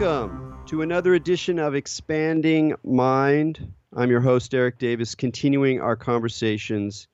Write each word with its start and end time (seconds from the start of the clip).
welcome 0.00 0.56
to 0.64 0.82
another 0.82 1.14
edition 1.14 1.58
of 1.58 1.74
Expanding 1.74 2.72
Mind. 2.84 3.72
I'm 3.96 4.10
your 4.10 4.20
host, 4.20 4.54
Erik 4.54 4.78
Davis, 4.78 5.16
continuing 5.16 5.80
our 5.80 5.96
conversations 5.96 7.08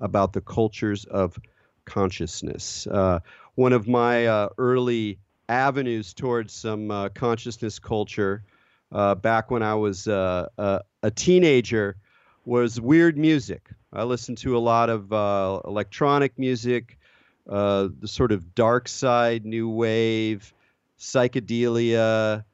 about 0.00 0.32
the 0.32 0.40
cultures 0.40 1.04
of 1.04 1.38
consciousness. 1.84 2.88
Uh, 2.88 3.20
one 3.54 3.72
of 3.72 3.86
my 3.86 4.26
uh, 4.26 4.48
early 4.58 5.20
avenues 5.48 6.14
towards 6.14 6.52
some 6.52 6.90
uh, 6.90 7.10
consciousness 7.10 7.78
culture 7.78 8.42
uh, 8.90 9.14
back 9.14 9.52
when 9.52 9.62
I 9.62 9.76
was 9.76 10.08
uh, 10.08 10.48
a 10.58 11.10
teenager 11.12 11.96
was 12.44 12.80
weird 12.80 13.16
music. 13.16 13.70
I 13.92 14.02
listened 14.02 14.38
to 14.38 14.56
a 14.56 14.58
lot 14.58 14.90
of 14.90 15.12
uh, 15.12 15.60
electronic 15.64 16.36
music, 16.40 16.98
the 17.46 17.92
sort 18.04 18.32
of 18.32 18.52
dark 18.56 18.88
side, 18.88 19.46
new 19.46 19.68
wave, 19.68 20.52
psychedelia, 20.98 22.44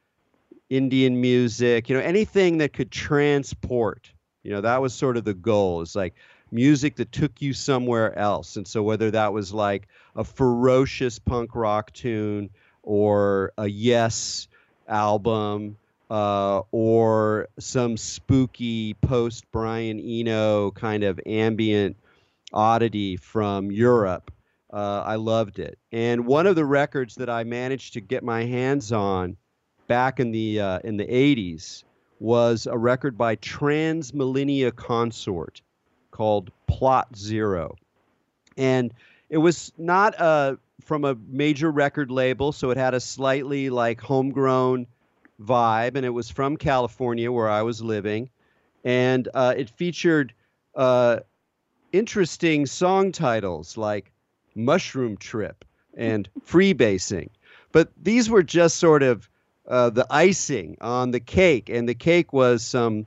Indian 0.71 1.21
music, 1.21 1.89
you 1.89 1.97
know, 1.97 2.03
anything 2.03 2.59
that 2.59 2.73
could 2.73 2.91
transport. 2.91 4.11
You 4.43 4.53
know, 4.53 4.61
that 4.63 4.81
was 4.83 4.95
sort 4.95 5.17
of 5.17 5.25
the 5.25 5.35
goal. 5.35 5.83
It's 5.83 5.95
like 5.95 6.15
music 6.51 6.97
that 6.97 7.13
took 7.13 7.41
you 7.41 7.53
somewhere 7.53 8.17
else. 8.19 8.57
And 8.57 8.67
so 8.67 8.83
whether 8.83 9.11
that 9.11 9.33
was 9.33 9.53
like 9.53 9.89
a 10.17 10.25
ferocious 10.25 11.19
punk 11.19 11.55
rock 11.55 11.93
tune 11.93 12.51
or 12.83 13.53
a 13.57 13.67
Yes 13.67 14.49
album 14.89 15.77
uh, 16.11 16.63
or 16.73 17.49
some 17.59 17.97
spooky 17.97 18.95
post 18.95 19.51
Brian 19.51 19.99
Eno 19.99 20.71
kind 20.73 21.05
of 21.05 21.19
ambient 21.25 21.97
oddity 22.53 23.17
from 23.17 23.71
Europe. 23.71 24.31
Uh, 24.73 25.03
I 25.05 25.17
loved 25.17 25.59
it. 25.59 25.79
And 25.91 26.27
one 26.27 26.47
of 26.47 26.57
the 26.57 26.65
records 26.65 27.17
that 27.17 27.29
I 27.29 27.45
managed 27.45 27.93
to 27.95 28.01
get 28.01 28.25
my 28.25 28.45
hands 28.45 28.91
on 28.91 29.37
back 29.87 30.19
in 30.19 30.31
the 30.31 30.61
uh, 30.61 30.79
in 30.85 30.97
the 30.97 31.05
80s 31.05 31.85
was 32.21 32.67
a 32.67 32.79
record 32.79 33.19
by 33.19 33.35
Trans-Millenia 33.35 34.71
Consort 34.73 35.61
called 36.13 36.51
Plot 36.69 37.15
Zero. 37.17 37.77
And 38.57 38.95
it 39.29 39.39
was 39.39 39.73
not 39.77 40.15
a 40.15 40.23
uh, 40.23 40.57
from 40.85 41.05
a 41.05 41.17
major 41.29 41.71
record 41.71 42.11
label, 42.11 42.53
so 42.53 42.71
it 42.71 42.77
had 42.77 42.95
a 42.95 43.01
slightly 43.01 43.71
like 43.71 44.01
homegrown 44.01 44.87
vibe, 45.41 45.97
and 45.97 46.05
it 46.05 46.11
was 46.11 46.31
from 46.31 46.57
California 46.57 47.31
where 47.31 47.49
I 47.49 47.63
was 47.63 47.83
living, 47.83 48.31
and 48.85 49.29
uh, 49.35 49.55
it 49.57 49.71
featured 49.71 50.35
uh, 50.75 51.21
interesting 51.93 52.67
song 52.67 53.13
titles 53.13 53.77
like 53.77 54.12
mushroom 54.55 55.17
trip 55.17 55.65
and 55.97 56.29
freebasing. 56.47 57.29
But 57.73 57.91
these 58.03 58.29
were 58.29 58.43
just 58.43 58.77
sort 58.79 59.03
of 59.03 59.29
uh, 59.67 59.91
the 59.91 60.07
icing 60.11 60.77
on 60.81 61.11
the 61.11 61.21
cake, 61.21 61.69
and 61.69 61.89
the 61.89 61.95
cake 61.95 62.33
was 62.33 62.65
some 62.65 63.07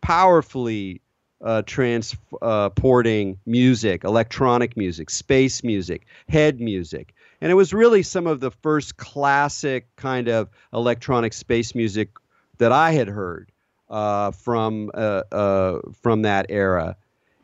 powerfully 0.00 1.00
uh, 1.42 1.62
transporting 1.66 3.38
music, 3.46 4.04
electronic 4.04 4.76
music, 4.76 5.10
space 5.10 5.64
music, 5.64 6.06
head 6.28 6.60
music. 6.60 7.14
And 7.40 7.50
it 7.50 7.54
was 7.54 7.74
really 7.74 8.02
some 8.02 8.26
of 8.26 8.40
the 8.40 8.50
first 8.50 8.96
classic 8.96 9.88
kind 9.96 10.28
of 10.28 10.48
electronic 10.72 11.32
space 11.32 11.74
music 11.74 12.10
that 12.58 12.70
I 12.70 12.92
had 12.92 13.08
heard 13.08 13.50
uh, 13.90 14.30
from 14.30 14.90
uh, 14.94 15.22
uh, 15.32 15.80
from 16.00 16.22
that 16.22 16.46
era. 16.48 16.96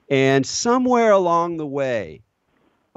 And 0.08 0.46
somewhere 0.46 1.10
along 1.10 1.56
the 1.56 1.66
way, 1.66 2.22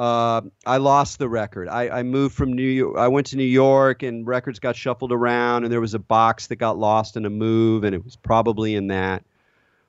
uh, 0.02 0.42
I 0.66 0.78
lost 0.78 1.20
the 1.20 1.30
record. 1.30 1.70
I, 1.70 2.00
I, 2.00 2.02
moved 2.02 2.34
from 2.34 2.54
New 2.54 2.64
York. 2.64 2.98
I 2.98 3.08
went 3.08 3.28
to 3.28 3.38
New 3.38 3.44
York, 3.44 4.02
and 4.02 4.26
records 4.26 4.58
got 4.58 4.76
shuffled 4.76 5.12
around, 5.12 5.64
and 5.64 5.72
there 5.72 5.80
was 5.80 5.94
a 5.94 6.00
box 6.00 6.48
that 6.48 6.56
got 6.56 6.80
lost 6.80 7.18
in 7.18 7.26
a 7.28 7.30
move, 7.30 7.84
and 7.84 7.94
it 7.94 8.04
was 8.04 8.16
probably 8.16 8.74
in 8.74 8.88
that. 8.88 9.24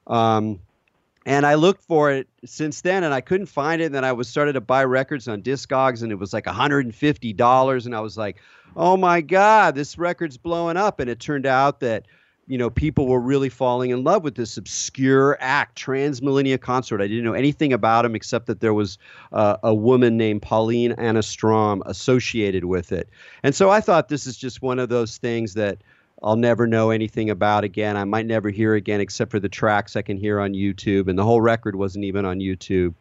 Um, 0.07 0.61
and 1.25 1.47
I 1.47 1.55
looked 1.55 1.83
for 1.85 2.11
it 2.11 2.29
since 2.45 2.83
then, 2.83 3.05
and 3.05 3.15
I 3.15 3.23
couldn't 3.23 3.47
find 3.47 3.81
it. 3.81 3.87
And 3.87 3.95
then 3.95 4.05
I 4.05 4.13
was 4.13 4.29
started 4.29 4.53
to 4.53 4.61
buy 4.61 4.85
records 4.85 5.29
on 5.29 5.41
Discogs, 5.41 6.03
and 6.03 6.13
it 6.13 6.17
was 6.17 6.35
like 6.35 6.45
$150, 6.45 7.87
and 7.87 7.97
I 7.97 8.01
was 8.01 8.19
like, 8.19 8.37
"Oh 8.77 8.99
my 8.99 9.23
God, 9.23 9.75
this 9.75 9.97
record's 9.97 10.37
blowing 10.37 10.77
up!" 10.77 11.01
And 11.01 11.09
it 11.09 11.21
turned 11.21 11.47
out 11.47 11.81
that 11.81 12.05
you 12.47 12.59
know, 12.59 12.71
people 12.71 13.07
were 13.07 13.21
really 13.21 13.49
falling 13.49 13.91
in 13.91 14.03
love 14.03 14.25
with 14.25 14.35
this 14.35 14.57
obscure 14.57 15.37
act, 15.41 15.77
Trans-Millenia 15.77 16.59
Consort. 16.59 17.01
I 17.01 17.07
didn't 17.07 17.25
know 17.25 17.35
anything 17.35 17.73
about 17.73 18.05
him 18.05 18.15
except 18.15 18.47
that 18.47 18.61
there 18.61 18.75
was 18.75 18.99
uh, 19.33 19.57
a 19.63 19.75
woman 19.75 20.17
named 20.17 20.43
Pauline 20.43 20.93
Anna 20.93 21.23
Strom 21.23 21.83
associated 21.87 22.65
with 22.65 22.93
it. 22.93 23.09
And 23.43 23.55
so 23.55 23.71
I 23.71 23.81
thought 23.81 24.09
this 24.09 24.27
is 24.27 24.37
just 24.37 24.61
one 24.61 24.79
of 24.79 24.89
those 24.89 25.19
things 25.19 25.55
that 25.55 25.79
I'll 26.23 26.37
never 26.37 26.67
know 26.67 26.91
anything 26.91 27.31
about 27.31 27.65
again. 27.65 27.97
I 27.97 28.05
might 28.05 28.27
never 28.27 28.51
hear 28.51 28.75
again 28.75 29.01
except 29.01 29.31
for 29.31 29.41
the 29.41 29.49
tracks 29.49 29.97
I 29.97 30.03
can 30.03 30.17
hear 30.17 30.41
on 30.41 30.53
YouTube. 30.53 31.09
And 31.09 31.19
the 31.19 31.25
whole 31.25 31.41
record 31.41 31.77
wasn't 31.77 32.05
even 32.05 32.25
on 32.25 32.39
YouTube. 32.39 32.95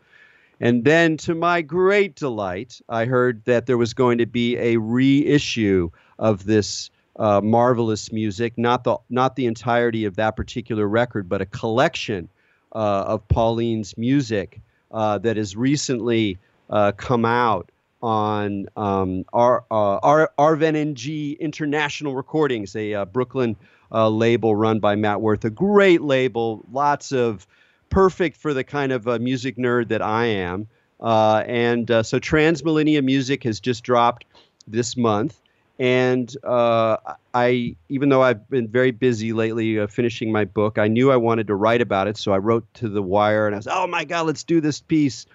And 0.59 0.85
then, 0.85 1.17
to 1.17 1.33
my 1.33 1.63
great 1.63 2.15
delight, 2.15 2.79
I 2.87 3.05
heard 3.05 3.43
that 3.45 3.65
there 3.65 3.79
was 3.79 3.95
going 3.95 4.19
to 4.19 4.27
be 4.27 4.57
a 4.57 4.77
reissue 4.77 5.89
of 6.19 6.45
this 6.45 6.91
uh, 7.17 7.41
marvelous 7.41 8.11
music, 8.11 8.57
not 8.57 8.83
the 8.83 8.97
not 9.09 9.35
the 9.35 9.45
entirety 9.45 10.05
of 10.05 10.15
that 10.15 10.35
particular 10.35 10.87
record, 10.87 11.27
but 11.27 11.41
a 11.41 11.45
collection 11.45 12.29
uh, 12.73 13.03
of 13.07 13.27
Pauline's 13.27 13.97
music 13.97 14.61
uh, 14.91 15.17
that 15.19 15.37
has 15.37 15.55
recently 15.55 16.37
uh, 16.69 16.91
come 16.93 17.25
out 17.25 17.69
on 18.01 18.67
um, 18.75 19.25
our, 19.33 19.63
uh, 19.69 19.97
our 19.97 20.31
RVNG 20.39 21.39
International 21.39 22.15
Recordings, 22.15 22.75
a 22.75 22.93
uh, 22.93 23.05
Brooklyn 23.05 23.55
label 23.91 24.55
run 24.55 24.79
by 24.79 24.95
Matt 24.95 25.17
Werth, 25.17 25.43
a 25.43 25.49
great 25.49 26.01
label, 26.01 26.63
lots 26.71 27.11
of 27.11 27.45
perfect 27.89 28.37
for 28.37 28.53
the 28.53 28.63
kind 28.63 28.93
of 28.93 29.05
music 29.21 29.57
nerd 29.57 29.89
that 29.89 30.01
I 30.01 30.25
am. 30.25 30.67
and 31.01 31.91
so 32.05 32.17
Trans-Millenia 32.17 33.01
Music 33.01 33.43
has 33.43 33.59
just 33.59 33.83
dropped 33.83 34.23
this 34.65 34.95
month. 34.95 35.40
And 35.81 36.31
uh, 36.43 36.97
I, 37.33 37.75
even 37.89 38.09
though 38.09 38.21
I've 38.21 38.47
been 38.51 38.67
very 38.67 38.91
busy 38.91 39.33
lately 39.33 39.79
uh, 39.79 39.87
finishing 39.87 40.31
my 40.31 40.45
book, 40.45 40.77
I 40.77 40.87
knew 40.87 41.11
I 41.11 41.15
wanted 41.15 41.47
to 41.47 41.55
write 41.55 41.81
about 41.81 42.07
it. 42.07 42.17
So 42.17 42.33
I 42.33 42.37
wrote 42.37 42.71
to 42.75 42.87
The 42.87 43.01
Wire 43.01 43.47
and 43.47 43.55
I 43.55 43.57
was, 43.57 43.67
oh 43.67 43.87
my 43.87 44.03
God, 44.03 44.27
let's 44.27 44.43
do 44.43 44.61
this 44.61 44.79
piece. 44.79 45.25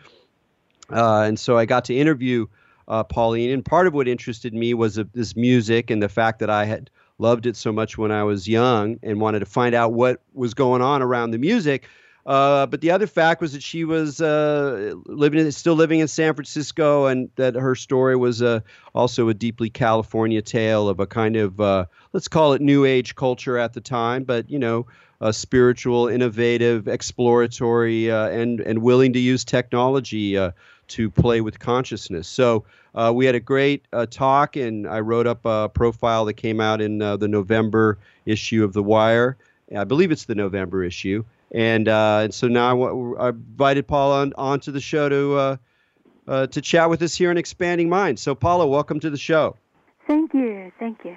Uh, 0.88 1.22
and 1.22 1.36
so 1.36 1.58
I 1.58 1.64
got 1.64 1.86
to 1.86 1.96
interview 1.96 2.46
uh, 2.86 3.02
Pauline. 3.02 3.50
And 3.50 3.64
part 3.64 3.88
of 3.88 3.94
what 3.94 4.06
interested 4.06 4.54
me 4.54 4.72
was 4.72 4.94
this 4.94 5.34
music 5.34 5.90
and 5.90 6.00
the 6.00 6.08
fact 6.08 6.38
that 6.38 6.48
I 6.48 6.64
had 6.64 6.90
loved 7.18 7.46
it 7.46 7.56
so 7.56 7.72
much 7.72 7.98
when 7.98 8.12
I 8.12 8.22
was 8.22 8.46
young 8.46 9.00
and 9.02 9.20
wanted 9.20 9.40
to 9.40 9.46
find 9.46 9.74
out 9.74 9.94
what 9.94 10.20
was 10.32 10.54
going 10.54 10.80
on 10.80 11.02
around 11.02 11.32
the 11.32 11.38
music. 11.38 11.88
Uh, 12.26 12.66
but 12.66 12.80
the 12.80 12.90
other 12.90 13.06
fact 13.06 13.40
was 13.40 13.52
that 13.52 13.62
she 13.62 13.84
was 13.84 14.20
uh, 14.20 14.94
living, 15.06 15.38
in, 15.38 15.52
still 15.52 15.74
living 15.74 16.00
in 16.00 16.08
San 16.08 16.34
Francisco, 16.34 17.06
and 17.06 17.30
that 17.36 17.54
her 17.54 17.76
story 17.76 18.16
was 18.16 18.42
uh, 18.42 18.58
also 18.96 19.28
a 19.28 19.34
deeply 19.34 19.70
California 19.70 20.42
tale 20.42 20.88
of 20.88 20.98
a 20.98 21.06
kind 21.06 21.36
of 21.36 21.60
uh, 21.60 21.86
let's 22.12 22.26
call 22.26 22.52
it 22.52 22.60
new 22.60 22.84
age 22.84 23.14
culture 23.14 23.56
at 23.56 23.74
the 23.74 23.80
time, 23.80 24.24
but 24.24 24.50
you 24.50 24.58
know, 24.58 24.86
spiritual, 25.30 26.08
innovative, 26.08 26.88
exploratory, 26.88 28.10
uh, 28.10 28.28
and 28.30 28.60
and 28.60 28.82
willing 28.82 29.12
to 29.12 29.20
use 29.20 29.44
technology 29.44 30.36
to 30.88 31.10
play 31.10 31.40
with 31.40 31.60
consciousness. 31.60 32.26
So 32.26 32.64
we 33.12 33.24
had 33.24 33.36
a 33.36 33.40
great 33.40 33.86
talk, 34.10 34.56
and 34.56 34.88
I 34.88 34.98
wrote 34.98 35.28
up 35.28 35.44
a 35.44 35.68
profile 35.68 36.24
that 36.24 36.34
came 36.34 36.60
out 36.60 36.80
in 36.80 36.98
the 36.98 37.28
November 37.28 37.98
issue 38.24 38.64
of 38.64 38.72
The 38.72 38.82
Wire. 38.82 39.36
I 39.76 39.84
believe 39.84 40.10
it's 40.10 40.24
the 40.24 40.34
November 40.34 40.82
issue 40.82 41.24
and 41.52 41.88
uh, 41.88 42.20
and 42.24 42.34
so 42.34 42.48
now 42.48 42.82
I, 42.82 43.26
I 43.26 43.28
invited 43.30 43.86
Paula 43.86 44.22
on, 44.22 44.32
onto 44.36 44.72
the 44.72 44.80
show 44.80 45.08
to 45.08 45.36
uh, 45.36 45.56
uh, 46.26 46.46
to 46.48 46.60
chat 46.60 46.90
with 46.90 47.02
us 47.02 47.14
here 47.14 47.30
in 47.30 47.38
Expanding 47.38 47.88
Minds. 47.88 48.22
So 48.22 48.34
Paula, 48.34 48.66
welcome 48.66 49.00
to 49.00 49.10
the 49.10 49.18
show. 49.18 49.56
Thank 50.06 50.34
you, 50.34 50.72
thank 50.78 51.04
you. 51.04 51.16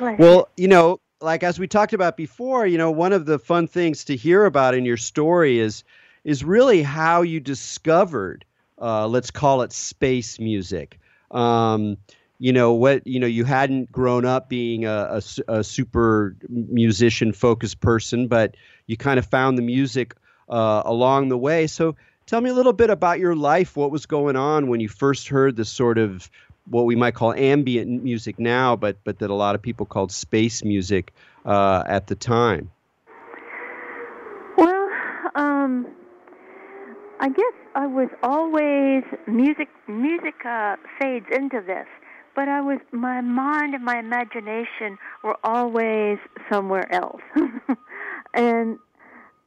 Well, 0.00 0.48
you 0.56 0.68
know, 0.68 1.00
like 1.20 1.42
as 1.42 1.58
we 1.58 1.66
talked 1.68 1.92
about 1.92 2.16
before, 2.16 2.66
you 2.66 2.78
know, 2.78 2.90
one 2.90 3.12
of 3.12 3.26
the 3.26 3.38
fun 3.38 3.66
things 3.66 4.04
to 4.06 4.16
hear 4.16 4.44
about 4.44 4.74
in 4.74 4.84
your 4.84 4.96
story 4.96 5.58
is 5.58 5.84
is 6.24 6.44
really 6.44 6.82
how 6.82 7.22
you 7.22 7.40
discovered, 7.40 8.44
uh, 8.80 9.06
let's 9.06 9.30
call 9.30 9.62
it 9.62 9.72
space 9.72 10.38
music. 10.38 10.98
Um, 11.30 11.96
you 12.38 12.52
know 12.52 12.72
what 12.72 13.06
you 13.06 13.18
know 13.18 13.26
you 13.26 13.44
hadn't 13.44 13.90
grown 13.90 14.24
up 14.24 14.48
being 14.48 14.84
a, 14.84 15.20
a, 15.48 15.52
a 15.52 15.64
super 15.64 16.36
musician 16.48 17.32
focused 17.32 17.80
person 17.80 18.28
but 18.28 18.54
you 18.86 18.96
kind 18.96 19.18
of 19.18 19.26
found 19.26 19.58
the 19.58 19.62
music 19.62 20.14
uh, 20.48 20.82
along 20.84 21.28
the 21.28 21.38
way. 21.38 21.66
So 21.66 21.94
tell 22.26 22.40
me 22.40 22.50
a 22.50 22.54
little 22.54 22.72
bit 22.72 22.90
about 22.90 23.20
your 23.20 23.36
life. 23.36 23.76
What 23.76 23.90
was 23.90 24.06
going 24.06 24.36
on 24.36 24.68
when 24.68 24.80
you 24.80 24.88
first 24.88 25.28
heard 25.28 25.56
this 25.56 25.68
sort 25.68 25.98
of 25.98 26.28
what 26.68 26.84
we 26.84 26.96
might 26.96 27.14
call 27.14 27.32
ambient 27.32 28.02
music 28.02 28.38
now 28.38 28.76
but 28.76 28.98
but 29.02 29.20
that 29.20 29.30
a 29.30 29.34
lot 29.34 29.54
of 29.54 29.62
people 29.62 29.86
called 29.86 30.12
space 30.12 30.62
music 30.64 31.14
uh, 31.46 31.82
at 31.86 32.06
the 32.06 32.14
time? 32.14 32.70
Well 34.56 34.88
um, 35.34 35.86
i 37.20 37.28
guess 37.28 37.54
i 37.74 37.86
was 37.86 38.08
always 38.22 39.02
music 39.26 39.68
music 39.86 40.34
uh, 40.44 40.76
fades 41.00 41.26
into 41.32 41.62
this 41.66 41.86
but 42.38 42.48
I 42.48 42.60
was 42.60 42.78
my 42.92 43.20
mind 43.20 43.74
and 43.74 43.84
my 43.84 43.98
imagination 43.98 44.96
were 45.24 45.36
always 45.42 46.18
somewhere 46.48 46.86
else, 46.94 47.20
and 48.32 48.78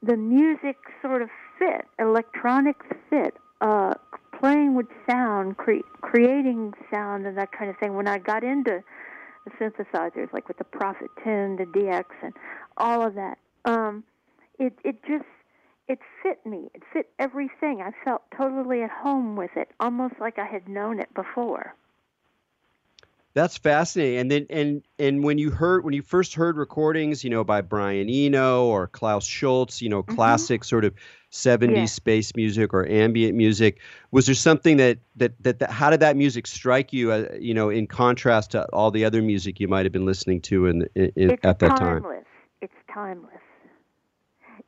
the 0.04 0.18
music 0.18 0.76
sort 1.02 1.22
of 1.22 1.30
fit, 1.58 1.86
electronic 2.00 2.76
fit, 3.10 3.36
uh, 3.62 3.94
playing 4.38 4.76
with 4.76 4.88
sound, 5.10 5.56
cre- 5.56 5.88
creating 6.02 6.74
sound, 6.92 7.26
and 7.26 7.38
that 7.38 7.54
kind 7.54 7.70
of 7.70 7.78
thing. 7.78 7.96
When 7.96 8.10
I 8.10 8.18
got 8.18 8.44
into 8.44 8.84
the 9.46 9.52
synthesizers, 9.52 10.34
like 10.34 10.50
with 10.50 10.58
the 10.58 10.66
Prophet 10.66 11.08
10, 11.24 11.56
the 11.56 11.64
DX, 11.64 12.04
and 12.22 12.34
all 12.76 13.08
of 13.08 13.16
that, 13.16 13.38
um, 13.64 14.04
it 14.60 14.74
it 14.84 15.02
just 15.08 15.24
it 15.88 16.00
fit 16.22 16.46
me. 16.46 16.70
It 16.74 16.84
fit 16.92 17.10
everything. 17.20 17.82
I 17.82 17.92
felt 18.04 18.24
totally 18.36 18.82
at 18.82 18.92
home 18.92 19.38
with 19.38 19.52
it, 19.56 19.70
almost 19.80 20.16
like 20.20 20.38
I 20.38 20.46
had 20.46 20.68
known 20.68 21.00
it 21.00 21.14
before. 21.14 21.74
That's 23.34 23.58
fascinating. 23.58 24.20
And 24.20 24.32
then 24.32 24.46
and 24.50 24.82
and 25.00 25.24
when 25.24 25.38
you 25.38 25.52
heard 25.52 25.86
when 25.86 25.94
you 25.94 26.02
first 26.02 26.34
heard 26.36 26.58
recordings, 26.58 27.24
you 27.24 27.30
know, 27.30 27.44
by 27.44 27.62
Brian 27.62 28.10
Eno 28.10 28.66
or 28.66 28.88
Klaus 28.88 29.26
Schulze, 29.26 29.82
you 29.82 29.88
know, 29.90 30.04
Mm-hmm. 30.10 30.44
classic 30.44 30.64
sort 30.66 30.84
of 30.84 30.94
70s 31.30 31.88
Yeah. 31.88 31.90
space 31.94 32.36
music 32.36 32.74
or 32.74 32.86
ambient 32.88 33.36
music, 33.36 33.80
was 34.12 34.26
there 34.26 34.36
something 34.36 34.78
that 34.78 35.00
that 35.16 35.32
that, 35.44 35.60
that 35.60 35.72
how 35.72 35.90
did 35.90 36.02
that 36.02 36.18
music 36.18 36.46
strike 36.46 36.92
you 36.92 37.12
uh, 37.12 37.28
you 37.40 37.54
know, 37.54 37.70
in 37.70 37.88
contrast 37.88 38.52
to 38.52 38.66
all 38.74 38.92
the 38.92 39.06
other 39.06 39.22
music 39.22 39.60
you 39.62 39.68
might 39.68 39.86
have 39.86 39.94
been 39.94 40.06
listening 40.06 40.42
to 40.42 40.66
in, 40.68 40.88
in, 40.96 41.12
in 41.16 41.34
at 41.44 41.60
that 41.60 41.76
time? 41.76 42.06
timeless. 42.06 42.26
It's 42.62 42.74
timeless. 42.94 43.42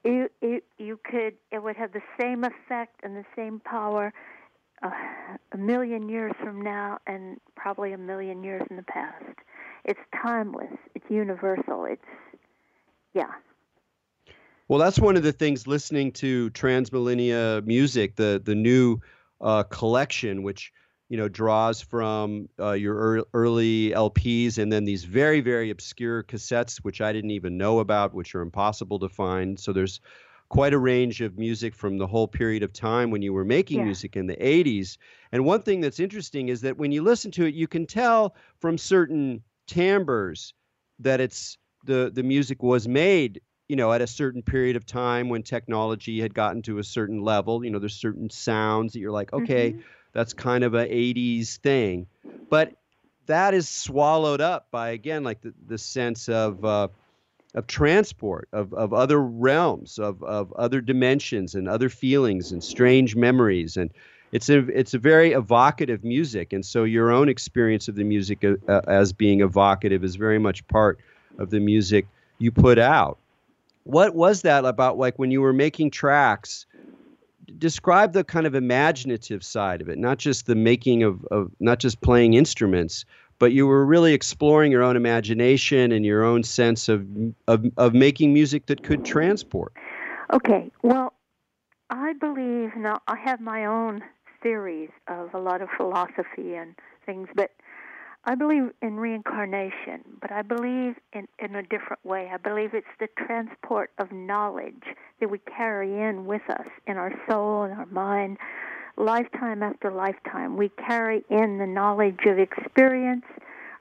You, 0.04 0.30
you, 0.42 0.62
you 0.78 1.00
could, 1.04 1.36
it 1.52 1.64
would 1.64 1.76
have 1.78 1.94
the 1.94 2.02
same 2.20 2.44
effect 2.44 3.00
and 3.04 3.16
the 3.16 3.26
same 3.36 3.60
power 3.60 4.14
a 4.88 5.58
million 5.58 6.10
years 6.10 6.34
from 6.44 6.62
now 6.62 7.00
and 7.08 7.40
probably 7.56 7.94
a 7.94 7.98
million 7.98 8.44
years 8.44 8.64
in 8.70 8.76
the 8.76 8.84
past. 8.84 9.24
It's 9.86 10.00
timeless. 10.22 10.74
It's 10.96 11.06
universal. 11.10 11.86
It's, 11.86 12.02
yeah. 13.14 13.32
Well, 14.68 14.80
that's 14.80 15.00
one 15.00 15.18
of 15.18 15.24
the 15.24 15.34
things 15.34 15.68
listening 15.68 16.14
to 16.14 16.50
Trans-Millenia 16.52 17.62
music, 17.66 18.16
the 18.16 18.42
the 18.44 18.56
new 18.56 19.00
uh, 19.42 19.64
collection, 19.64 20.42
which 20.42 20.72
you 21.10 21.18
know 21.18 21.28
draws 21.28 21.82
from 21.82 22.48
uh, 22.60 22.72
your 22.72 23.18
ear- 23.18 23.26
early 23.34 23.92
LPs 23.92 24.58
and 24.58 24.72
then 24.72 24.86
these 24.86 25.04
very 25.04 25.42
very 25.42 25.70
obscure 25.70 26.24
cassettes, 26.24 26.78
which 26.78 27.02
I 27.02 27.12
didn't 27.12 27.32
even 27.32 27.58
know 27.58 27.80
about, 27.80 28.14
which 28.14 28.34
are 28.36 28.42
impossible 28.42 29.00
to 29.00 29.10
find. 29.10 29.60
So 29.60 29.74
there's 29.74 30.00
quite 30.54 30.72
a 30.74 30.78
range 30.78 31.20
of 31.20 31.36
music 31.36 31.74
from 31.74 31.98
the 31.98 32.06
whole 32.06 32.28
period 32.28 32.62
of 32.62 32.72
time 32.72 33.10
when 33.10 33.24
you 33.24 33.34
were 33.34 33.44
making 33.44 33.80
Yeah. 33.80 33.86
music 33.86 34.16
in 34.16 34.28
the 34.28 34.36
80s. 34.36 35.00
And 35.32 35.44
one 35.46 35.64
thing 35.64 35.82
that's 35.82 36.00
interesting 36.00 36.50
is 36.50 36.62
that 36.62 36.78
when 36.78 36.92
you 36.92 37.02
listen 37.02 37.32
to 37.32 37.46
it, 37.46 37.56
you 37.56 37.68
can 37.68 37.88
tell 37.88 38.36
from 38.60 38.78
certain 38.78 39.42
timbres 39.66 40.54
that 41.00 41.20
it's 41.20 41.58
the 41.86 42.12
the 42.14 42.22
music 42.22 42.62
was 42.62 42.88
made 42.88 43.42
you 43.68 43.76
know 43.76 43.92
at 43.92 44.02
a 44.02 44.06
certain 44.06 44.44
period 44.44 44.76
of 44.76 44.86
time 44.86 45.28
when 45.28 45.42
technology 45.42 46.22
had 46.22 46.36
gotten 46.36 46.62
to 46.62 46.78
a 46.78 46.84
certain 46.84 47.24
level 47.24 47.66
you 47.66 47.72
know 47.72 47.80
there's 47.80 47.96
certain 47.96 48.30
sounds 48.30 48.94
that 48.94 49.00
you're 49.00 49.12
like 49.12 49.34
okay 49.34 49.74
Mhm. 49.74 49.84
that's 50.14 50.34
kind 50.34 50.64
of 50.64 50.76
a 50.76 50.86
80s 50.86 51.58
thing 51.58 52.06
but 52.50 52.74
that 53.26 53.54
is 53.56 53.68
swallowed 53.68 54.42
up 54.42 54.68
by 54.70 54.90
again 54.90 55.24
like 55.24 55.42
the, 55.42 55.54
the 55.66 55.78
sense 55.78 56.30
of 56.30 56.64
uh, 56.64 56.90
of 57.56 57.68
transport 57.68 58.48
of, 58.52 58.74
of 58.74 58.94
other 58.94 59.22
realms 59.22 60.00
of, 60.00 60.24
of 60.24 60.52
other 60.54 60.82
dimensions 60.82 61.56
and 61.56 61.70
other 61.70 61.90
feelings 61.90 62.52
and 62.52 62.64
strange 62.64 63.16
memories. 63.16 63.78
And 63.78 63.92
it's 64.32 64.50
a 64.50 64.60
it's 64.68 64.96
a 64.96 65.00
very 65.00 65.34
evocative 65.34 66.04
music. 66.04 66.54
And 66.54 66.66
so 66.66 66.84
your 66.84 67.12
own 67.12 67.30
experience 67.30 67.88
of 67.88 67.96
the 67.96 68.04
music 68.04 68.44
uh, 68.44 68.56
uh, 68.68 68.82
as 68.88 69.14
being 69.14 69.42
evocative 69.42 70.04
is 70.04 70.16
very 70.16 70.40
much 70.40 70.68
part 70.68 71.00
of 71.38 71.52
the 71.52 71.60
music 71.60 72.08
you 72.40 72.52
put 72.52 72.80
out. 72.80 73.20
What 73.84 74.16
was 74.16 74.42
that 74.42 74.66
about 74.66 74.98
like 74.98 75.20
when 75.20 75.30
you 75.30 75.42
were 75.42 75.54
making 75.54 75.92
tracks? 75.92 76.66
Describe 77.60 78.14
the 78.14 78.24
kind 78.24 78.48
of 78.48 78.56
imaginative 78.56 79.44
side 79.44 79.82
of 79.82 79.90
it 79.90 80.00
not 80.00 80.18
just 80.18 80.48
the 80.48 80.56
making 80.56 81.04
of, 81.04 81.24
of 81.26 81.52
not 81.60 81.78
just 81.78 82.02
playing 82.02 82.34
instruments 82.34 83.06
but 83.44 83.52
you 83.52 83.68
were 83.68 83.86
really 83.86 84.14
exploring 84.14 84.72
your 84.72 84.82
own 84.82 84.96
imagination 84.96 85.92
and 85.92 86.06
your 86.06 86.24
own 86.24 86.44
sense 86.44 86.88
of 86.88 87.06
of, 87.48 87.66
of 87.76 87.94
making 87.94 88.34
music 88.34 88.66
that 88.68 88.84
could 88.84 89.04
transport 89.04 89.74
Okay. 90.34 90.72
Well, 90.82 91.14
I 91.90 92.14
believe 92.14 92.76
now 92.76 93.02
I 93.08 93.18
have 93.24 93.40
my 93.40 93.66
own 93.66 94.02
theories 94.42 94.90
of 95.08 95.34
a 95.34 95.40
lot 95.40 95.62
of 95.62 95.70
philosophy 95.78 96.56
and 96.56 96.76
things, 97.06 97.28
but 97.36 97.52
I 98.26 98.36
believe 98.36 98.72
in 98.82 98.96
reincarnation, 98.96 100.02
but 100.22 100.32
I 100.32 100.42
believe 100.42 100.96
in, 101.12 101.28
in 101.40 101.56
a 101.56 101.62
different 101.62 102.04
way. 102.06 102.32
I 102.34 102.38
believe 102.38 102.74
it's 102.74 102.88
the 103.00 103.10
transport 103.18 103.92
of 104.00 104.12
knowledge 104.12 104.86
that 105.20 105.30
we 105.30 105.40
carry 105.40 106.02
in 106.02 106.26
with 106.26 106.50
us 106.50 106.68
in 106.88 106.98
our 106.98 107.12
soul 107.30 107.64
and 107.64 107.74
our 107.74 107.86
mind, 107.88 108.38
lifetime 108.98 109.64
after 109.64 109.92
lifetime. 109.92 110.58
We 110.58 110.70
carry 110.70 111.24
in 111.30 111.58
the 111.58 111.68
knowledge 111.68 112.20
of 112.26 112.40
experience, 112.40 113.26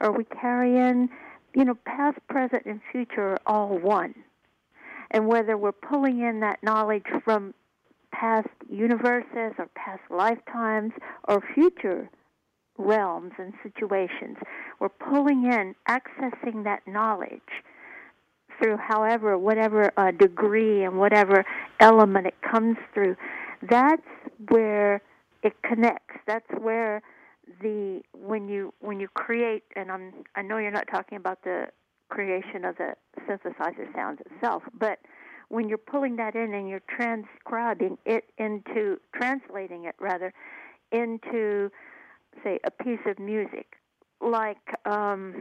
or 0.00 0.12
we 0.12 0.24
carry 0.24 0.76
in, 0.76 1.08
you 1.54 1.64
know, 1.64 1.76
past, 1.84 2.18
present, 2.28 2.64
and 2.66 2.80
future 2.92 3.32
are 3.32 3.40
all 3.46 3.78
one 3.78 4.14
and 5.12 5.28
whether 5.28 5.56
we're 5.56 5.72
pulling 5.72 6.20
in 6.20 6.40
that 6.40 6.62
knowledge 6.62 7.04
from 7.24 7.54
past 8.10 8.48
universes 8.68 9.54
or 9.58 9.68
past 9.74 10.02
lifetimes 10.10 10.92
or 11.28 11.42
future 11.54 12.10
realms 12.78 13.32
and 13.38 13.52
situations, 13.62 14.38
we're 14.80 14.88
pulling 14.88 15.44
in, 15.44 15.74
accessing 15.88 16.64
that 16.64 16.80
knowledge 16.86 17.40
through 18.58 18.76
however, 18.76 19.36
whatever 19.38 19.92
uh, 19.96 20.10
degree 20.10 20.82
and 20.84 20.98
whatever 20.98 21.44
element 21.80 22.26
it 22.26 22.34
comes 22.42 22.76
through. 22.94 23.16
That's 23.68 24.02
where 24.48 25.02
it 25.42 25.54
connects. 25.62 26.16
That's 26.26 26.46
where 26.58 27.02
the 27.60 28.02
when 28.12 28.48
you 28.48 28.72
when 28.80 29.00
you 29.00 29.08
create 29.08 29.64
and 29.76 29.90
I'm 29.90 30.12
I 30.36 30.42
know 30.42 30.58
you're 30.58 30.70
not 30.70 30.88
talking 30.92 31.16
about 31.16 31.42
the 31.44 31.66
creation 32.08 32.64
of 32.64 32.76
the 32.76 32.94
synthesizer 33.28 33.92
sounds 33.94 34.20
itself, 34.26 34.62
but 34.78 34.98
when 35.48 35.68
you're 35.68 35.78
pulling 35.78 36.16
that 36.16 36.34
in 36.34 36.54
and 36.54 36.68
you're 36.68 36.82
transcribing 36.88 37.98
it 38.06 38.24
into 38.38 38.98
translating 39.14 39.84
it 39.84 39.94
rather 40.00 40.32
into 40.90 41.70
say 42.42 42.58
a 42.64 42.70
piece 42.70 43.00
of 43.06 43.18
music 43.18 43.76
like 44.20 44.74
um 44.86 45.34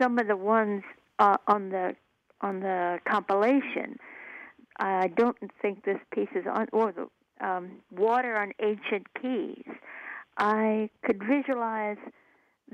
some 0.00 0.18
of 0.18 0.28
the 0.28 0.36
ones 0.36 0.82
uh, 1.18 1.36
on 1.46 1.70
the 1.70 1.94
on 2.42 2.60
the 2.60 2.98
compilation 3.08 3.96
I 4.78 5.08
don't 5.08 5.36
think 5.60 5.84
this 5.84 5.98
piece 6.14 6.28
is 6.36 6.44
on 6.46 6.68
or 6.72 6.92
the 6.92 7.08
um, 7.40 7.70
water 7.90 8.36
on 8.36 8.52
ancient 8.60 9.06
keys 9.20 9.64
I 10.38 10.88
could 11.04 11.20
visualize 11.22 11.98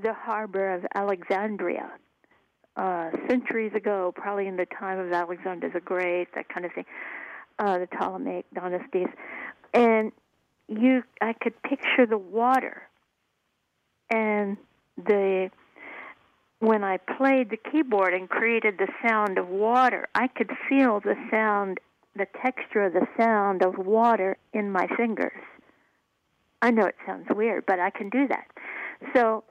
the 0.00 0.12
harbor 0.12 0.74
of 0.74 0.84
Alexandria 0.94 1.90
uh, 2.76 3.10
centuries 3.28 3.72
ago, 3.74 4.12
probably 4.14 4.46
in 4.46 4.56
the 4.56 4.66
time 4.66 4.98
of 4.98 5.10
Alexander 5.12 5.70
the 5.70 5.80
Great, 5.80 6.28
that 6.34 6.48
kind 6.48 6.66
of 6.66 6.72
thing, 6.72 6.84
uh, 7.58 7.78
the 7.78 7.86
Ptolemaic 7.86 8.44
dynasties, 8.52 9.08
and 9.72 10.12
you, 10.68 11.02
I 11.20 11.32
could 11.32 11.60
picture 11.62 12.06
the 12.06 12.18
water, 12.18 12.82
and 14.10 14.56
the 14.96 15.50
when 16.60 16.82
I 16.82 16.96
played 16.96 17.50
the 17.50 17.58
keyboard 17.58 18.14
and 18.14 18.28
created 18.28 18.78
the 18.78 18.88
sound 19.06 19.36
of 19.38 19.48
water, 19.48 20.08
I 20.14 20.28
could 20.28 20.50
feel 20.68 21.00
the 21.00 21.14
sound, 21.30 21.78
the 22.16 22.26
texture 22.42 22.84
of 22.84 22.92
the 22.92 23.06
sound 23.18 23.62
of 23.62 23.78
water 23.78 24.36
in 24.52 24.70
my 24.70 24.86
fingers. 24.96 25.40
I 26.62 26.70
know 26.70 26.86
it 26.86 26.96
sounds 27.06 27.26
weird, 27.30 27.64
but 27.66 27.78
I 27.78 27.90
can 27.90 28.08
do 28.08 28.28
that. 28.28 28.46
So, 29.14 29.44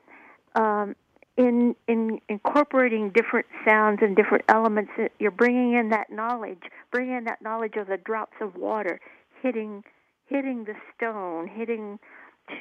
um, 0.56 0.96
in 1.36 1.76
in 1.88 2.20
incorporating 2.30 3.10
different 3.10 3.48
sounds 3.68 4.00
and 4.02 4.16
different 4.16 4.46
elements, 4.50 4.92
you're 5.20 5.32
bringing 5.32 5.74
in 5.74 5.90
that 5.90 6.12
knowledge, 6.12 6.62
bringing 6.92 7.16
in 7.18 7.24
that 7.26 7.42
knowledge 7.42 7.76
of 7.76 7.88
the 7.88 7.98
drops 7.98 8.38
of 8.40 8.56
water 8.56 9.00
hitting 9.42 9.84
hitting 10.26 10.66
the 10.66 10.74
stone, 10.96 11.48
hitting 11.48 12.00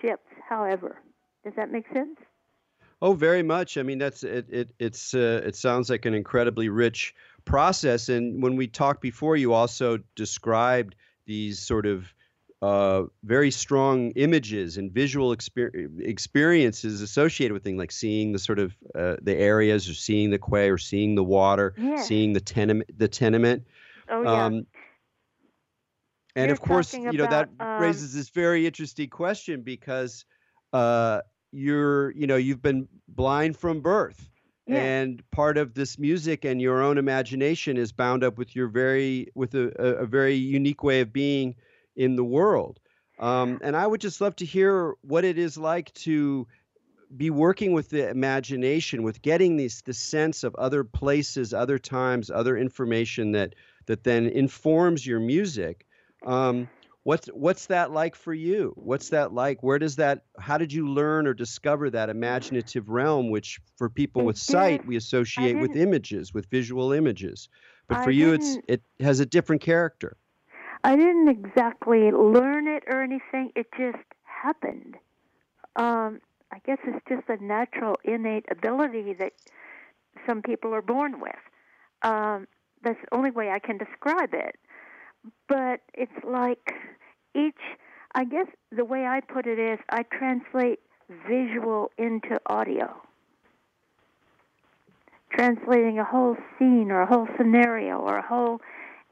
chips. 0.00 0.28
However, 0.48 0.98
does 1.44 1.54
that 1.56 1.70
make 1.70 1.86
sense? 1.92 2.18
Oh, 3.00 3.14
very 3.14 3.42
much. 3.42 3.78
I 3.78 3.82
mean, 3.82 3.98
that's 3.98 4.22
it. 4.22 4.46
It 4.48 4.72
it's 4.78 5.14
uh, 5.14 5.42
it 5.44 5.56
sounds 5.56 5.90
like 5.90 6.06
an 6.06 6.14
incredibly 6.14 6.68
rich 6.68 7.14
process. 7.44 8.08
And 8.08 8.42
when 8.42 8.56
we 8.56 8.66
talked 8.66 9.00
before, 9.00 9.36
you 9.36 9.52
also 9.52 9.98
described 10.16 10.94
these 11.26 11.58
sort 11.58 11.86
of 11.86 12.12
uh, 12.60 13.04
very 13.24 13.50
strong 13.50 14.12
images 14.12 14.76
and 14.76 14.92
visual 14.92 15.34
exper- 15.34 16.00
experiences 16.00 17.00
associated 17.00 17.52
with 17.52 17.64
things 17.64 17.78
like 17.78 17.90
seeing 17.90 18.32
the 18.32 18.38
sort 18.38 18.60
of 18.60 18.76
uh, 18.94 19.16
the 19.20 19.36
areas, 19.36 19.88
or 19.88 19.94
seeing 19.94 20.30
the 20.30 20.38
quay, 20.38 20.70
or 20.70 20.78
seeing 20.78 21.16
the 21.16 21.24
water, 21.24 21.74
Yeah. 21.76 22.00
seeing 22.00 22.32
the 22.32 22.40
tenement. 22.40 22.96
The 22.96 23.08
tenement. 23.08 23.64
Oh 24.08 24.22
yeah. 24.22 24.44
Um, 24.44 24.66
and 26.34 26.46
You're 26.46 26.52
of 26.52 26.60
course, 26.60 26.94
you 26.94 27.12
know 27.12 27.26
that 27.26 27.50
about, 27.54 27.76
um, 27.76 27.82
raises 27.82 28.14
this 28.14 28.30
very 28.30 28.66
interesting 28.66 29.08
question 29.08 29.62
because 29.62 30.24
uh, 30.72 31.20
you're 31.50 32.12
you 32.12 32.26
know 32.26 32.36
you've 32.36 32.62
been 32.62 32.88
blind 33.08 33.56
from 33.56 33.80
birth 33.80 34.30
Yeah. 34.66 34.76
and 34.76 35.30
part 35.32 35.58
of 35.58 35.74
this 35.74 35.98
music 35.98 36.44
and 36.44 36.60
your 36.60 36.82
own 36.82 36.96
imagination 36.96 37.76
is 37.76 37.90
bound 37.90 38.22
up 38.22 38.38
with 38.38 38.54
your 38.54 38.68
very 38.68 39.28
with 39.34 39.54
a, 39.54 39.72
a, 39.78 40.02
a 40.02 40.06
very 40.06 40.36
unique 40.36 40.84
way 40.84 41.00
of 41.00 41.12
being 41.12 41.56
in 41.96 42.16
the 42.16 42.24
world. 42.24 42.78
Um, 43.18 43.60
and 43.62 43.76
i 43.76 43.86
would 43.86 44.00
just 44.00 44.20
love 44.20 44.34
to 44.36 44.44
hear 44.44 44.94
what 45.02 45.24
it 45.24 45.38
is 45.38 45.58
like 45.58 45.92
to 45.94 46.46
be 47.14 47.30
working 47.30 47.72
with 47.72 47.90
the 47.90 48.08
imagination 48.08 49.02
with 49.02 49.20
getting 49.20 49.56
this 49.56 49.82
the 49.82 49.92
sense 49.92 50.44
of 50.44 50.54
other 50.54 50.82
places 50.82 51.52
other 51.52 51.78
times 51.78 52.30
other 52.30 52.56
information 52.56 53.32
that 53.32 53.54
that 53.86 54.04
then 54.04 54.26
informs 54.26 55.06
your 55.06 55.20
music. 55.20 55.86
Um, 56.24 56.68
what's 57.04 57.26
what's 57.28 57.66
that 57.66 57.90
like 57.90 58.14
for 58.14 58.32
you 58.32 58.72
what's 58.76 59.08
that 59.08 59.32
like 59.32 59.62
where 59.62 59.78
does 59.78 59.96
that 59.96 60.24
how 60.38 60.56
did 60.56 60.72
you 60.72 60.88
learn 60.88 61.26
or 61.26 61.34
discover 61.34 61.90
that 61.90 62.08
imaginative 62.08 62.88
realm 62.88 63.30
which 63.30 63.60
for 63.76 63.88
people 63.88 64.24
with 64.24 64.38
sight 64.38 64.84
we 64.86 64.96
associate 64.96 65.58
with 65.58 65.74
images 65.76 66.32
with 66.32 66.46
visual 66.46 66.92
images 66.92 67.48
but 67.88 67.98
I 67.98 68.04
for 68.04 68.10
you 68.10 68.32
it's 68.32 68.58
it 68.68 68.82
has 69.00 69.18
a 69.18 69.26
different 69.26 69.62
character 69.62 70.16
I 70.84 70.96
didn't 70.96 71.28
exactly 71.28 72.10
learn 72.10 72.66
it 72.66 72.82
or 72.88 73.02
anything. 73.02 73.52
It 73.54 73.66
just 73.78 74.04
happened. 74.24 74.96
Um, 75.76 76.20
I 76.50 76.58
guess 76.66 76.78
it's 76.84 77.04
just 77.08 77.28
a 77.28 77.42
natural, 77.42 77.96
innate 78.04 78.46
ability 78.50 79.14
that 79.14 79.32
some 80.26 80.42
people 80.42 80.74
are 80.74 80.82
born 80.82 81.20
with. 81.20 81.34
Um, 82.02 82.48
that's 82.82 82.98
the 83.00 83.16
only 83.16 83.30
way 83.30 83.50
I 83.50 83.60
can 83.60 83.78
describe 83.78 84.34
it. 84.34 84.56
But 85.48 85.80
it's 85.94 86.24
like 86.24 86.72
each, 87.34 87.54
I 88.14 88.24
guess 88.24 88.46
the 88.70 88.84
way 88.84 89.06
I 89.06 89.20
put 89.20 89.46
it 89.46 89.58
is 89.58 89.78
I 89.90 90.02
translate 90.02 90.80
visual 91.28 91.90
into 91.98 92.40
audio. 92.46 92.94
Translating 95.32 95.98
a 95.98 96.04
whole 96.04 96.36
scene 96.58 96.90
or 96.90 97.02
a 97.02 97.06
whole 97.06 97.28
scenario 97.36 97.98
or 97.98 98.18
a 98.18 98.26
whole 98.26 98.60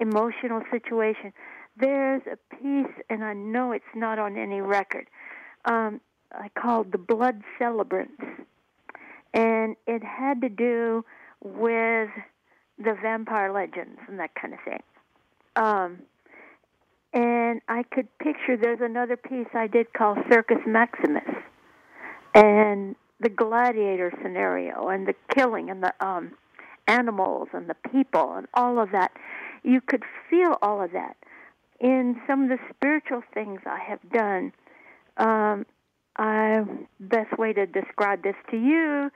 emotional 0.01 0.63
situation. 0.71 1.33
There's 1.77 2.23
a 2.31 2.37
piece, 2.57 2.93
and 3.09 3.25
I 3.25 3.33
know 3.33 3.73
it's 3.73 3.85
not 3.95 4.19
on 4.19 4.37
any 4.37 4.61
record. 4.61 5.07
Um, 5.65 6.01
I 6.33 6.49
called 6.61 6.93
the 6.93 6.99
Blood 6.99 7.43
Celebrants, 7.59 8.23
and 9.33 9.77
it 9.87 10.03
had 10.03 10.41
to 10.43 10.49
do 10.49 11.05
with 11.43 12.11
the 12.79 12.95
vampire 13.01 13.53
legends 13.53 13.99
and 14.09 14.19
that 14.19 14.35
kind 14.35 14.55
of 14.55 14.61
thing. 14.65 14.83
Um, 15.57 16.01
and 17.13 17.61
I 17.69 17.83
could 17.83 18.07
picture 18.19 18.57
there's 18.57 18.81
another 18.81 19.17
piece 19.17 19.49
I 19.55 19.67
did 19.67 19.93
called 19.93 20.19
Circus 20.31 20.59
Maximus, 20.67 21.29
and 22.35 22.95
the 23.19 23.29
gladiator 23.29 24.13
scenario, 24.23 24.89
and 24.89 25.07
the 25.07 25.15
killing, 25.35 25.71
and 25.71 25.83
the 25.83 25.93
um, 26.05 26.33
animals, 26.87 27.49
and 27.53 27.69
the 27.69 27.77
people, 27.91 28.35
and 28.35 28.47
all 28.55 28.81
of 28.81 28.93
that. 28.93 29.13
You 29.63 29.81
could 29.81 30.05
feel 30.31 30.57
all 30.63 30.83
of 30.83 30.93
that 30.93 31.17
in 31.81 32.21
some 32.27 32.45
of 32.45 32.49
the 32.51 32.59
spiritual 32.75 33.23
things 33.35 33.61
I 33.67 33.79
have 33.79 34.01
done. 34.11 34.53
Um, 35.17 35.67
I 36.17 36.63
best 37.01 37.39
way 37.39 37.53
to 37.53 37.67
describe 37.67 38.23
this 38.23 38.37
to 38.51 38.57
you. 38.57 39.11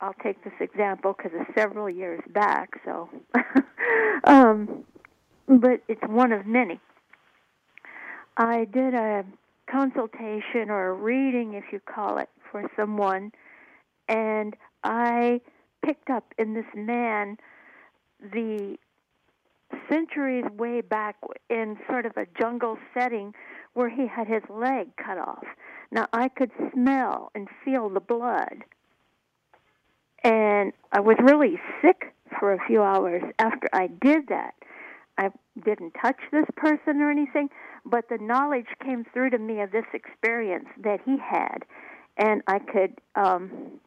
I'll 0.00 0.14
take 0.22 0.42
this 0.44 0.52
example 0.60 1.14
because 1.16 1.32
it's 1.34 1.50
several 1.58 1.88
years 1.88 2.20
back. 2.28 2.70
So, 2.84 3.08
um, 4.24 4.84
but 5.48 5.82
it's 5.88 6.02
one 6.06 6.32
of 6.32 6.46
many. 6.46 6.80
I 8.36 8.64
did 8.64 8.94
a 8.94 9.24
consultation 9.70 10.70
or 10.70 10.88
a 10.88 10.92
reading, 10.92 11.54
if 11.54 11.64
you 11.72 11.80
call 11.80 12.18
it, 12.18 12.28
for 12.50 12.70
someone, 12.76 13.32
and 14.08 14.54
I 14.84 15.40
picked 15.84 16.10
up 16.10 16.34
in 16.38 16.54
this 16.54 16.66
man 16.74 17.38
the 18.20 18.76
centuries 19.90 20.44
way 20.56 20.80
back 20.80 21.16
in 21.50 21.76
sort 21.88 22.06
of 22.06 22.16
a 22.16 22.26
jungle 22.38 22.78
setting 22.94 23.34
where 23.74 23.88
he 23.88 24.06
had 24.06 24.26
his 24.26 24.42
leg 24.48 24.88
cut 24.96 25.18
off. 25.18 25.44
Now 25.90 26.06
I 26.12 26.28
could 26.28 26.50
smell 26.72 27.30
and 27.34 27.48
feel 27.64 27.88
the 27.88 28.00
blood. 28.00 28.64
And 30.24 30.72
I 30.92 31.00
was 31.00 31.16
really 31.20 31.60
sick 31.82 32.14
for 32.38 32.52
a 32.52 32.58
few 32.66 32.82
hours 32.82 33.22
after 33.38 33.68
I 33.72 33.86
did 33.86 34.28
that. 34.28 34.54
Didn't 35.64 35.94
touch 36.00 36.18
this 36.32 36.46
person 36.56 37.00
or 37.00 37.10
anything, 37.10 37.48
but 37.84 38.08
the 38.08 38.18
knowledge 38.18 38.66
came 38.84 39.04
through 39.12 39.30
to 39.30 39.38
me 39.38 39.60
of 39.60 39.72
this 39.72 39.86
experience 39.94 40.68
that 40.82 41.00
he 41.04 41.16
had, 41.18 41.64
and 42.16 42.42
I 42.46 42.58
could 42.58 43.00
um, 43.14 43.80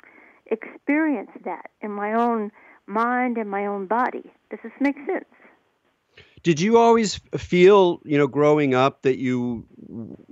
experience 0.47 1.31
that 1.45 1.69
in 1.81 1.91
my 1.91 2.13
own 2.13 2.51
mind 2.87 3.37
and 3.37 3.49
my 3.49 3.67
own 3.67 3.85
body. 3.85 4.31
Does 4.49 4.59
this 4.63 4.71
make 4.79 4.95
sense? 5.05 5.25
did 6.43 6.59
you 6.59 6.77
always 6.77 7.19
feel 7.37 7.99
you 8.03 8.17
know 8.17 8.27
growing 8.27 8.73
up 8.73 9.01
that 9.01 9.17
you 9.17 9.65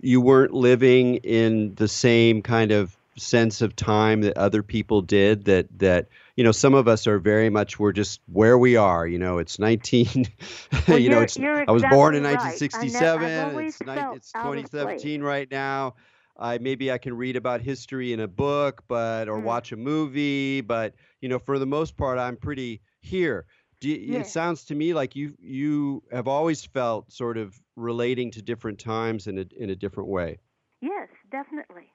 you 0.02 0.22
weren't 0.22 0.54
living 0.54 1.16
in 1.18 1.76
the 1.76 1.88
same 1.88 2.42
kind 2.42 2.72
of 2.72 2.96
sense 3.18 3.62
of 3.62 3.76
time 3.76 4.22
that 4.22 4.38
other 4.38 4.62
people 4.62 5.02
did 5.02 5.46
that 5.46 5.68
that 5.80 6.08
you 6.38 6.44
know 6.44 6.52
some 6.54 6.74
of 6.74 6.88
us 6.88 7.08
are 7.08 7.20
very 7.20 7.50
much 7.50 7.80
we're 7.80 7.92
just 7.92 8.22
where 8.32 8.58
we 8.58 8.78
are 8.78 9.06
you 9.06 9.20
know 9.20 9.40
it's 9.40 9.60
19 9.60 10.28
Well, 10.88 11.00
you 11.00 11.10
know 11.10 11.22
it's 11.22 11.38
you're 11.38 11.62
i 11.68 11.72
was 11.72 11.84
born 11.84 12.16
in 12.16 12.24
exactly 12.24 12.38
right. 12.38 12.62
1967 12.62 13.68
it's, 13.68 13.82
ni- 13.82 14.16
it's 14.16 14.34
2017 14.34 15.22
right 15.22 15.52
now 15.52 15.96
I 16.40 16.60
maybe 16.60 16.92
I 16.92 17.00
can 17.00 17.18
read 17.18 17.36
about 17.36 17.62
history 17.62 18.14
in 18.14 18.20
a 18.20 18.28
book, 18.28 18.84
but 18.88 19.28
or 19.28 19.40
Mm. 19.40 19.44
watch 19.44 19.72
a 19.72 19.76
movie, 19.76 20.62
but 20.62 20.94
you 21.20 21.30
know, 21.30 21.40
for 21.40 21.58
the 21.58 21.66
most 21.66 21.98
part, 21.98 22.20
I'm 22.20 22.38
pretty 22.38 22.82
here. 23.02 23.48
You, 23.82 23.96
Yeah. 23.96 24.20
It 24.20 24.28
sounds 24.28 24.66
to 24.66 24.76
me 24.76 24.94
like 24.94 25.16
you 25.16 25.34
you 25.40 26.04
have 26.12 26.28
always 26.28 26.64
felt 26.64 27.12
sort 27.12 27.38
of 27.38 27.60
relating 27.76 28.32
to 28.32 28.42
different 28.44 28.78
times 28.80 29.28
in 29.28 29.40
a 29.40 29.46
in 29.58 29.72
a 29.72 29.76
different 29.76 30.10
way. 30.10 30.38
Yes, 30.82 31.10
definitely. 31.32 31.92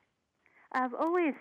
I've 0.72 0.94
always 0.94 1.34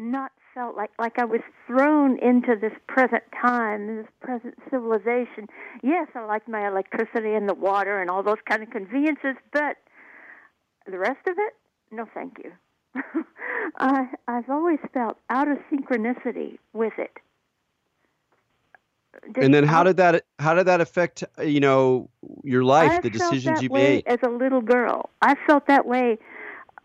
not 0.00 0.32
felt 0.54 0.76
like 0.76 0.90
like 0.98 1.18
I 1.18 1.24
was 1.24 1.40
thrown 1.66 2.18
into 2.18 2.56
this 2.60 2.72
present 2.88 3.22
time, 3.40 3.98
this 3.98 4.06
present 4.20 4.54
civilization. 4.70 5.46
Yes, 5.82 6.08
I 6.14 6.24
like 6.24 6.48
my 6.48 6.66
electricity 6.66 7.34
and 7.34 7.48
the 7.48 7.54
water 7.54 8.00
and 8.00 8.10
all 8.10 8.22
those 8.22 8.42
kind 8.48 8.62
of 8.62 8.70
conveniences, 8.70 9.36
but 9.52 9.76
the 10.86 10.98
rest 10.98 11.26
of 11.28 11.36
it, 11.38 11.54
no, 11.90 12.06
thank 12.14 12.38
you. 12.42 12.52
I 13.78 14.08
I've 14.26 14.50
always 14.50 14.78
felt 14.92 15.18
out 15.28 15.48
of 15.48 15.58
synchronicity 15.70 16.58
with 16.72 16.94
it. 16.98 17.16
And 19.36 19.52
then 19.52 19.64
how 19.64 19.82
did 19.82 19.96
that 19.98 20.24
how 20.38 20.54
did 20.54 20.66
that 20.66 20.80
affect 20.80 21.24
you 21.44 21.60
know 21.60 22.08
your 22.42 22.64
life, 22.64 22.92
I 22.92 23.00
the 23.00 23.10
decisions 23.10 23.62
you 23.62 23.68
made? 23.70 24.06
as 24.06 24.18
a 24.24 24.30
little 24.30 24.60
girl. 24.60 25.10
I 25.22 25.34
felt 25.46 25.66
that 25.66 25.86
way. 25.86 26.18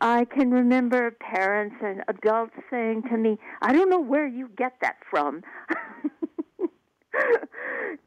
I 0.02 0.26
can 0.26 0.52
remember 0.52 1.12
parents 1.12 1.76
and 1.82 2.04
adults 2.08 2.54
saying 2.70 3.04
to 3.04 3.18
me, 3.18 3.38
"I 3.62 3.74
don't 3.74 3.90
know 3.90 4.00
where 4.00 4.28
you 4.28 4.50
get 4.58 4.74
that 4.82 4.98
from." 5.10 5.44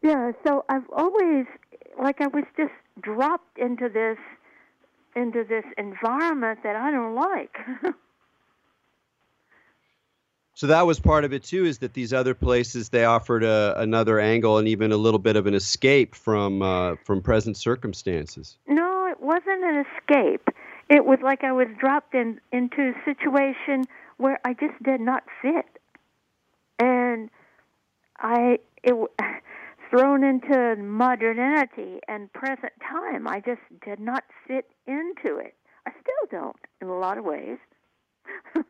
yeah, 0.03 0.33
so 0.47 0.65
I've 0.69 0.89
always 0.91 1.47
like 2.01 2.21
I 2.21 2.27
was 2.27 2.45
just 2.57 2.73
dropped 3.01 3.59
into 3.59 3.89
this 3.89 4.19
into 5.17 5.45
this 5.45 5.65
environment 5.77 6.61
that 6.63 6.77
I 6.77 6.91
don't 6.91 7.15
like. 7.15 7.57
So 10.59 10.67
that 10.67 10.89
was 10.89 10.99
part 10.99 11.25
of 11.25 11.33
it 11.33 11.45
too, 11.45 11.67
is 11.67 11.79
that 11.79 11.95
these 11.95 12.13
other 12.13 12.35
places 12.35 12.89
they 12.89 13.05
offered 13.05 13.45
a, 13.45 13.75
another 13.77 14.19
angle 14.19 14.59
and 14.59 14.67
even 14.67 14.91
a 14.91 14.97
little 14.97 15.21
bit 15.21 15.37
of 15.37 15.47
an 15.47 15.55
escape 15.55 16.17
from 16.17 16.63
uh, 16.63 16.97
from 17.05 17.23
present 17.23 17.57
circumstances. 17.57 18.59
No, 18.67 19.07
it 19.07 19.21
wasn't 19.21 19.63
an 19.63 19.85
escape. 19.87 20.51
It 20.89 21.05
was 21.05 21.19
like 21.23 21.45
I 21.45 21.53
was 21.53 21.69
dropped 21.79 22.15
in 22.15 22.41
into 22.53 22.93
a 22.93 23.05
situation 23.05 23.85
where 24.17 24.41
I 24.45 24.55
just 24.55 24.83
did 24.83 25.01
not 25.01 25.25
fit, 25.43 25.67
and 26.79 27.31
I 28.19 28.59
it 28.83 28.95
thrown 29.91 30.25
into 30.25 30.77
modernity 30.77 32.01
and 32.09 32.33
present 32.33 32.73
time. 32.91 33.29
I 33.29 33.41
just 33.41 33.61
did 33.85 34.01
not 34.01 34.25
fit 34.47 34.67
into 34.87 35.37
it. 35.39 35.55
I 35.87 35.91
still 35.91 36.41
don't 36.41 36.57
in 36.81 36.89
a 36.89 36.99
lot 36.99 37.19
of 37.19 37.25
ways. 37.25 37.59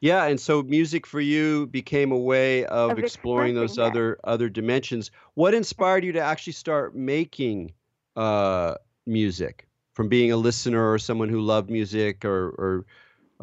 Yeah, 0.00 0.24
and 0.24 0.40
so 0.40 0.64
music 0.64 1.06
for 1.06 1.20
you 1.20 1.68
became 1.68 2.10
a 2.10 2.18
way 2.18 2.64
of, 2.64 2.90
Of 2.92 2.98
exploring 2.98 3.54
those 3.54 3.76
that. 3.76 3.82
other 3.82 4.18
other 4.24 4.48
dimensions. 4.48 5.12
What 5.34 5.54
inspired 5.54 6.04
you 6.04 6.10
to 6.12 6.20
actually 6.20 6.54
start 6.54 6.96
making 6.96 7.72
uh, 8.16 8.74
music? 9.06 9.68
From 9.94 10.08
being 10.08 10.32
a 10.32 10.36
listener 10.36 10.92
or 10.92 10.98
someone 10.98 11.28
who 11.28 11.40
loved 11.40 11.70
music, 11.70 12.24
or, 12.24 12.48
or 12.48 12.86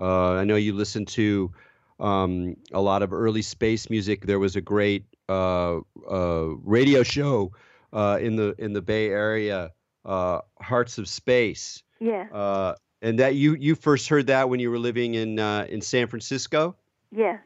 uh, 0.02 0.34
I 0.42 0.44
know 0.46 0.56
you 0.56 0.74
listened 0.74 1.08
to 1.10 1.52
um, 2.00 2.56
a 2.74 2.82
lot 2.82 3.04
of 3.04 3.14
early 3.14 3.42
space 3.42 3.90
music. 3.90 4.26
There 4.26 4.40
was 4.40 4.56
a 4.56 4.62
great 4.62 5.06
uh, 5.28 5.80
uh, 6.10 6.56
radio 6.64 7.04
show 7.04 7.52
uh, 7.94 8.18
in 8.22 8.36
the 8.36 8.56
in 8.58 8.74
the 8.74 8.82
Bay 8.82 9.10
Area, 9.10 9.72
uh, 10.06 10.40
Hearts 10.60 10.98
of 10.98 11.08
Space. 11.08 11.84
Yeah. 12.00 12.26
Uh, 12.34 12.76
And 13.02 13.20
that 13.20 13.36
you 13.36 13.56
you 13.56 13.76
first 13.76 14.10
heard 14.10 14.28
that 14.28 14.50
when 14.50 14.60
you 14.60 14.70
were 14.72 14.80
living 14.80 15.16
in 15.16 15.40
uh, 15.40 15.66
in 15.70 15.82
San 15.82 16.08
Francisco. 16.08 16.76
Yeah. 17.12 17.38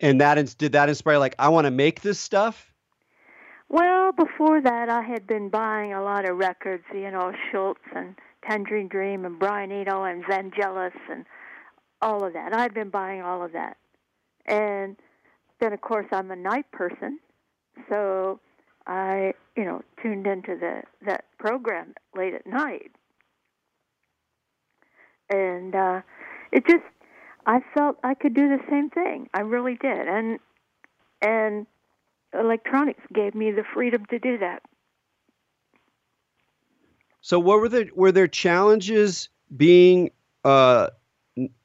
And 0.00 0.20
that 0.20 0.56
did 0.58 0.72
that 0.72 0.88
inspire 0.88 1.18
like 1.18 1.36
I 1.38 1.50
want 1.50 1.66
to 1.66 1.70
make 1.70 2.00
this 2.00 2.18
stuff. 2.18 2.69
Well, 3.70 4.10
before 4.10 4.60
that, 4.60 4.88
I 4.88 5.02
had 5.02 5.28
been 5.28 5.48
buying 5.48 5.92
a 5.92 6.02
lot 6.02 6.28
of 6.28 6.36
records, 6.36 6.82
you 6.92 7.08
know, 7.08 7.32
Schulze 7.50 7.78
and 7.94 8.16
Tangerine 8.44 8.88
Dream 8.88 9.24
and 9.24 9.38
Brian 9.38 9.70
Eno 9.70 10.02
and 10.02 10.24
Vangelis 10.24 10.90
and 11.08 11.24
all 12.02 12.24
of 12.24 12.32
that. 12.32 12.52
I'd 12.52 12.74
been 12.74 12.90
buying 12.90 13.22
all 13.22 13.44
of 13.44 13.52
that. 13.52 13.76
And 14.44 14.96
then, 15.60 15.72
of 15.72 15.80
course, 15.82 16.06
I'm 16.10 16.32
a 16.32 16.36
night 16.36 16.68
person, 16.72 17.20
so 17.88 18.40
I, 18.88 19.34
you 19.56 19.64
know, 19.64 19.82
tuned 20.02 20.26
into 20.26 20.56
the 20.56 20.82
that 21.06 21.26
program 21.38 21.94
late 22.16 22.34
at 22.34 22.46
night, 22.46 22.90
and 25.28 25.76
uh, 25.76 26.00
it 26.50 26.66
just, 26.66 26.82
I 27.46 27.60
felt 27.72 27.98
I 28.02 28.14
could 28.14 28.34
do 28.34 28.48
the 28.48 28.58
same 28.68 28.90
thing. 28.90 29.28
I 29.32 29.42
really 29.42 29.76
did, 29.76 30.08
and 30.08 30.40
and 31.22 31.66
electronics 32.38 33.02
gave 33.12 33.34
me 33.34 33.50
the 33.50 33.64
freedom 33.74 34.04
to 34.06 34.18
do 34.18 34.38
that. 34.38 34.62
So, 37.20 37.38
what 37.38 37.60
were 37.60 37.68
the 37.68 37.90
were 37.94 38.12
there 38.12 38.28
challenges 38.28 39.28
being 39.56 40.10
uh, 40.44 40.88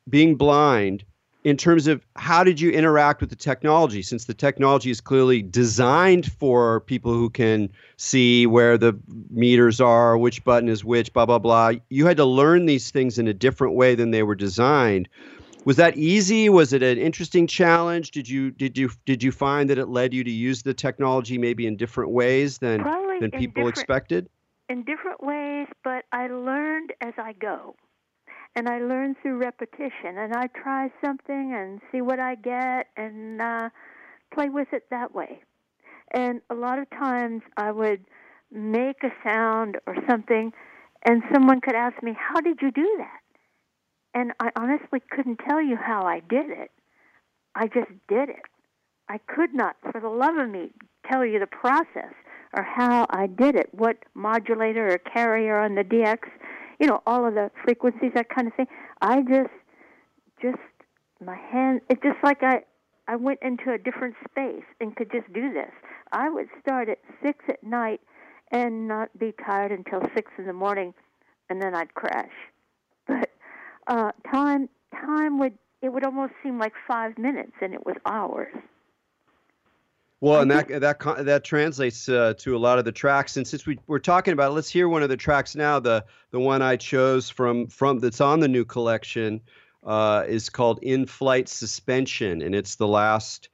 being 0.09 0.35
blind 0.35 1.05
in 1.45 1.55
terms 1.55 1.85
of 1.85 2.03
how 2.15 2.43
did 2.43 2.59
you 2.59 2.71
interact 2.71 3.21
with 3.21 3.29
the 3.29 3.35
technology 3.35 4.01
since 4.01 4.25
the 4.25 4.33
technology 4.33 4.89
is 4.89 4.99
clearly 4.99 5.41
designed 5.43 6.31
for 6.33 6.81
people 6.81 7.13
who 7.13 7.29
can 7.29 7.69
see 7.97 8.47
where 8.47 8.77
the 8.77 8.99
meters 9.29 9.79
are 9.79 10.17
which 10.17 10.43
button 10.43 10.67
is 10.67 10.83
which 10.83 11.13
blah 11.13 11.25
blah 11.25 11.39
blah 11.39 11.71
you 11.89 12.05
had 12.05 12.17
to 12.17 12.25
learn 12.25 12.65
these 12.65 12.91
things 12.91 13.17
in 13.17 13.27
a 13.27 13.33
different 13.33 13.75
way 13.75 13.95
than 13.95 14.11
they 14.11 14.23
were 14.23 14.35
designed 14.35 15.07
was 15.65 15.75
that 15.77 15.97
easy 15.97 16.47
was 16.47 16.73
it 16.73 16.81
an 16.81 16.97
interesting 16.97 17.47
challenge 17.47 18.11
did 18.11 18.29
you 18.29 18.51
did 18.51 18.77
you 18.77 18.89
did 19.05 19.21
you 19.21 19.31
find 19.31 19.69
that 19.69 19.77
it 19.77 19.87
led 19.87 20.13
you 20.13 20.23
to 20.23 20.31
use 20.31 20.63
the 20.63 20.73
technology 20.73 21.37
maybe 21.37 21.67
in 21.67 21.75
different 21.75 22.11
ways 22.11 22.57
than 22.59 22.81
Probably 22.81 23.19
than 23.19 23.31
people 23.31 23.67
expected 23.67 24.29
in 24.69 24.83
different 24.83 25.23
ways, 25.23 25.67
but 25.83 26.05
I 26.11 26.27
learned 26.27 26.93
as 27.01 27.13
I 27.17 27.33
go. 27.33 27.75
And 28.55 28.69
I 28.69 28.79
learn 28.79 29.15
through 29.21 29.37
repetition. 29.37 30.17
And 30.17 30.33
I 30.33 30.47
try 30.47 30.89
something 31.03 31.53
and 31.53 31.81
see 31.91 32.01
what 32.01 32.19
I 32.19 32.35
get 32.35 32.87
and 32.95 33.41
uh, 33.41 33.69
play 34.33 34.49
with 34.49 34.69
it 34.71 34.83
that 34.91 35.13
way. 35.13 35.41
And 36.11 36.41
a 36.49 36.55
lot 36.55 36.79
of 36.79 36.89
times 36.91 37.41
I 37.57 37.71
would 37.71 38.05
make 38.51 39.03
a 39.03 39.11
sound 39.23 39.77
or 39.85 39.95
something, 40.09 40.53
and 41.03 41.21
someone 41.33 41.59
could 41.59 41.75
ask 41.75 42.01
me, 42.01 42.15
How 42.17 42.39
did 42.39 42.59
you 42.61 42.71
do 42.71 42.95
that? 42.99 43.19
And 44.15 44.31
I 44.39 44.49
honestly 44.55 45.01
couldn't 45.11 45.41
tell 45.47 45.61
you 45.61 45.75
how 45.75 46.03
I 46.03 46.21
did 46.21 46.49
it. 46.49 46.71
I 47.53 47.67
just 47.67 47.91
did 48.07 48.29
it. 48.29 48.43
I 49.09 49.19
could 49.19 49.53
not, 49.53 49.75
for 49.91 49.99
the 49.99 50.09
love 50.09 50.37
of 50.37 50.49
me, 50.49 50.71
tell 51.11 51.25
you 51.25 51.37
the 51.37 51.47
process 51.47 52.13
or 52.55 52.63
how 52.63 53.05
I 53.09 53.27
did 53.27 53.55
it, 53.55 53.69
what 53.73 53.97
modulator 54.13 54.93
or 54.93 54.97
carrier 54.97 55.59
on 55.59 55.75
the 55.75 55.83
DX, 55.83 56.19
you 56.79 56.87
know, 56.87 57.01
all 57.05 57.27
of 57.27 57.33
the 57.33 57.51
frequencies, 57.63 58.11
that 58.15 58.29
kind 58.29 58.47
of 58.47 58.53
thing. 58.55 58.67
I 59.01 59.21
just, 59.21 59.53
just 60.41 60.57
my 61.23 61.35
hand. 61.35 61.81
It's 61.89 62.01
just 62.01 62.17
like 62.23 62.41
I, 62.41 62.61
I 63.07 63.17
went 63.17 63.39
into 63.41 63.71
a 63.73 63.77
different 63.77 64.15
space 64.29 64.63
and 64.79 64.95
could 64.95 65.11
just 65.11 65.31
do 65.33 65.53
this. 65.53 65.71
I 66.13 66.29
would 66.29 66.47
start 66.61 66.87
at 66.87 66.99
six 67.21 67.43
at 67.49 67.61
night 67.63 67.99
and 68.51 68.87
not 68.87 69.17
be 69.19 69.33
tired 69.45 69.71
until 69.71 70.01
six 70.15 70.31
in 70.37 70.45
the 70.45 70.53
morning, 70.53 70.93
and 71.49 71.61
then 71.61 71.75
I'd 71.75 71.93
crash. 71.93 72.31
But 73.07 73.29
uh, 73.87 74.11
time, 74.31 74.69
time 74.91 75.39
would 75.39 75.57
it 75.81 75.89
would 75.89 76.03
almost 76.03 76.33
seem 76.41 76.57
like 76.57 76.73
five 76.87 77.17
minutes, 77.17 77.51
and 77.61 77.73
it 77.73 77.85
was 77.85 77.95
hours. 78.05 78.53
Well, 80.21 80.41
and 80.41 80.49
that 80.49 80.67
that 80.81 80.99
that 81.25 81.43
translates 81.43 82.09
uh, 82.09 82.33
to 82.39 82.55
a 82.55 82.57
lot 82.57 82.79
of 82.79 82.85
the 82.85 82.91
tracks. 82.91 83.37
And 83.37 83.47
since 83.47 83.65
we 83.65 83.77
we're 83.85 83.99
talking 83.99 84.31
about, 84.31 84.51
it, 84.51 84.55
let's 84.55 84.69
hear 84.69 84.89
one 84.89 85.03
of 85.03 85.09
the 85.09 85.17
tracks 85.17 85.55
now. 85.55 85.79
The 85.79 86.05
the 86.31 86.39
one 86.39 86.61
I 86.61 86.77
chose 86.77 87.29
from 87.29 87.67
from 87.67 87.99
that's 87.99 88.21
on 88.21 88.39
the 88.39 88.47
new 88.47 88.65
collection 88.65 89.41
uh, 89.83 90.23
is 90.27 90.49
called 90.49 90.79
"In 90.81 91.05
Flight 91.05 91.47
Suspension," 91.49 92.41
and 92.41 92.55
it's 92.55 92.75
the 92.75 92.87
last 92.87 93.49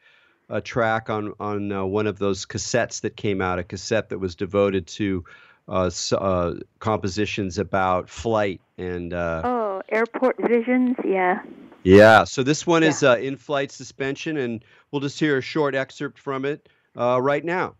uh, 0.50 0.62
track 0.62 1.10
on 1.10 1.34
on 1.40 1.72
uh, 1.72 1.84
one 1.84 2.08
of 2.08 2.20
those 2.20 2.46
cassettes 2.46 3.02
that 3.02 3.18
came 3.18 3.42
out. 3.42 3.60
A 3.60 3.64
cassette 3.64 4.10
that 4.10 4.20
was 4.20 4.36
devoted 4.36 4.88
to 4.88 5.26
uh, 5.72 5.90
uh, 6.12 6.54
compositions 6.80 7.58
about 7.58 8.10
flight 8.10 8.62
and. 8.78 9.14
Uh, 9.14 9.42
Oh, 9.44 9.82
airport 9.90 10.36
visions, 10.48 10.96
yeah. 11.04 11.42
yeah, 11.84 12.26
so 12.26 12.44
this 12.44 12.68
one 12.68 12.84
is 12.84 13.04
uh, 13.04 13.18
in 13.18 13.38
flight 13.38 13.72
suspension, 13.72 14.38
and 14.38 14.64
we'll 14.92 15.02
just 15.02 15.20
hear 15.20 15.38
a 15.38 15.42
short 15.42 15.74
excerpt 15.74 16.20
from 16.20 16.46
it 16.46 16.70
uh, 16.96 17.20
right 17.22 17.44
now. 17.44 17.76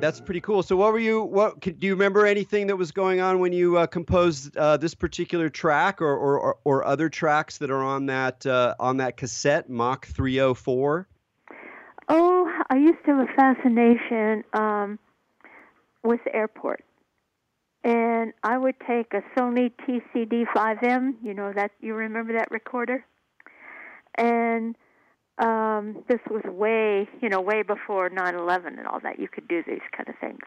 Right, 0.00 0.06
that's 0.06 0.20
pretty 0.20 0.40
cool. 0.40 0.62
So, 0.62 0.76
what 0.76 0.92
were 0.92 0.98
you? 0.98 1.22
What 1.22 1.60
could, 1.60 1.78
do 1.78 1.86
you 1.86 1.94
remember 1.94 2.26
anything 2.26 2.66
that 2.68 2.76
was 2.76 2.92
going 2.92 3.20
on 3.20 3.38
when 3.38 3.52
you 3.52 3.78
uh, 3.78 3.86
composed 3.86 4.56
uh, 4.56 4.76
this 4.76 4.94
particular 4.94 5.48
track, 5.48 6.00
or, 6.00 6.16
or 6.16 6.56
or 6.64 6.84
other 6.84 7.08
tracks 7.08 7.58
that 7.58 7.70
are 7.70 7.82
on 7.82 8.06
that 8.06 8.44
uh, 8.46 8.74
on 8.80 8.98
that 8.98 9.16
cassette, 9.16 9.68
Mach 9.68 10.06
304? 10.06 11.06
Oh, 12.08 12.62
I 12.68 12.76
used 12.76 12.98
to 13.06 13.16
have 13.16 13.28
a 13.28 13.32
fascination 13.34 14.44
um, 14.52 14.98
with 16.02 16.20
airport. 16.32 16.84
And 17.82 18.34
I 18.42 18.58
would 18.58 18.74
take 18.86 19.14
a 19.14 19.22
Sony 19.34 19.72
TCD 19.88 20.44
5M, 20.54 21.14
you 21.22 21.32
know 21.32 21.50
that 21.54 21.70
you 21.80 21.94
remember 21.94 22.34
that 22.34 22.50
recorder? 22.50 23.06
And 24.16 24.76
um, 25.40 26.04
this 26.06 26.20
was 26.30 26.42
way, 26.44 27.08
you 27.20 27.28
know, 27.28 27.40
way 27.40 27.62
before 27.62 28.10
9/11 28.10 28.78
and 28.78 28.86
all 28.86 29.00
that. 29.00 29.18
You 29.18 29.28
could 29.28 29.48
do 29.48 29.62
these 29.66 29.80
kind 29.96 30.08
of 30.08 30.14
things. 30.16 30.40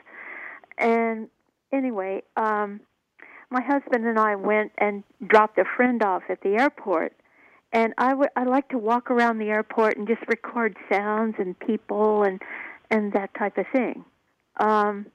And 0.77 1.29
anyway, 1.71 2.23
um, 2.37 2.79
my 3.49 3.61
husband 3.61 4.05
and 4.05 4.19
I 4.19 4.35
went 4.35 4.71
and 4.77 5.03
dropped 5.25 5.57
a 5.57 5.65
friend 5.75 6.01
off 6.03 6.23
at 6.29 6.41
the 6.41 6.55
airport, 6.55 7.13
and 7.71 7.93
I 7.97 8.13
would 8.13 8.29
I 8.35 8.43
like 8.43 8.69
to 8.69 8.77
walk 8.77 9.09
around 9.09 9.39
the 9.39 9.49
airport 9.49 9.97
and 9.97 10.07
just 10.07 10.21
record 10.27 10.77
sounds 10.91 11.35
and 11.39 11.57
people 11.59 12.23
and 12.23 12.41
and 12.89 13.13
that 13.13 13.33
type 13.33 13.57
of 13.57 13.65
thing. 13.73 14.05
Um, 14.57 15.07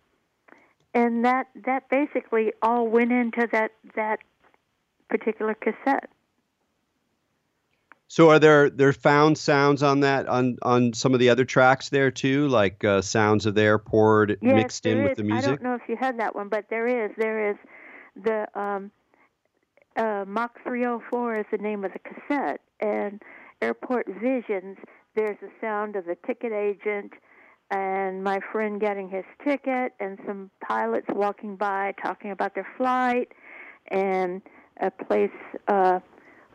and 0.92 1.24
that 1.24 1.46
that 1.66 1.88
basically 1.88 2.52
all 2.62 2.88
went 2.88 3.12
into 3.12 3.46
that 3.52 3.70
that 3.94 4.18
particular 5.08 5.54
cassette. 5.54 6.10
So, 8.08 8.30
are 8.30 8.38
there 8.38 8.70
there 8.70 8.92
found 8.92 9.36
sounds 9.36 9.82
on 9.82 10.00
that 10.00 10.26
on 10.26 10.56
on 10.62 10.94
some 10.94 11.12
of 11.12 11.20
the 11.20 11.28
other 11.28 11.44
tracks 11.44 11.90
there 11.90 12.10
too, 12.10 12.48
like 12.48 12.82
uh, 12.82 13.02
sounds 13.02 13.44
of 13.46 13.54
the 13.54 13.62
airport 13.62 14.30
Yes, 14.40 14.54
mixed 14.54 14.86
in 14.86 14.96
there 14.96 15.08
with 15.08 15.18
is. 15.18 15.24
the 15.24 15.34
I 15.34 15.40
don't 15.42 15.62
know 15.62 15.74
if 15.74 15.82
you 15.88 15.96
had 15.96 16.18
that 16.18 16.34
one, 16.34 16.48
but 16.48 16.64
there 16.70 16.86
is. 16.86 17.10
There 17.18 17.50
is 17.50 17.56
the 18.16 18.48
um, 18.58 18.90
uh, 19.96 20.24
Mach 20.26 20.58
304 20.64 21.38
is 21.38 21.46
the 21.50 21.58
name 21.58 21.84
of 21.84 21.92
the 21.92 21.98
cassette, 21.98 22.60
and 22.80 23.22
Airport 23.60 24.06
Visions. 24.06 24.78
There's 25.14 25.36
the 25.40 25.50
sound 25.60 25.96
of 25.96 26.06
the 26.06 26.16
ticket 26.26 26.52
agent 26.52 27.12
and 27.70 28.24
my 28.24 28.40
friend 28.52 28.80
getting 28.80 29.08
his 29.08 29.24
ticket, 29.44 29.92
and 30.00 30.18
some 30.26 30.50
pilots 30.66 31.06
walking 31.10 31.56
by 31.56 31.94
talking 32.02 32.30
about 32.30 32.54
their 32.54 32.66
flight, 32.76 33.32
and 33.88 34.40
a 34.80 34.90
place, 34.90 35.30
uh, 35.66 36.00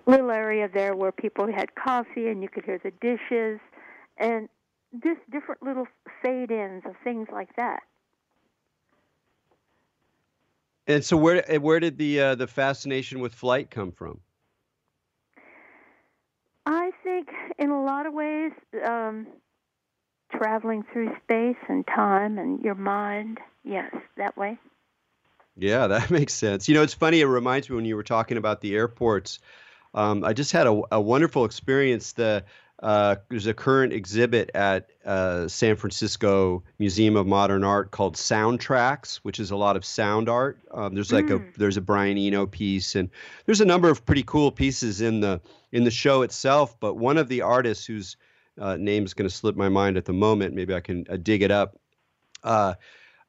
little 0.05 0.31
area 0.31 0.69
there 0.73 0.95
where 0.95 1.11
people 1.11 1.51
had 1.51 1.73
coffee, 1.75 2.27
and 2.27 2.41
you 2.41 2.49
could 2.49 2.65
hear 2.65 2.79
the 2.83 2.91
dishes, 3.01 3.59
and 4.17 4.49
just 5.03 5.19
different 5.31 5.63
little 5.63 5.87
fade 6.21 6.51
ins 6.51 6.83
of 6.85 6.93
things 7.03 7.27
like 7.31 7.55
that. 7.55 7.81
And 10.87 11.03
so, 11.03 11.15
where 11.15 11.43
where 11.59 11.79
did 11.79 11.97
the 11.97 12.19
uh, 12.19 12.35
the 12.35 12.47
fascination 12.47 13.19
with 13.19 13.33
flight 13.33 13.69
come 13.69 13.91
from? 13.91 14.19
I 16.65 16.91
think, 17.03 17.29
in 17.57 17.69
a 17.69 17.83
lot 17.83 18.05
of 18.05 18.13
ways, 18.13 18.51
um, 18.85 19.27
traveling 20.31 20.83
through 20.91 21.11
space 21.23 21.57
and 21.67 21.85
time 21.87 22.37
and 22.37 22.61
your 22.61 22.75
mind. 22.75 23.39
Yes, 23.63 23.93
that 24.17 24.35
way. 24.37 24.57
Yeah, 25.55 25.87
that 25.87 26.09
makes 26.09 26.33
sense. 26.33 26.67
You 26.67 26.75
know, 26.75 26.83
it's 26.83 26.93
funny. 26.93 27.21
It 27.21 27.25
reminds 27.25 27.69
me 27.69 27.75
when 27.75 27.85
you 27.85 27.95
were 27.95 28.03
talking 28.03 28.37
about 28.37 28.61
the 28.61 28.75
airports. 28.75 29.39
Um, 29.93 30.23
I 30.23 30.33
just 30.33 30.51
had 30.51 30.67
a, 30.67 30.81
a 30.91 31.01
wonderful 31.01 31.45
experience. 31.45 32.13
The 32.13 32.43
uh, 32.83 33.15
there's 33.29 33.47
a 33.47 33.53
current 33.53 33.93
exhibit 33.93 34.51
at 34.53 34.89
uh, 35.05 35.47
San 35.47 35.77
Francisco 35.77 36.63
Museum 36.79 37.15
of 37.15 37.25
Modern 37.25 37.63
Art 37.63 37.91
called 37.91 38.17
Soundtracks, 38.17 39.17
which 39.17 39.39
is 39.39 39.51
a 39.51 39.55
lot 39.55 39.77
of 39.77 39.85
sound 39.85 40.27
art. 40.27 40.59
Um, 40.69 40.93
there's 40.93 41.11
like 41.11 41.27
mm. 41.27 41.55
a 41.55 41.57
there's 41.57 41.77
a 41.77 41.81
Brian 41.81 42.17
Eno 42.17 42.45
piece, 42.45 42.95
and 42.95 43.09
there's 43.45 43.61
a 43.61 43.65
number 43.65 43.89
of 43.89 44.05
pretty 44.05 44.23
cool 44.23 44.51
pieces 44.51 44.99
in 44.99 45.21
the 45.21 45.39
in 45.71 45.85
the 45.85 45.91
show 45.91 46.23
itself. 46.23 46.77
But 46.79 46.95
one 46.95 47.17
of 47.17 47.29
the 47.29 47.41
artists 47.41 47.85
whose 47.85 48.17
uh, 48.59 48.75
name 48.75 49.05
is 49.05 49.13
going 49.13 49.29
to 49.29 49.33
slip 49.33 49.55
my 49.55 49.69
mind 49.69 49.95
at 49.95 50.03
the 50.03 50.13
moment, 50.13 50.53
maybe 50.53 50.73
I 50.73 50.81
can 50.81 51.05
uh, 51.09 51.15
dig 51.15 51.41
it 51.41 51.51
up. 51.51 51.77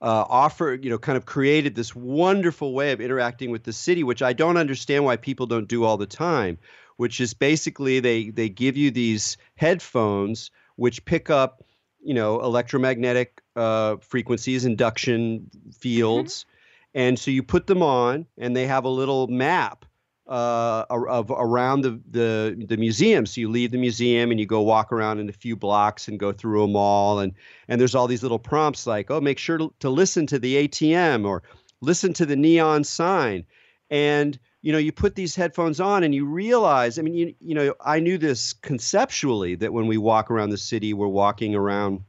Uh, 0.03 0.25
offered, 0.29 0.85
you 0.85 0.91
know, 0.91 0.99
kind 0.99 1.17
of 1.17 1.25
created 1.25 1.75
this 1.75 1.95
wonderful 1.95 2.75
way 2.75 2.93
of 2.93 3.01
interacting 3.01 3.51
with 3.51 3.65
the 3.65 3.73
city, 3.73 4.05
which 4.05 4.21
I 4.21 4.35
don't 4.35 4.59
understand 4.59 5.05
why 5.05 5.17
people 5.17 5.47
don't 5.47 5.69
do 5.69 5.85
all 5.85 5.97
the 5.97 6.07
time 6.07 6.59
which 6.97 7.21
is 7.21 7.35
basically 7.35 8.01
they 8.01 8.31
they 8.31 8.49
give 8.49 8.77
you 8.77 8.91
these 8.91 9.37
headphones 9.57 10.51
which 10.77 11.05
pick 11.05 11.31
up 11.31 11.65
you 12.03 12.15
know 12.15 12.41
electromagnetic 12.41 13.41
uh, 13.57 13.97
frequencies, 13.97 14.65
induction 14.65 15.51
fields, 15.79 16.45
mm-hmm. 16.45 17.01
and 17.01 17.19
so 17.19 17.31
you 17.31 17.43
put 17.43 17.67
them 17.67 17.83
on, 17.83 18.27
and 18.39 18.57
they 18.57 18.67
have 18.67 18.85
a 18.85 18.89
little 18.89 19.27
map 19.29 19.85
uh, 20.27 20.85
of 20.91 21.31
around 21.31 21.83
the, 21.83 22.01
the 22.11 22.67
the 22.67 22.77
museum. 22.77 23.27
So 23.27 23.41
you 23.41 23.51
leave 23.51 23.73
the 23.73 23.79
museum 23.79 24.31
and 24.31 24.41
you 24.41 24.47
go 24.47 24.63
walk 24.63 24.93
around 24.93 25.21
in 25.21 25.29
a 25.29 25.33
few 25.33 25.57
blocks 25.57 26.09
and 26.09 26.19
go 26.19 26.33
through 26.33 26.65
a 26.65 26.69
mall, 26.69 27.19
and 27.19 27.33
and 27.69 27.81
there's 27.81 27.95
all 27.95 28.07
these 28.07 28.23
little 28.23 28.39
prompts 28.39 28.87
like, 28.87 29.11
oh, 29.11 29.21
make 29.21 29.39
sure 29.39 29.59
to, 29.59 29.75
to 29.81 29.91
listen 29.91 30.27
to 30.29 30.39
the 30.39 30.67
ATM 30.69 31.27
or 31.27 31.43
listen 31.81 32.13
to 32.15 32.27
the 32.27 32.37
neon 32.37 32.85
sign, 32.85 33.45
and 33.91 34.39
you 34.65 34.73
know, 34.73 34.79
you 34.79 34.93
put 34.93 35.15
these 35.15 35.37
headphones 35.37 35.79
on 35.79 36.03
and 36.05 36.15
you 36.15 36.25
realize, 36.25 36.99
I 36.99 37.03
mean, 37.03 37.15
you, 37.15 37.35
you 37.39 37.55
know, 37.55 37.75
I 37.85 38.01
knew 38.01 38.17
this 38.17 38.55
conceptually 38.55 39.57
that 39.57 39.75
when 39.75 39.87
we 39.87 39.99
walk 39.99 40.31
around 40.31 40.49
the 40.49 40.57
city, 40.57 40.95
we're 40.95 41.07
walking 41.07 41.55
around 41.55 42.03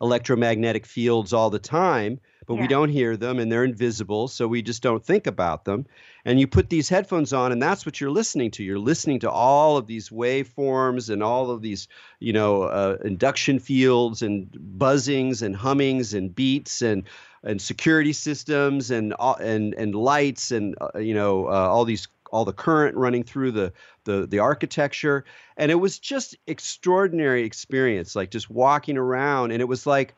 electromagnetic 0.00 0.84
fields 0.84 1.32
all 1.32 1.48
the 1.48 1.60
time, 1.60 2.18
but 2.46 2.54
yeah. 2.54 2.60
we 2.62 2.68
don't 2.68 2.88
hear 2.88 3.16
them 3.16 3.38
and 3.38 3.50
they're 3.50 3.64
invisible, 3.64 4.28
so 4.28 4.46
we 4.48 4.62
just 4.62 4.82
don't 4.82 5.04
think 5.04 5.26
about 5.26 5.64
them. 5.64 5.86
And 6.24 6.38
you 6.38 6.46
put 6.46 6.68
these 6.68 6.88
headphones 6.88 7.32
on 7.32 7.52
and 7.52 7.62
that's 7.62 7.86
what 7.86 8.00
you're 8.00 8.10
listening 8.10 8.50
to. 8.52 8.64
You're 8.64 8.78
listening 8.78 9.20
to 9.20 9.30
all 9.30 9.76
of 9.76 9.86
these 9.86 10.10
waveforms 10.10 11.10
and 11.10 11.22
all 11.22 11.50
of 11.50 11.62
these, 11.62 11.88
you 12.18 12.32
know, 12.32 12.64
uh, 12.64 12.96
induction 13.04 13.58
fields 13.58 14.22
and 14.22 14.50
buzzings 14.78 15.42
and 15.42 15.56
hummings 15.56 16.14
and 16.14 16.34
beats 16.34 16.82
and 16.82 17.04
and 17.42 17.60
security 17.60 18.12
systems 18.12 18.90
and 18.90 19.14
and 19.40 19.74
and 19.74 19.94
lights 19.94 20.50
and 20.50 20.76
uh, 20.80 20.98
you 20.98 21.14
know 21.14 21.46
uh, 21.46 21.68
all 21.68 21.84
these 21.84 22.06
all 22.32 22.44
the 22.44 22.52
current 22.52 22.96
running 22.96 23.24
through 23.24 23.50
the, 23.50 23.72
the 24.04 24.26
the 24.26 24.38
architecture 24.38 25.24
and 25.56 25.70
it 25.70 25.76
was 25.76 25.98
just 25.98 26.36
extraordinary 26.46 27.44
experience 27.44 28.14
like 28.14 28.30
just 28.30 28.50
walking 28.50 28.96
around 28.96 29.50
and 29.50 29.60
it 29.60 29.66
was 29.66 29.86
like 29.86 30.14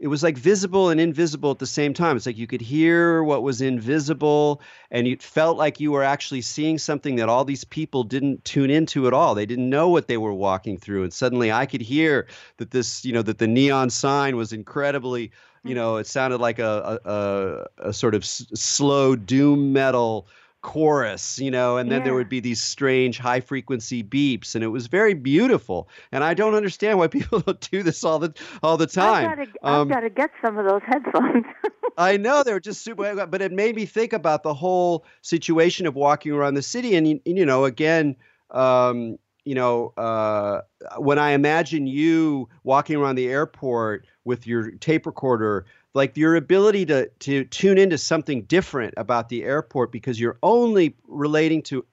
it 0.00 0.08
was 0.08 0.22
like 0.22 0.36
visible 0.36 0.90
and 0.90 1.00
invisible 1.00 1.50
at 1.50 1.58
the 1.58 1.66
same 1.66 1.94
time. 1.94 2.16
It's 2.16 2.26
like 2.26 2.36
you 2.36 2.46
could 2.46 2.60
hear 2.60 3.22
what 3.22 3.42
was 3.42 3.60
invisible, 3.60 4.60
and 4.90 5.06
it 5.06 5.22
felt 5.22 5.56
like 5.56 5.80
you 5.80 5.92
were 5.92 6.02
actually 6.02 6.42
seeing 6.42 6.78
something 6.78 7.16
that 7.16 7.28
all 7.28 7.44
these 7.44 7.64
people 7.64 8.04
didn't 8.04 8.44
tune 8.44 8.70
into 8.70 9.06
at 9.06 9.14
all. 9.14 9.34
They 9.34 9.46
didn't 9.46 9.70
know 9.70 9.88
what 9.88 10.08
they 10.08 10.16
were 10.16 10.34
walking 10.34 10.78
through, 10.78 11.04
and 11.04 11.12
suddenly 11.12 11.50
I 11.52 11.66
could 11.66 11.82
hear 11.82 12.26
that 12.58 12.70
this, 12.70 13.04
you 13.04 13.12
know, 13.12 13.22
that 13.22 13.38
the 13.38 13.48
neon 13.48 13.90
sign 13.90 14.36
was 14.36 14.52
incredibly 14.52 15.32
you 15.66 15.70
mm-hmm. 15.70 15.80
know, 15.80 15.96
it 15.96 16.06
sounded 16.06 16.38
like 16.38 16.58
a 16.58 17.00
a, 17.04 17.10
a, 17.10 17.88
a 17.88 17.92
sort 17.92 18.14
of 18.14 18.22
s- 18.22 18.46
slow 18.54 19.16
doom 19.16 19.72
metal 19.72 20.28
chorus, 20.66 21.38
you 21.38 21.48
know, 21.48 21.76
and 21.76 21.92
then 21.92 22.00
yeah. 22.00 22.06
there 22.06 22.14
would 22.14 22.28
be 22.28 22.40
these 22.40 22.60
strange 22.60 23.18
high 23.18 23.38
frequency 23.38 24.02
beeps, 24.02 24.56
and 24.56 24.64
it 24.64 24.68
was 24.68 24.88
very 24.88 25.14
beautiful. 25.14 25.88
And 26.10 26.24
I 26.24 26.34
don't 26.34 26.54
understand 26.54 26.98
why 26.98 27.06
people 27.18 27.38
don't 27.38 27.70
do 27.70 27.84
this 27.84 28.02
all 28.02 28.18
the 28.18 28.34
all 28.64 28.76
the 28.76 28.88
time. 28.88 29.30
I've 29.30 29.36
got 29.38 29.44
to, 29.44 29.68
um, 29.68 29.88
got 29.88 30.00
to 30.00 30.10
get 30.10 30.30
some 30.44 30.58
of 30.58 30.66
those 30.66 30.82
headphones. 30.84 31.44
I 31.96 32.16
know 32.16 32.42
they're 32.42 32.58
just 32.58 32.82
super, 32.82 33.26
but 33.26 33.40
it 33.40 33.52
made 33.52 33.76
me 33.76 33.86
think 33.86 34.12
about 34.12 34.42
the 34.42 34.54
whole 34.54 35.06
situation 35.22 35.86
of 35.86 35.94
walking 35.94 36.32
around 36.32 36.54
the 36.54 36.62
city, 36.62 36.96
and 36.96 37.20
you 37.24 37.46
know, 37.46 37.64
again. 37.64 38.16
Um, 38.50 39.18
you 39.44 39.54
know, 39.54 39.92
uh, 39.96 40.62
when 40.98 41.20
I 41.20 41.30
imagine 41.30 41.86
you 41.86 42.48
walking 42.64 42.96
around 42.96 43.14
the 43.14 43.28
airport 43.28 44.04
with 44.24 44.44
your 44.44 44.72
tape 44.72 45.06
recorder, 45.06 45.66
like 45.96 46.14
your 46.18 46.36
ability 46.36 46.84
to 46.84 47.08
to 47.08 47.44
tune 47.44 47.78
into 47.78 47.96
something 47.96 48.42
different 48.42 48.94
about 48.98 49.30
the 49.30 49.42
airport 49.42 49.90
because 49.90 50.20
you're 50.20 50.38
only 50.42 50.94
relating 51.08 51.62
to 51.62 51.86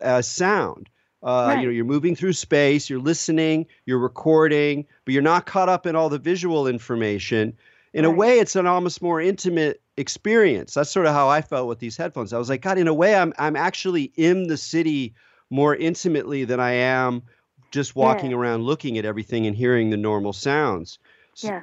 uh, 0.00 0.22
sound. 0.22 0.88
Uh, 1.22 1.26
right. 1.48 1.60
You 1.60 1.66
know, 1.66 1.72
you're 1.72 1.84
moving 1.84 2.16
through 2.16 2.32
space, 2.32 2.88
you're 2.88 2.98
listening, 2.98 3.66
you're 3.84 3.98
recording, 3.98 4.86
but 5.04 5.12
you're 5.12 5.22
not 5.22 5.44
caught 5.44 5.68
up 5.68 5.86
in 5.86 5.94
all 5.94 6.08
the 6.08 6.18
visual 6.18 6.66
information. 6.66 7.52
In 7.92 8.06
right. 8.06 8.12
a 8.12 8.16
way, 8.16 8.38
it's 8.38 8.56
an 8.56 8.66
almost 8.66 9.02
more 9.02 9.20
intimate 9.20 9.82
experience. 9.98 10.72
That's 10.72 10.90
sort 10.90 11.04
of 11.04 11.12
how 11.12 11.28
I 11.28 11.42
felt 11.42 11.68
with 11.68 11.78
these 11.78 11.96
headphones. 11.96 12.32
I 12.32 12.38
was 12.38 12.48
like, 12.48 12.62
God, 12.62 12.78
in 12.78 12.88
a 12.88 12.94
way, 12.94 13.14
I'm 13.14 13.34
I'm 13.38 13.54
actually 13.54 14.12
in 14.16 14.48
the 14.48 14.56
city 14.56 15.14
more 15.50 15.76
intimately 15.76 16.44
than 16.46 16.58
I 16.58 16.72
am 16.72 17.22
just 17.70 17.94
walking 17.94 18.30
yeah. 18.30 18.38
around 18.38 18.62
looking 18.62 18.96
at 18.96 19.04
everything 19.04 19.46
and 19.46 19.54
hearing 19.54 19.90
the 19.90 19.98
normal 19.98 20.32
sounds. 20.32 20.98
So, 21.34 21.48
yeah. 21.48 21.62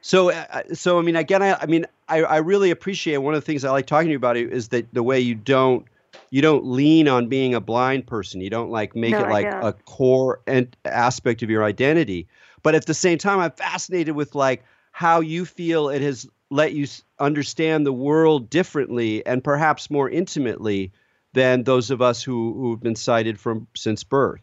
So, 0.00 0.30
uh, 0.30 0.44
uh, 0.50 0.74
so 0.74 0.98
I 0.98 1.02
mean, 1.02 1.16
again, 1.16 1.42
I, 1.42 1.54
I 1.54 1.66
mean, 1.66 1.86
I, 2.08 2.22
I 2.22 2.36
really 2.38 2.70
appreciate 2.70 3.18
one 3.18 3.34
of 3.34 3.40
the 3.40 3.44
things 3.44 3.64
I 3.64 3.70
like 3.70 3.86
talking 3.86 4.06
to 4.06 4.12
you 4.12 4.16
about 4.16 4.36
is 4.36 4.68
that 4.68 4.92
the 4.92 5.02
way 5.02 5.20
you 5.20 5.34
don't 5.34 5.86
you 6.30 6.42
don't 6.42 6.64
lean 6.66 7.08
on 7.08 7.28
being 7.28 7.54
a 7.54 7.60
blind 7.60 8.06
person. 8.06 8.40
You 8.40 8.50
don't 8.50 8.70
like 8.70 8.94
make 8.94 9.12
no, 9.12 9.24
it 9.24 9.30
like 9.30 9.46
a 9.46 9.72
core 9.72 10.40
and 10.46 10.74
aspect 10.84 11.42
of 11.42 11.50
your 11.50 11.64
identity. 11.64 12.28
But 12.62 12.74
at 12.74 12.86
the 12.86 12.94
same 12.94 13.18
time, 13.18 13.38
I'm 13.40 13.50
fascinated 13.52 14.14
with 14.14 14.34
like 14.34 14.64
how 14.92 15.20
you 15.20 15.44
feel 15.44 15.88
it 15.88 16.02
has 16.02 16.28
let 16.50 16.72
you 16.72 16.86
understand 17.18 17.86
the 17.86 17.92
world 17.92 18.50
differently 18.50 19.24
and 19.26 19.44
perhaps 19.44 19.90
more 19.90 20.08
intimately 20.08 20.92
than 21.34 21.64
those 21.64 21.90
of 21.90 22.00
us 22.02 22.22
who 22.22 22.54
who've 22.54 22.80
been 22.80 22.96
sighted 22.96 23.38
from 23.38 23.66
since 23.74 24.04
birth. 24.04 24.40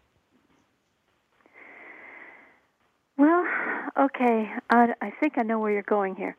Well, 3.17 3.45
okay, 3.97 4.51
I, 4.69 4.93
I 5.01 5.11
think 5.19 5.37
I 5.37 5.43
know 5.43 5.59
where 5.59 5.71
you're 5.71 5.81
going 5.81 6.15
here. 6.15 6.35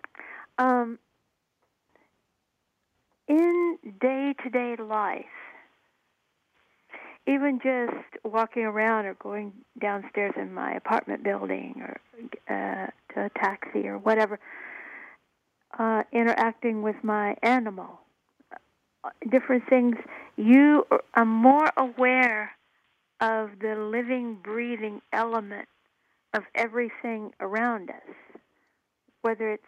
Um, 0.58 0.98
in 3.28 3.78
day 4.00 4.34
to 4.42 4.50
day 4.50 4.76
life, 4.78 5.24
even 7.26 7.58
just 7.62 8.24
walking 8.24 8.62
around 8.62 9.06
or 9.06 9.14
going 9.14 9.52
downstairs 9.80 10.32
in 10.36 10.54
my 10.54 10.72
apartment 10.74 11.24
building 11.24 11.82
or 11.82 12.00
uh, 12.48 12.86
to 13.14 13.24
a 13.24 13.30
taxi 13.30 13.88
or 13.88 13.98
whatever, 13.98 14.38
uh, 15.78 16.04
interacting 16.12 16.82
with 16.82 16.96
my 17.02 17.36
animal, 17.42 18.00
different 19.28 19.64
things, 19.68 19.96
you 20.36 20.86
are 21.14 21.24
more 21.24 21.70
aware 21.76 22.52
of 23.20 23.50
the 23.60 23.74
living, 23.74 24.38
breathing 24.42 25.00
element 25.12 25.68
of 26.34 26.42
everything 26.54 27.32
around 27.40 27.90
us, 27.90 28.40
whether 29.22 29.50
it's 29.50 29.62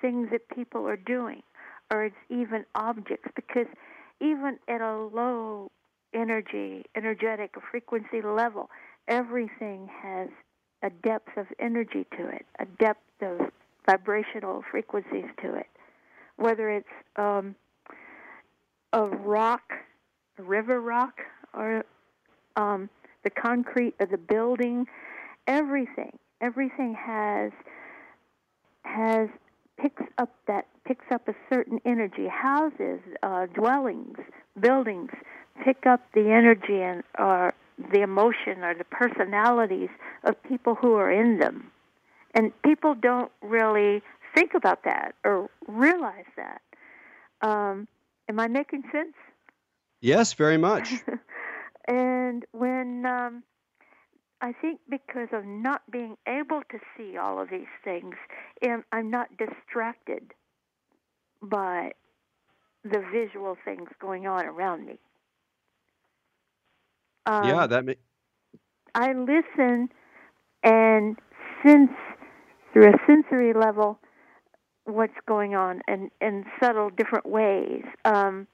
things 0.00 0.28
that 0.30 0.48
people 0.48 0.86
are 0.86 0.96
doing 0.96 1.42
or 1.90 2.04
it's 2.04 2.16
even 2.30 2.64
objects, 2.74 3.30
because 3.34 3.66
even 4.20 4.58
at 4.68 4.80
a 4.80 4.96
low 4.96 5.70
energy, 6.14 6.84
energetic, 6.94 7.54
frequency 7.70 8.22
level, 8.22 8.70
everything 9.08 9.88
has 10.02 10.28
a 10.82 10.90
depth 10.90 11.36
of 11.36 11.46
energy 11.58 12.06
to 12.16 12.28
it, 12.28 12.46
a 12.58 12.66
depth 12.66 13.00
of 13.22 13.50
vibrational 13.86 14.62
frequencies 14.70 15.26
to 15.42 15.54
it. 15.54 15.66
Whether 16.36 16.70
it's 16.70 16.86
um, 17.16 17.54
a 18.92 19.04
rock, 19.04 19.72
a 20.38 20.42
river 20.42 20.80
rock, 20.80 21.20
or 21.52 21.84
um, 22.56 22.88
the 23.24 23.30
concrete 23.30 23.94
of 24.00 24.10
the 24.10 24.18
building, 24.18 24.86
everything, 25.46 26.18
everything 26.40 26.94
has 26.94 27.52
has 28.84 29.28
picks 29.80 30.02
up 30.18 30.30
that 30.46 30.66
picks 30.86 31.06
up 31.12 31.28
a 31.28 31.34
certain 31.52 31.80
energy. 31.84 32.28
Houses, 32.28 33.00
uh, 33.22 33.46
dwellings, 33.46 34.18
buildings 34.60 35.10
pick 35.64 35.86
up 35.86 36.00
the 36.14 36.30
energy 36.30 36.82
and 36.82 37.02
or 37.18 37.54
the 37.92 38.02
emotion 38.02 38.62
or 38.62 38.74
the 38.74 38.84
personalities 38.84 39.90
of 40.24 40.40
people 40.44 40.74
who 40.74 40.94
are 40.94 41.10
in 41.10 41.38
them, 41.38 41.70
and 42.34 42.52
people 42.62 42.94
don't 42.94 43.32
really 43.42 44.02
think 44.34 44.54
about 44.54 44.84
that 44.84 45.14
or 45.24 45.50
realize 45.66 46.24
that. 46.36 46.60
Um, 47.42 47.88
am 48.28 48.40
I 48.40 48.48
making 48.48 48.82
sense? 48.92 49.14
Yes, 50.00 50.34
very 50.34 50.58
much. 50.58 50.92
and 51.88 52.44
when 52.52 53.06
um, 53.06 53.42
I 54.44 54.52
think 54.52 54.80
because 54.90 55.28
of 55.32 55.46
not 55.46 55.80
being 55.90 56.18
able 56.28 56.60
to 56.70 56.78
see 56.94 57.16
all 57.16 57.40
of 57.40 57.48
these 57.48 57.72
things, 57.82 58.14
I'm 58.92 59.10
not 59.10 59.28
distracted 59.38 60.34
by 61.40 61.92
the 62.84 63.02
visual 63.10 63.56
things 63.64 63.88
going 63.98 64.26
on 64.26 64.44
around 64.44 64.84
me. 64.84 64.98
Um, 67.24 67.48
yeah, 67.48 67.66
that 67.66 67.86
I 68.94 69.14
listen 69.14 69.88
and 70.62 71.18
sense 71.64 71.92
through 72.74 72.90
a 72.90 72.98
sensory 73.06 73.54
level 73.54 73.98
what's 74.84 75.14
going 75.26 75.54
on 75.54 75.80
and 75.88 76.10
in 76.20 76.44
subtle 76.62 76.90
different 76.90 77.24
ways. 77.24 77.84
Um, 78.04 78.46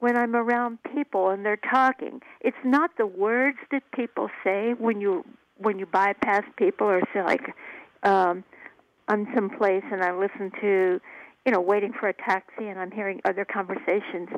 when 0.00 0.16
I'm 0.16 0.34
around 0.34 0.78
people 0.94 1.28
and 1.28 1.44
they're 1.44 1.56
talking, 1.70 2.20
it's 2.40 2.56
not 2.64 2.90
the 2.98 3.06
words 3.06 3.58
that 3.70 3.82
people 3.92 4.28
say 4.42 4.74
when 4.76 5.00
you 5.00 5.24
when 5.58 5.78
you 5.78 5.84
bypass 5.84 6.42
people 6.56 6.86
or 6.86 7.02
say 7.12 7.22
like 7.22 7.54
um, 8.02 8.42
I'm 9.08 9.28
someplace 9.34 9.84
and 9.92 10.02
I 10.02 10.12
listen 10.12 10.50
to 10.60 11.00
you 11.46 11.52
know 11.52 11.60
waiting 11.60 11.92
for 11.92 12.08
a 12.08 12.14
taxi 12.14 12.66
and 12.66 12.78
I'm 12.78 12.90
hearing 12.90 13.20
other 13.24 13.44
conversations. 13.44 14.28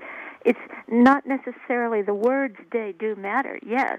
It's 0.45 0.59
not 0.89 1.25
necessarily 1.27 2.03
the 2.03 2.15
words 2.15 2.57
they 2.73 2.93
do 2.99 3.15
matter, 3.15 3.61
yes, 3.65 3.99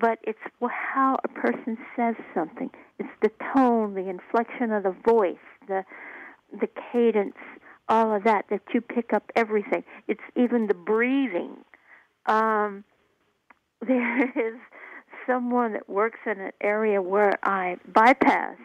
but 0.00 0.18
it's 0.24 0.38
how 0.60 1.18
a 1.22 1.28
person 1.28 1.78
says 1.94 2.16
something. 2.34 2.70
It's 2.98 3.08
the 3.22 3.30
tone, 3.54 3.94
the 3.94 4.08
inflection 4.08 4.72
of 4.72 4.82
the 4.82 4.96
voice, 5.06 5.36
the 5.68 5.84
the 6.60 6.68
cadence, 6.92 7.36
all 7.90 8.14
of 8.14 8.24
that 8.24 8.46
that 8.48 8.62
you 8.72 8.80
pick 8.80 9.12
up 9.12 9.30
everything. 9.36 9.84
It's 10.08 10.22
even 10.34 10.66
the 10.66 10.74
breathing. 10.74 11.56
Um, 12.24 12.84
there 13.86 14.24
is 14.24 14.58
someone 15.26 15.74
that 15.74 15.88
works 15.88 16.20
in 16.24 16.40
an 16.40 16.52
area 16.62 17.02
where 17.02 17.38
I 17.42 17.76
bypass, 17.86 18.56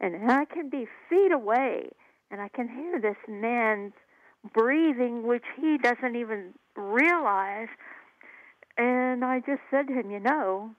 and 0.00 0.32
I 0.32 0.46
can 0.46 0.70
be 0.70 0.86
feet 1.10 1.32
away, 1.32 1.90
and 2.30 2.40
I 2.40 2.48
can 2.48 2.68
hear 2.68 2.98
this 2.98 3.16
man's 3.28 3.92
breathing, 4.54 5.26
which 5.26 5.44
he 5.60 5.76
doesn't 5.76 6.16
even 6.16 6.54
realize 6.74 7.68
and 8.76 9.24
I 9.24 9.40
just 9.40 9.60
said 9.70 9.88
to 9.88 9.92
him, 9.92 10.10
you 10.10 10.20
know, 10.20 10.70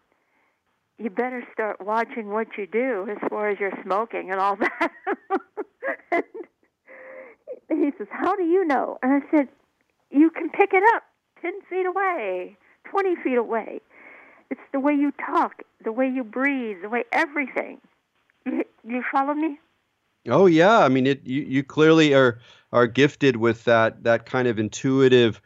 you 0.97 1.09
better 1.09 1.43
start 1.53 1.81
watching 1.81 2.29
what 2.29 2.47
you 2.57 2.65
do 2.65 3.07
as 3.09 3.17
far 3.29 3.49
as 3.49 3.59
your 3.59 3.71
smoking 3.83 4.31
and 4.31 4.39
all 4.39 4.55
that. 4.55 4.91
and 6.11 6.23
he 7.69 7.91
says, 7.97 8.07
How 8.11 8.35
do 8.35 8.43
you 8.43 8.65
know? 8.65 8.97
And 9.01 9.11
I 9.11 9.31
said, 9.31 9.47
You 10.11 10.29
can 10.29 10.49
pick 10.49 10.73
it 10.73 10.83
up 10.95 11.03
10 11.41 11.53
feet 11.69 11.85
away, 11.85 12.57
20 12.89 13.15
feet 13.23 13.37
away. 13.37 13.81
It's 14.49 14.61
the 14.71 14.79
way 14.79 14.93
you 14.93 15.11
talk, 15.25 15.63
the 15.83 15.91
way 15.91 16.07
you 16.07 16.23
breathe, 16.23 16.77
the 16.81 16.89
way 16.89 17.03
everything. 17.11 17.81
You, 18.45 18.63
you 18.83 19.03
follow 19.11 19.33
me? 19.33 19.59
Oh 20.27 20.45
yeah, 20.45 20.79
I 20.79 20.89
mean 20.89 21.07
it. 21.07 21.25
You, 21.25 21.41
you 21.41 21.63
clearly 21.63 22.13
are 22.13 22.39
are 22.71 22.87
gifted 22.87 23.37
with 23.37 23.65
that 23.65 24.03
that 24.03 24.25
kind 24.25 24.47
of 24.47 24.57
intuitive 24.57 25.41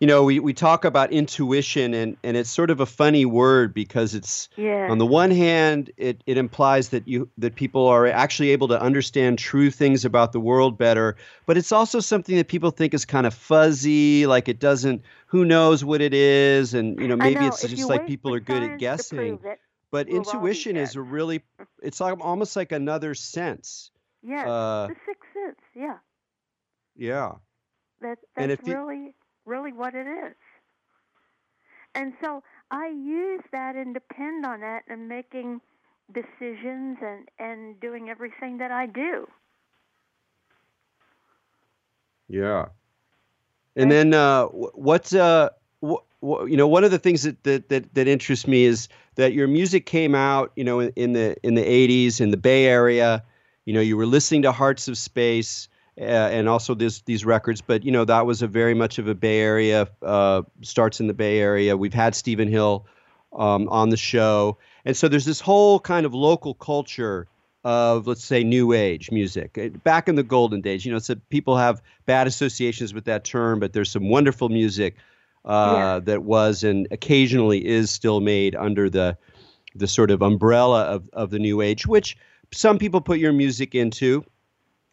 you 0.00 0.06
know, 0.06 0.24
we, 0.24 0.40
we 0.40 0.52
talk 0.52 0.84
about 0.84 1.10
intuition 1.10 1.94
and, 1.94 2.16
and 2.22 2.36
it's 2.36 2.50
sort 2.50 2.70
of 2.70 2.80
a 2.80 2.86
funny 2.86 3.24
word 3.24 3.72
because 3.72 4.14
it's 4.14 4.48
yeah. 4.56 4.88
on 4.90 4.98
the 4.98 5.06
one 5.06 5.30
hand 5.30 5.90
it, 5.96 6.22
it 6.26 6.36
implies 6.36 6.90
that 6.90 7.08
you 7.08 7.28
that 7.38 7.54
people 7.54 7.86
are 7.86 8.06
actually 8.06 8.50
able 8.50 8.68
to 8.68 8.80
understand 8.80 9.38
true 9.38 9.70
things 9.70 10.04
about 10.04 10.32
the 10.32 10.40
world 10.40 10.76
better, 10.76 11.16
but 11.46 11.56
it's 11.56 11.72
also 11.72 12.00
something 12.00 12.36
that 12.36 12.48
people 12.48 12.70
think 12.70 12.92
is 12.92 13.06
kind 13.06 13.26
of 13.26 13.32
fuzzy, 13.32 14.26
like 14.26 14.48
it 14.48 14.58
doesn't 14.58 15.02
who 15.26 15.44
knows 15.44 15.82
what 15.84 16.02
it 16.02 16.12
is 16.12 16.74
and 16.74 17.00
you 17.00 17.08
know 17.08 17.16
maybe 17.16 17.40
know, 17.40 17.48
it's 17.48 17.62
just 17.62 17.88
like 17.88 18.06
people 18.06 18.34
are 18.34 18.40
good 18.40 18.62
at 18.62 18.78
guessing. 18.78 19.40
It, 19.44 19.58
but 19.90 20.08
intuition 20.08 20.76
is 20.76 20.94
a 20.96 21.00
really 21.00 21.42
it's 21.82 22.00
like 22.00 22.18
almost 22.20 22.54
like 22.54 22.72
another 22.72 23.14
sense. 23.14 23.90
Yeah. 24.22 24.46
Uh, 24.46 24.86
the 24.88 24.96
sixth 25.06 25.32
sense, 25.32 25.60
yeah. 25.74 25.98
Yeah. 26.96 27.32
That 28.02 28.18
that's 28.36 28.62
really 28.66 28.96
you, 28.96 29.14
really 29.46 29.72
what 29.72 29.94
it 29.94 30.06
is. 30.06 30.34
And 31.94 32.12
so 32.22 32.42
I 32.70 32.88
use 32.88 33.42
that 33.52 33.74
and 33.74 33.94
depend 33.94 34.44
on 34.44 34.60
that 34.60 34.82
in 34.88 35.08
making 35.08 35.60
decisions 36.12 36.98
and, 37.00 37.28
and 37.38 37.80
doing 37.80 38.10
everything 38.10 38.58
that 38.58 38.70
I 38.70 38.86
do. 38.86 39.26
Yeah. 42.28 42.66
And 43.76 43.90
then 43.90 44.14
uh, 44.14 44.46
what, 44.46 45.12
uh, 45.14 45.50
you 45.80 46.56
know, 46.56 46.68
one 46.68 46.84
of 46.84 46.90
the 46.90 46.98
things 46.98 47.22
that, 47.22 47.42
that, 47.44 47.68
that, 47.68 47.94
that 47.94 48.08
interests 48.08 48.46
me 48.46 48.64
is 48.64 48.88
that 49.16 49.32
your 49.32 49.46
music 49.46 49.86
came 49.86 50.14
out, 50.14 50.52
you 50.56 50.64
know, 50.64 50.80
in, 50.80 50.92
in 50.96 51.12
the 51.12 51.36
in 51.42 51.54
the 51.54 51.62
80s 51.62 52.20
in 52.20 52.30
the 52.30 52.36
Bay 52.36 52.66
Area. 52.66 53.22
You 53.64 53.74
know, 53.74 53.80
you 53.80 53.96
were 53.96 54.06
listening 54.06 54.42
to 54.42 54.52
Hearts 54.52 54.88
of 54.88 54.96
Space 54.96 55.68
uh, 56.00 56.04
and 56.04 56.48
also 56.48 56.74
this, 56.74 57.00
these 57.02 57.24
records. 57.24 57.60
But 57.60 57.84
you 57.84 57.92
know 57.92 58.04
that 58.04 58.26
was 58.26 58.42
a 58.42 58.46
very 58.46 58.74
much 58.74 58.98
of 58.98 59.08
a 59.08 59.14
Bay 59.14 59.40
Area 59.40 59.88
uh, 60.02 60.42
starts 60.62 61.00
in 61.00 61.06
the 61.06 61.14
Bay 61.14 61.38
Area. 61.38 61.76
We've 61.76 61.94
had 61.94 62.14
Stephen 62.14 62.48
Hill 62.48 62.86
um, 63.32 63.68
on 63.68 63.90
the 63.90 63.96
show, 63.96 64.58
and 64.84 64.96
so 64.96 65.08
there's 65.08 65.24
this 65.24 65.40
whole 65.40 65.80
kind 65.80 66.06
of 66.06 66.14
local 66.14 66.54
culture 66.54 67.26
of 67.64 68.06
let's 68.06 68.24
say 68.24 68.44
new 68.44 68.72
age 68.72 69.10
music 69.10 69.58
back 69.82 70.08
in 70.08 70.14
the 70.14 70.22
golden 70.22 70.60
days. 70.60 70.86
You 70.86 70.92
know, 70.92 71.00
so 71.00 71.16
people 71.30 71.56
have 71.56 71.82
bad 72.04 72.28
associations 72.28 72.94
with 72.94 73.06
that 73.06 73.24
term, 73.24 73.58
but 73.58 73.72
there's 73.72 73.90
some 73.90 74.08
wonderful 74.08 74.48
music 74.48 74.94
uh, 75.44 75.74
yeah. 75.76 75.98
that 76.00 76.22
was 76.22 76.62
and 76.62 76.86
occasionally 76.90 77.66
is 77.66 77.90
still 77.90 78.20
made 78.20 78.54
under 78.54 78.88
the 78.88 79.18
the 79.74 79.86
sort 79.86 80.10
of 80.10 80.22
umbrella 80.22 80.84
of, 80.84 81.10
of 81.12 81.30
the 81.30 81.38
new 81.38 81.60
age, 81.60 81.86
which 81.86 82.16
some 82.52 82.78
people 82.78 83.00
put 83.00 83.18
your 83.18 83.32
music 83.32 83.74
into 83.74 84.24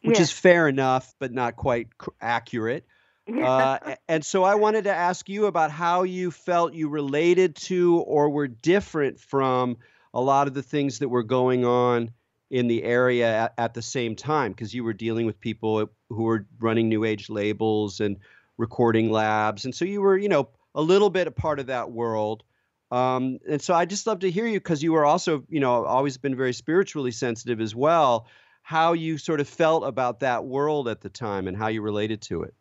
which 0.04 0.20
yes. 0.20 0.30
is 0.30 0.32
fair 0.32 0.68
enough, 0.68 1.14
but 1.20 1.32
not 1.32 1.56
quite 1.56 1.88
accurate. 2.22 2.86
Yeah. 3.26 3.48
Uh, 3.48 3.96
and 4.08 4.26
so 4.26 4.44
I 4.44 4.56
wanted 4.56 4.84
to 4.84 4.94
ask 4.94 5.30
you 5.30 5.46
about 5.46 5.72
how 5.72 6.04
you 6.04 6.30
felt 6.30 6.74
you 6.74 6.90
related 6.90 7.56
to 7.56 8.00
or 8.00 8.30
were 8.30 8.48
different 8.48 9.20
from 9.20 9.78
a 10.14 10.22
lot 10.22 10.48
of 10.48 10.54
the 10.54 10.62
things 10.62 11.00
that 11.00 11.10
were 11.10 11.24
going 11.24 11.66
on 11.66 12.12
in 12.52 12.68
the 12.68 12.84
area 12.84 13.44
at, 13.46 13.54
at 13.58 13.74
the 13.74 13.82
same 13.82 14.16
time, 14.16 14.52
because 14.52 14.74
you 14.74 14.84
were 14.84 14.94
dealing 14.94 15.26
with 15.26 15.40
people 15.40 15.90
who 16.10 16.24
were 16.24 16.46
running 16.60 16.90
new 16.90 17.04
age 17.06 17.30
labels 17.30 18.00
and 18.00 18.18
recording 18.58 19.10
labs. 19.10 19.66
And 19.66 19.74
so 19.74 19.86
you 19.86 20.02
were, 20.02 20.18
you 20.18 20.30
know, 20.30 20.50
a 20.76 20.82
little 20.82 21.10
bit 21.10 21.28
a 21.28 21.32
part 21.32 21.60
of 21.60 21.68
that 21.68 21.92
world. 21.92 22.44
Um, 22.92 23.40
and 23.50 23.60
so 23.60 23.74
I 23.74 23.86
just 23.86 24.06
love 24.06 24.20
to 24.20 24.30
hear 24.30 24.46
you 24.46 24.60
because 24.60 24.84
you 24.84 24.92
were 24.92 25.06
also, 25.06 25.44
you 25.50 25.62
know, 25.62 25.86
always 25.86 26.18
been 26.18 26.36
very 26.36 26.54
spiritually 26.54 27.12
sensitive 27.12 27.60
as 27.62 27.74
well 27.74 28.28
how 28.64 28.94
you 28.94 29.18
sort 29.18 29.42
of 29.42 29.48
felt 29.48 29.84
about 29.84 30.22
that 30.22 30.46
world 30.46 30.88
at 30.88 31.02
the 31.02 31.10
time 31.10 31.48
and 31.48 31.56
how 31.56 31.68
you 31.68 31.82
related 31.82 32.22
to 32.22 32.44
it. 32.44 32.54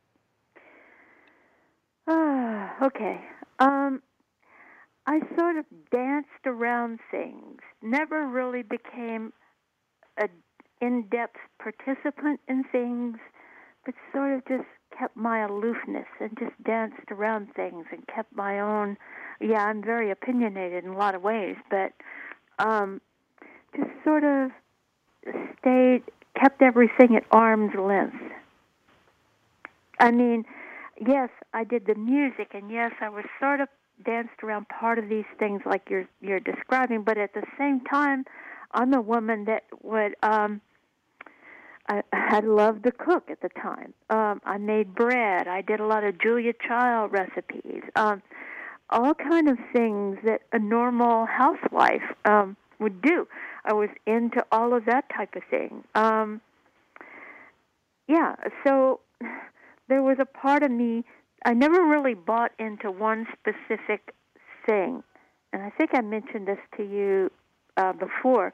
Uh, 2.06 2.68
okay. 2.82 3.20
Um, 3.60 4.02
I 5.06 5.20
sort 5.36 5.56
of 5.56 5.64
danced 5.90 6.28
around 6.44 6.98
things, 7.10 7.60
never 7.82 8.26
really 8.26 8.62
became 8.62 9.32
a 10.18 10.28
in-depth 10.80 11.36
participant 11.60 12.40
in 12.48 12.64
things, 12.64 13.16
but 13.86 13.94
sort 14.12 14.32
of 14.32 14.44
just 14.46 14.68
kept 14.98 15.16
my 15.16 15.44
aloofness 15.44 16.06
and 16.20 16.36
just 16.38 16.60
danced 16.64 17.10
around 17.12 17.48
things 17.54 17.86
and 17.92 18.04
kept 18.08 18.34
my 18.34 18.58
own. 18.58 18.96
Yeah, 19.40 19.64
I'm 19.64 19.82
very 19.82 20.10
opinionated 20.10 20.84
in 20.84 20.90
a 20.90 20.98
lot 20.98 21.14
of 21.14 21.22
ways, 21.22 21.56
but 21.70 21.92
um, 22.58 23.00
just 23.76 23.90
sort 24.04 24.24
of 24.24 24.50
stayed, 25.58 26.02
kept 26.38 26.62
everything 26.62 27.16
at 27.16 27.24
arm's 27.30 27.74
length. 27.74 28.16
I 29.98 30.10
mean, 30.10 30.44
yes, 31.00 31.30
I 31.52 31.64
did 31.64 31.86
the 31.86 31.94
music, 31.94 32.50
and 32.54 32.70
yes, 32.70 32.92
I 33.00 33.08
was 33.08 33.24
sort 33.38 33.60
of 33.60 33.68
danced 34.04 34.42
around 34.42 34.68
part 34.68 34.98
of 34.98 35.08
these 35.08 35.24
things 35.38 35.62
like 35.64 35.88
you're 35.88 36.08
you're 36.20 36.40
describing, 36.40 37.02
but 37.02 37.18
at 37.18 37.34
the 37.34 37.44
same 37.58 37.80
time, 37.80 38.24
I'm 38.72 38.94
a 38.94 39.00
woman 39.00 39.44
that 39.44 39.64
would. 39.82 40.16
um 40.22 40.60
I 41.88 42.02
had 42.12 42.44
loved 42.44 42.84
to 42.84 42.92
cook 42.92 43.28
at 43.28 43.40
the 43.40 43.48
time. 43.48 43.92
Um, 44.08 44.40
I 44.44 44.56
made 44.58 44.94
bread. 44.94 45.48
I 45.48 45.62
did 45.62 45.80
a 45.80 45.86
lot 45.86 46.04
of 46.04 46.18
Julia 46.20 46.52
Child 46.66 47.12
recipes. 47.12 47.82
Um, 47.96 48.22
all 48.90 49.14
kind 49.14 49.48
of 49.48 49.58
things 49.72 50.18
that 50.24 50.42
a 50.52 50.58
normal 50.58 51.26
housewife 51.26 52.02
um, 52.24 52.56
would 52.78 53.02
do. 53.02 53.26
I 53.64 53.72
was 53.72 53.90
into 54.06 54.44
all 54.50 54.74
of 54.74 54.84
that 54.86 55.04
type 55.14 55.36
of 55.36 55.42
thing. 55.50 55.84
Um, 55.94 56.40
yeah, 58.08 58.34
so 58.66 59.00
there 59.88 60.02
was 60.02 60.18
a 60.20 60.24
part 60.24 60.62
of 60.62 60.70
me. 60.70 61.04
I 61.44 61.54
never 61.54 61.82
really 61.82 62.14
bought 62.14 62.52
into 62.58 62.90
one 62.90 63.26
specific 63.32 64.14
thing, 64.66 65.02
and 65.52 65.62
I 65.62 65.70
think 65.70 65.90
I 65.94 66.00
mentioned 66.00 66.46
this 66.46 66.58
to 66.76 66.82
you 66.82 67.30
uh, 67.76 67.92
before. 67.92 68.52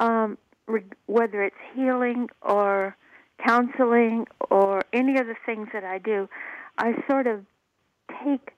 Um, 0.00 0.38
re- 0.66 0.84
whether 1.06 1.42
it's 1.42 1.56
healing 1.74 2.28
or 2.42 2.96
counseling 3.44 4.26
or 4.50 4.82
any 4.92 5.18
of 5.18 5.26
the 5.26 5.36
things 5.44 5.68
that 5.72 5.84
I 5.84 5.98
do, 5.98 6.28
I 6.78 6.94
sort 7.08 7.26
of 7.26 7.44
take 8.24 8.52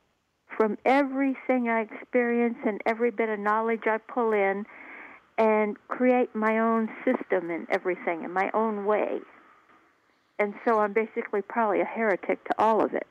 from 0.56 0.78
everything 0.84 1.68
I 1.68 1.80
experience 1.82 2.58
and 2.66 2.80
every 2.86 3.10
bit 3.10 3.28
of 3.28 3.38
knowledge 3.38 3.82
I 3.86 3.98
pull 3.98 4.32
in 4.32 4.66
and 5.38 5.76
create 5.86 6.34
my 6.34 6.58
own 6.58 6.90
system 7.04 7.50
and 7.50 7.66
everything 7.70 8.24
in 8.24 8.32
my 8.32 8.50
own 8.52 8.84
way. 8.84 9.20
And 10.40 10.54
so 10.66 10.80
I'm 10.80 10.92
basically 10.92 11.42
probably 11.42 11.80
a 11.80 11.84
heretic 11.84 12.44
to 12.44 12.54
all 12.58 12.84
of 12.84 12.92
it. 12.94 13.06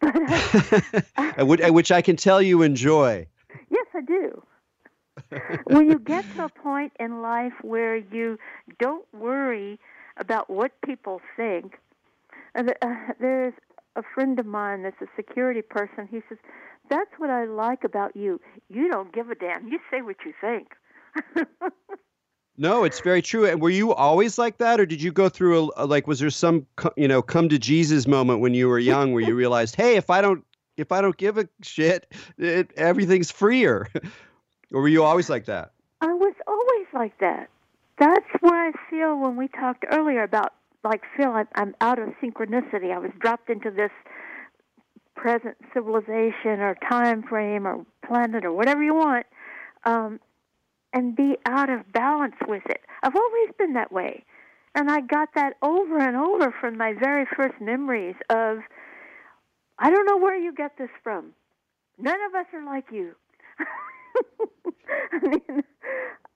which 1.72 1.92
I 1.92 2.02
can 2.02 2.16
tell 2.16 2.40
you 2.40 2.62
enjoy. 2.62 3.26
Yes, 3.70 3.86
I 3.94 4.00
do. 4.00 4.42
when 5.64 5.90
you 5.90 5.98
get 5.98 6.24
to 6.36 6.44
a 6.44 6.48
point 6.48 6.92
in 6.98 7.20
life 7.20 7.52
where 7.62 7.96
you 7.96 8.38
don't 8.78 9.04
worry 9.12 9.78
about 10.16 10.48
what 10.48 10.72
people 10.82 11.20
think, 11.36 11.78
uh, 12.54 12.64
there's 13.20 13.54
a 13.96 14.02
friend 14.14 14.38
of 14.38 14.46
mine 14.46 14.82
that's 14.84 15.00
a 15.02 15.08
security 15.16 15.62
person. 15.62 16.08
He 16.10 16.20
says, 16.28 16.38
That's 16.88 17.10
what 17.18 17.30
I 17.30 17.44
like 17.44 17.84
about 17.84 18.16
you. 18.16 18.40
You 18.68 18.88
don't 18.88 19.12
give 19.12 19.30
a 19.30 19.34
damn. 19.34 19.68
You 19.68 19.80
say 19.90 20.02
what 20.02 20.16
you 20.24 20.32
think. 20.40 20.68
No, 22.56 22.84
it's 22.84 23.00
very 23.00 23.22
true. 23.22 23.46
And 23.46 23.60
were 23.60 23.70
you 23.70 23.94
always 23.94 24.38
like 24.38 24.58
that, 24.58 24.80
or 24.80 24.86
did 24.86 25.02
you 25.02 25.12
go 25.12 25.28
through 25.28 25.70
a, 25.76 25.86
like? 25.86 26.06
Was 26.06 26.18
there 26.20 26.30
some 26.30 26.66
you 26.96 27.08
know 27.08 27.22
come 27.22 27.48
to 27.48 27.58
Jesus 27.58 28.06
moment 28.06 28.40
when 28.40 28.54
you 28.54 28.68
were 28.68 28.78
young 28.78 29.12
where 29.12 29.22
you 29.22 29.34
realized, 29.36 29.76
hey, 29.76 29.96
if 29.96 30.10
I 30.10 30.20
don't 30.20 30.44
if 30.76 30.92
I 30.92 31.00
don't 31.00 31.16
give 31.16 31.38
a 31.38 31.48
shit, 31.62 32.12
it, 32.38 32.70
everything's 32.76 33.30
freer? 33.30 33.88
or 34.72 34.82
were 34.82 34.88
you 34.88 35.04
always 35.04 35.28
like 35.28 35.46
that? 35.46 35.72
I 36.00 36.12
was 36.12 36.34
always 36.46 36.86
like 36.92 37.18
that. 37.18 37.48
That's 37.98 38.28
where 38.40 38.68
I 38.68 38.72
feel 38.88 39.18
when 39.18 39.36
we 39.36 39.48
talked 39.48 39.84
earlier 39.90 40.22
about 40.22 40.54
like 40.84 41.02
Phil, 41.16 41.30
I'm, 41.30 41.48
I'm 41.54 41.74
out 41.80 41.98
of 41.98 42.10
synchronicity. 42.22 42.92
I 42.92 42.98
was 42.98 43.10
dropped 43.18 43.50
into 43.50 43.70
this 43.70 43.90
present 45.16 45.56
civilization 45.74 46.60
or 46.60 46.76
time 46.88 47.22
frame 47.22 47.66
or 47.66 47.84
planet 48.06 48.44
or 48.44 48.52
whatever 48.52 48.82
you 48.82 48.94
want, 48.94 49.26
um, 49.84 50.20
and 50.92 51.16
be 51.16 51.36
out 51.46 51.70
of 51.70 51.92
balance 51.92 52.36
with 52.46 52.62
it. 52.66 52.80
I've 53.02 53.16
always 53.16 53.50
been 53.58 53.74
that 53.74 53.92
way. 53.92 54.24
And 54.74 54.90
I 54.90 55.00
got 55.00 55.30
that 55.34 55.54
over 55.62 55.98
and 55.98 56.16
over 56.16 56.54
from 56.60 56.76
my 56.76 56.92
very 56.92 57.26
first 57.36 57.60
memories 57.60 58.14
of, 58.30 58.58
I 59.78 59.90
don't 59.90 60.06
know 60.06 60.18
where 60.18 60.36
you 60.36 60.52
get 60.54 60.78
this 60.78 60.90
from. 61.02 61.32
None 61.98 62.18
of 62.28 62.34
us 62.34 62.46
are 62.52 62.64
like 62.64 62.86
you. 62.92 63.14
I 65.12 65.26
mean, 65.26 65.64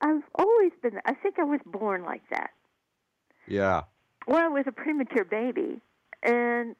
I've 0.01 0.23
always 0.35 0.71
been, 0.81 0.99
I 1.05 1.13
think 1.13 1.39
I 1.39 1.43
was 1.43 1.61
born 1.65 2.03
like 2.03 2.23
that. 2.31 2.51
Yeah 3.47 3.83
well, 4.27 4.37
I 4.37 4.47
was 4.47 4.65
a 4.67 4.71
premature 4.71 5.25
baby 5.25 5.81
and 6.21 6.75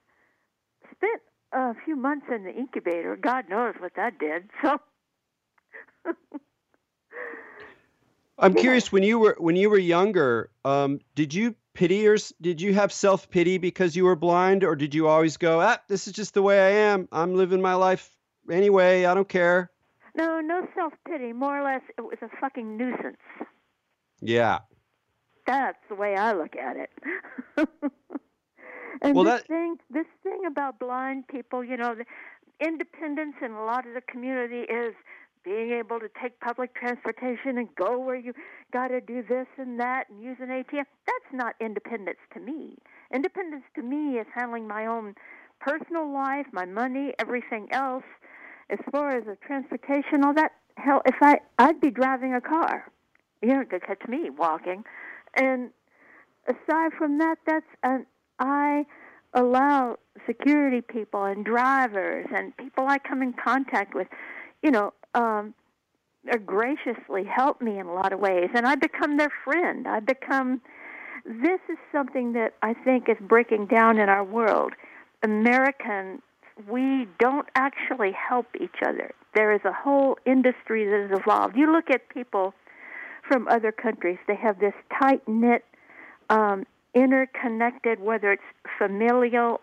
spent 0.92 1.22
a 1.52 1.74
few 1.86 1.96
months 1.96 2.28
in 2.34 2.44
the 2.44 2.54
incubator. 2.54 3.16
God 3.16 3.50
knows 3.50 3.76
what 3.80 3.94
that 3.96 4.20
did. 4.20 4.50
So 4.64 4.78
I'm 8.38 8.56
curious 8.56 8.91
when 8.91 9.04
you 9.04 9.19
were 9.19 9.36
when 9.38 9.56
you 9.56 9.69
were 9.69 9.78
younger, 9.78 10.50
um, 10.65 11.00
did 11.15 11.34
you 11.34 11.56
pity 11.74 12.08
or 12.08 12.17
did 12.41 12.62
you 12.62 12.74
have 12.74 12.91
self 12.91 13.30
pity 13.30 13.58
because 13.58 13.96
you 13.96 14.06
were 14.06 14.15
blind, 14.15 14.63
or 14.63 14.76
did 14.76 14.96
you 14.96 15.08
always 15.08 15.38
go, 15.38 15.62
ah, 15.62 15.78
this 15.88 16.08
is 16.08 16.13
just 16.13 16.34
the 16.34 16.41
way 16.41 16.60
I 16.60 16.91
am. 16.91 17.08
I'm 17.12 17.36
living 17.36 17.62
my 17.62 17.76
life 17.76 18.10
anyway. 18.50 19.06
I 19.06 19.13
don't 19.13 19.30
care. 19.30 19.72
No, 20.15 20.39
no 20.39 20.67
self 20.76 20.93
pity. 21.08 21.34
More 21.34 21.60
or 21.60 21.63
less, 21.63 21.82
it 21.98 22.02
was 22.02 22.17
a 22.22 22.30
fucking 22.39 22.78
nuisance. 22.78 23.17
Yeah, 24.22 24.60
that's 25.46 25.80
the 25.89 25.96
way 25.96 26.15
I 26.15 26.34
look 26.34 26.56
at 26.56 26.78
it. 26.78 26.89
and 29.02 29.15
well, 29.15 29.26
this 29.26 29.41
that... 29.41 29.48
thing, 29.48 29.78
this 29.89 30.06
thing 30.24 30.41
about 30.48 30.80
blind 30.80 31.28
people, 31.28 31.63
you 31.63 31.78
know, 31.78 31.96
the 31.96 32.06
independence 32.65 33.36
in 33.43 33.52
a 33.52 33.65
lot 33.65 33.86
of 33.88 33.93
the 33.93 34.02
community 34.02 34.62
is 34.62 34.93
being 35.43 35.71
able 35.71 35.99
to 35.99 36.10
take 36.21 36.39
public 36.39 36.73
transportation 36.73 37.58
and 37.58 37.73
go 37.75 37.99
where 37.99 38.15
you 38.15 38.34
got 38.71 38.88
to 38.89 39.01
do 39.01 39.23
this 39.27 39.47
and 39.58 39.79
that 39.79 40.10
and 40.10 40.21
use 40.23 40.38
an 40.39 40.47
ATM. 40.47 40.86
That's 41.06 41.34
not 41.34 41.56
independence 41.60 42.19
to 42.34 42.39
me. 42.39 42.77
Independence 43.13 43.63
to 43.75 43.82
me 43.82 44.17
is 44.17 44.27
handling 44.34 44.67
my 44.67 44.86
own 44.86 45.15
personal 45.60 46.12
life, 46.12 46.45
my 46.51 46.65
money, 46.65 47.13
everything 47.19 47.67
else. 47.71 48.03
As 48.69 48.79
far 48.91 49.15
as 49.15 49.25
the 49.25 49.38
transportation, 49.45 50.23
all 50.23 50.34
that, 50.34 50.53
hell, 50.77 51.01
if 51.06 51.15
I 51.21 51.39
I'd 51.60 51.79
be 51.79 51.91
driving 51.91 52.34
a 52.34 52.41
car. 52.41 52.91
You 53.41 53.49
don't 53.49 53.69
gonna 53.69 53.86
catch 53.86 54.08
me 54.08 54.29
walking. 54.29 54.84
And 55.36 55.71
aside 56.47 56.93
from 56.97 57.17
that, 57.17 57.38
that's 57.45 57.65
an 57.84 58.06
I 58.39 58.86
allow 59.34 59.97
security 60.25 60.82
people 60.82 61.23
and 61.23 61.43
drivers 61.43 62.27
and 62.34 62.56
people 62.58 62.88
I 62.88 62.99
come 62.99 63.21
in 63.21 63.34
contact 63.34 63.93
with, 63.95 64.08
you 64.62 64.71
know, 64.71 64.93
um, 65.13 65.54
graciously 66.45 67.23
help 67.23 67.62
me 67.62 67.80
in 67.80 67.88
a 67.88 67.93
lot 67.93 68.13
of 68.13 68.19
ways, 68.19 68.49
and 68.56 68.65
I 68.65 68.76
become 68.76 69.17
their 69.17 69.32
friend. 69.43 69.88
I 69.88 69.99
become. 69.99 70.62
This 71.26 71.60
is 71.69 71.78
something 71.91 72.34
that 72.34 72.54
I 72.62 72.73
think 72.73 73.08
is 73.08 73.17
breaking 73.21 73.67
down 73.67 73.97
in 73.97 74.10
our 74.10 74.23
world. 74.23 74.73
Americans, 75.21 76.21
we 76.69 77.08
don't 77.17 77.47
actually 77.56 78.12
help 78.12 78.47
each 78.60 78.82
other. 78.86 79.13
There 79.34 79.54
is 79.54 79.62
a 79.63 79.71
whole 79.71 80.17
industry 80.26 80.86
that 80.86 81.10
has 81.10 81.19
evolved. 81.19 81.56
You 81.56 81.71
look 81.71 81.89
at 81.89 82.10
people 82.10 82.54
from 83.28 83.47
other 83.47 83.71
countries. 83.71 84.17
They 84.28 84.36
have 84.36 84.60
this 84.60 84.73
tight 84.99 85.26
knit, 85.28 85.63
um, 86.30 86.65
interconnected, 86.93 87.99
whether 88.02 88.32
it's 88.34 88.43
familial 88.78 89.62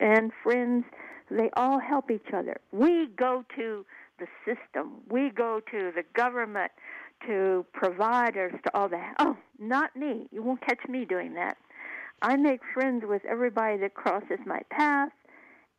and 0.00 0.32
friends, 0.42 0.84
they 1.30 1.50
all 1.56 1.78
help 1.78 2.10
each 2.10 2.32
other. 2.32 2.56
We 2.72 3.08
go 3.16 3.44
to 3.56 3.84
the 4.18 4.26
system, 4.44 5.02
we 5.08 5.30
go 5.30 5.60
to 5.70 5.92
the 5.94 6.04
government, 6.14 6.72
to 7.26 7.64
providers, 7.72 8.52
to 8.64 8.76
all 8.76 8.88
that. 8.88 9.14
Oh, 9.18 9.36
not 9.58 9.96
me. 9.96 10.26
You 10.30 10.42
won't 10.42 10.60
catch 10.60 10.86
me 10.88 11.04
doing 11.04 11.34
that. 11.34 11.56
I 12.22 12.36
make 12.36 12.60
friends 12.74 13.04
with 13.06 13.22
everybody 13.24 13.78
that 13.78 13.94
crosses 13.94 14.38
my 14.46 14.60
path, 14.70 15.10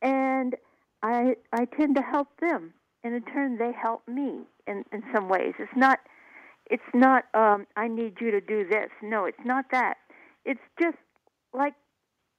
and 0.02 0.56
I 1.04 1.36
I 1.52 1.65
tend 1.65 1.95
to 1.95 2.02
help 2.02 2.28
them, 2.39 2.73
and 3.04 3.15
in 3.15 3.23
turn 3.23 3.58
they 3.58 3.71
help 3.71 4.08
me 4.08 4.41
in 4.67 4.84
in 4.91 5.04
some 5.13 5.30
ways. 5.30 5.54
It's 5.60 5.76
not 5.76 6.00
it's 6.69 6.84
not 6.93 7.26
um 7.34 7.65
I 7.76 7.88
need 7.88 8.15
you 8.21 8.32
to 8.32 8.41
do 8.41 8.67
this. 8.67 8.89
No, 9.02 9.26
it's 9.26 9.45
not 9.45 9.65
that. 9.71 9.97
It's 10.45 10.62
just 10.80 10.97
like 11.54 11.73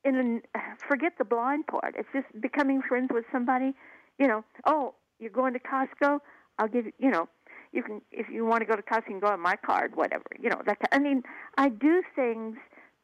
in 0.05 0.17
an, 0.17 0.43
forget 0.89 1.15
the 1.19 1.25
blind 1.25 1.67
part. 1.67 1.95
It's 1.99 2.09
just 2.13 2.27
becoming 2.41 2.83
friends 2.83 3.11
with 3.13 3.25
somebody, 3.33 3.75
you 4.19 4.27
know, 4.27 4.45
oh, 4.67 4.95
you're 5.19 5.31
going 5.31 5.53
to 5.55 5.61
Costco? 5.61 6.21
I'll 6.59 6.69
give 6.69 6.87
you, 6.87 6.93
you 6.99 7.11
know, 7.11 7.29
you 7.73 7.83
can 7.83 8.01
if 8.11 8.29
you 8.29 8.45
want 8.45 8.61
to 8.61 8.67
go 8.67 8.77
to 8.77 8.83
Costco, 8.83 9.07
you 9.07 9.13
can 9.13 9.21
go 9.21 9.29
on 9.29 9.41
my 9.41 9.57
card, 9.57 9.97
whatever. 9.97 10.25
You 10.41 10.51
know, 10.51 10.63
that 10.67 10.79
I 10.93 10.99
mean, 10.99 11.23
I 11.57 11.69
do 11.69 12.03
things 12.15 12.57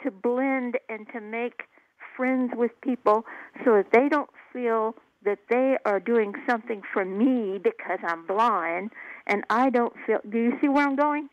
to 0.03 0.11
blend 0.11 0.79
and 0.89 1.07
to 1.13 1.21
make 1.21 1.63
friends 2.17 2.53
with 2.57 2.73
people 2.81 3.25
so 3.65 3.73
that 3.77 3.87
they 3.93 4.09
don't 4.09 4.31
feel 4.53 4.95
that 5.25 5.39
they 5.49 5.77
are 5.85 6.01
doing 6.01 6.35
something 6.49 6.83
for 6.93 7.05
me 7.05 7.59
because 7.59 7.99
I'm 8.07 8.27
blind 8.27 8.91
and 9.27 9.45
I 9.51 9.71
don't 9.71 9.95
feel. 10.07 10.19
Do 10.29 10.39
you 10.39 10.59
see 10.61 10.69
where 10.69 10.87
I'm 10.87 10.97
going? 10.97 11.29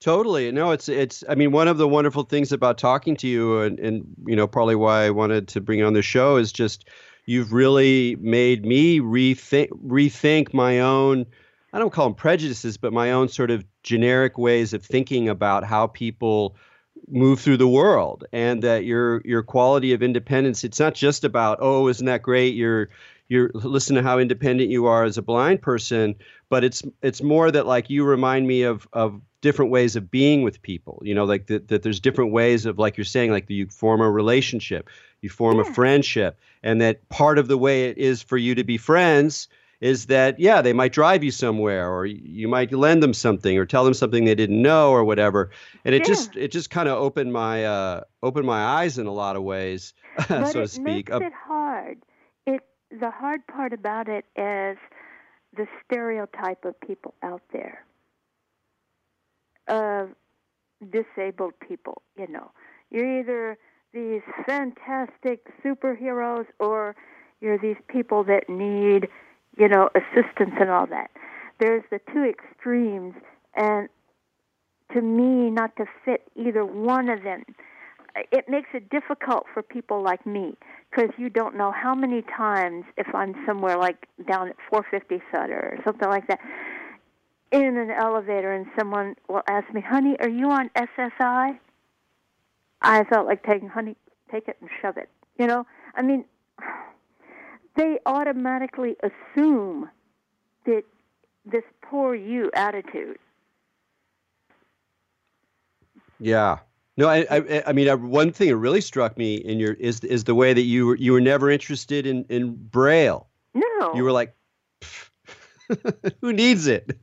Totally. 0.00 0.50
No, 0.50 0.70
it's 0.70 0.88
it's. 0.88 1.22
I 1.28 1.34
mean, 1.34 1.52
one 1.52 1.68
of 1.68 1.76
the 1.76 1.86
wonderful 1.86 2.22
things 2.22 2.52
about 2.52 2.78
talking 2.78 3.16
to 3.16 3.28
you, 3.28 3.60
and 3.60 3.78
and 3.78 4.06
you 4.26 4.34
know, 4.34 4.46
probably 4.46 4.74
why 4.74 5.04
I 5.04 5.10
wanted 5.10 5.48
to 5.48 5.60
bring 5.60 5.82
on 5.82 5.92
the 5.92 6.00
show 6.00 6.36
is 6.36 6.52
just 6.52 6.88
you've 7.30 7.52
really 7.52 8.16
made 8.16 8.66
me 8.66 8.98
rethink 8.98 9.68
rethink 9.86 10.52
my 10.52 10.80
own. 10.80 11.24
I 11.72 11.78
don't 11.78 11.92
call 11.92 12.06
them 12.06 12.14
prejudices, 12.16 12.76
but 12.76 12.92
my 12.92 13.12
own 13.12 13.28
sort 13.28 13.52
of 13.52 13.64
generic 13.84 14.36
ways 14.36 14.72
of 14.72 14.84
thinking 14.84 15.28
about 15.28 15.62
how 15.62 15.86
people 15.86 16.56
move 17.08 17.40
through 17.40 17.56
the 17.56 17.68
world 17.68 18.24
and 18.32 18.62
that 18.62 18.84
your 18.84 19.20
your 19.24 19.42
quality 19.42 19.92
of 19.92 20.02
independence 20.02 20.64
it's 20.64 20.80
not 20.80 20.94
just 20.94 21.24
about 21.24 21.58
oh 21.60 21.88
isn't 21.88 22.06
that 22.06 22.22
great 22.22 22.54
you're 22.54 22.88
you're 23.28 23.50
listen 23.54 23.96
to 23.96 24.02
how 24.02 24.18
independent 24.18 24.70
you 24.70 24.86
are 24.86 25.04
as 25.04 25.18
a 25.18 25.22
blind 25.22 25.60
person 25.62 26.14
but 26.48 26.64
it's 26.64 26.82
it's 27.02 27.22
more 27.22 27.50
that 27.50 27.66
like 27.66 27.90
you 27.90 28.04
remind 28.04 28.46
me 28.46 28.62
of 28.62 28.86
of 28.92 29.20
different 29.40 29.70
ways 29.70 29.96
of 29.96 30.10
being 30.10 30.42
with 30.42 30.60
people 30.62 31.00
you 31.04 31.14
know 31.14 31.24
like 31.24 31.46
that, 31.46 31.68
that 31.68 31.82
there's 31.82 32.00
different 32.00 32.32
ways 32.32 32.66
of 32.66 32.78
like 32.78 32.96
you're 32.96 33.04
saying 33.04 33.30
like 33.30 33.48
you 33.48 33.66
form 33.68 34.00
a 34.00 34.10
relationship 34.10 34.88
you 35.22 35.30
form 35.30 35.56
yeah. 35.56 35.62
a 35.62 35.64
friendship 35.64 36.38
and 36.62 36.80
that 36.80 37.08
part 37.08 37.38
of 37.38 37.48
the 37.48 37.58
way 37.58 37.88
it 37.88 37.98
is 37.98 38.22
for 38.22 38.36
you 38.36 38.54
to 38.54 38.64
be 38.64 38.76
friends 38.76 39.48
is 39.80 40.06
that 40.06 40.38
yeah 40.38 40.60
they 40.60 40.72
might 40.72 40.92
drive 40.92 41.24
you 41.24 41.30
somewhere 41.30 41.90
or 41.90 42.04
you 42.04 42.48
might 42.48 42.72
lend 42.72 43.02
them 43.02 43.14
something 43.14 43.56
or 43.56 43.64
tell 43.64 43.84
them 43.84 43.94
something 43.94 44.24
they 44.24 44.34
didn't 44.34 44.60
know 44.60 44.90
or 44.90 45.04
whatever. 45.04 45.50
And 45.84 45.94
it 45.94 46.02
yeah. 46.02 46.08
just 46.08 46.36
it 46.36 46.52
just 46.52 46.70
kind 46.70 46.88
of 46.88 46.98
opened 46.98 47.32
my 47.32 47.64
uh 47.64 48.02
opened 48.22 48.46
my 48.46 48.62
eyes 48.62 48.98
in 48.98 49.06
a 49.06 49.12
lot 49.12 49.36
of 49.36 49.42
ways 49.42 49.94
so 50.28 50.52
to 50.52 50.68
speak 50.68 51.08
makes 51.08 51.10
it 51.10 51.32
hard. 51.32 51.98
It 52.46 52.60
the 52.90 53.10
hard 53.10 53.46
part 53.46 53.72
about 53.72 54.08
it 54.08 54.26
is 54.36 54.76
the 55.56 55.66
stereotype 55.84 56.64
of 56.64 56.78
people 56.80 57.14
out 57.22 57.42
there. 57.52 57.84
Of 59.66 60.10
disabled 60.90 61.54
people 61.66 62.02
you 62.16 62.28
know. 62.28 62.50
You're 62.90 63.20
either 63.20 63.58
these 63.92 64.22
fantastic 64.46 65.46
superheroes 65.64 66.46
or 66.58 66.94
you're 67.40 67.58
these 67.58 67.76
people 67.88 68.24
that 68.24 68.48
need, 68.48 69.08
you 69.60 69.68
know, 69.68 69.90
assistance 69.94 70.54
and 70.58 70.70
all 70.70 70.86
that. 70.86 71.10
There's 71.60 71.84
the 71.90 72.00
two 72.12 72.24
extremes, 72.24 73.14
and 73.54 73.90
to 74.94 75.02
me, 75.02 75.50
not 75.50 75.76
to 75.76 75.84
fit 76.02 76.22
either 76.34 76.64
one 76.64 77.10
of 77.10 77.22
them, 77.22 77.44
it 78.32 78.48
makes 78.48 78.70
it 78.72 78.88
difficult 78.88 79.44
for 79.52 79.62
people 79.62 80.02
like 80.02 80.24
me 80.26 80.54
because 80.90 81.10
you 81.18 81.28
don't 81.28 81.56
know 81.56 81.70
how 81.70 81.94
many 81.94 82.22
times 82.22 82.84
if 82.96 83.14
I'm 83.14 83.34
somewhere 83.46 83.76
like 83.76 84.06
down 84.26 84.48
at 84.48 84.56
450 84.70 85.22
Sutter 85.30 85.76
or 85.76 85.84
something 85.84 86.08
like 86.08 86.26
that 86.28 86.40
in 87.52 87.76
an 87.76 87.90
elevator 87.90 88.52
and 88.52 88.66
someone 88.78 89.14
will 89.28 89.42
ask 89.46 89.72
me, 89.74 89.82
"Honey, 89.82 90.16
are 90.20 90.28
you 90.28 90.50
on 90.50 90.70
SSI?" 90.74 91.58
I 92.80 93.04
felt 93.04 93.26
like 93.26 93.44
taking, 93.44 93.68
"Honey, 93.68 93.96
take 94.30 94.48
it 94.48 94.56
and 94.60 94.70
shove 94.80 94.96
it." 94.96 95.10
You 95.36 95.46
know, 95.46 95.66
I 95.94 96.02
mean, 96.02 96.24
they 97.80 97.98
automatically 98.04 98.94
assume 99.02 99.88
that 100.66 100.82
this 101.46 101.64
poor 101.80 102.14
you 102.14 102.50
attitude. 102.54 103.18
Yeah. 106.18 106.58
No, 106.98 107.08
I, 107.08 107.26
I, 107.30 107.62
I 107.68 107.72
mean, 107.72 107.88
uh, 107.88 107.96
one 107.96 108.32
thing 108.32 108.50
that 108.50 108.56
really 108.56 108.82
struck 108.82 109.16
me 109.16 109.36
in 109.36 109.58
your 109.58 109.72
is 109.74 110.00
is 110.00 110.24
the 110.24 110.34
way 110.34 110.52
that 110.52 110.62
you 110.62 110.88
were 110.88 110.96
you 110.96 111.12
were 111.12 111.20
never 111.20 111.50
interested 111.50 112.06
in 112.06 112.26
in 112.28 112.54
Braille. 112.54 113.26
No. 113.54 113.94
You 113.94 114.04
were 114.04 114.12
like, 114.12 114.34
who 116.20 116.34
needs 116.34 116.66
it? 116.66 116.98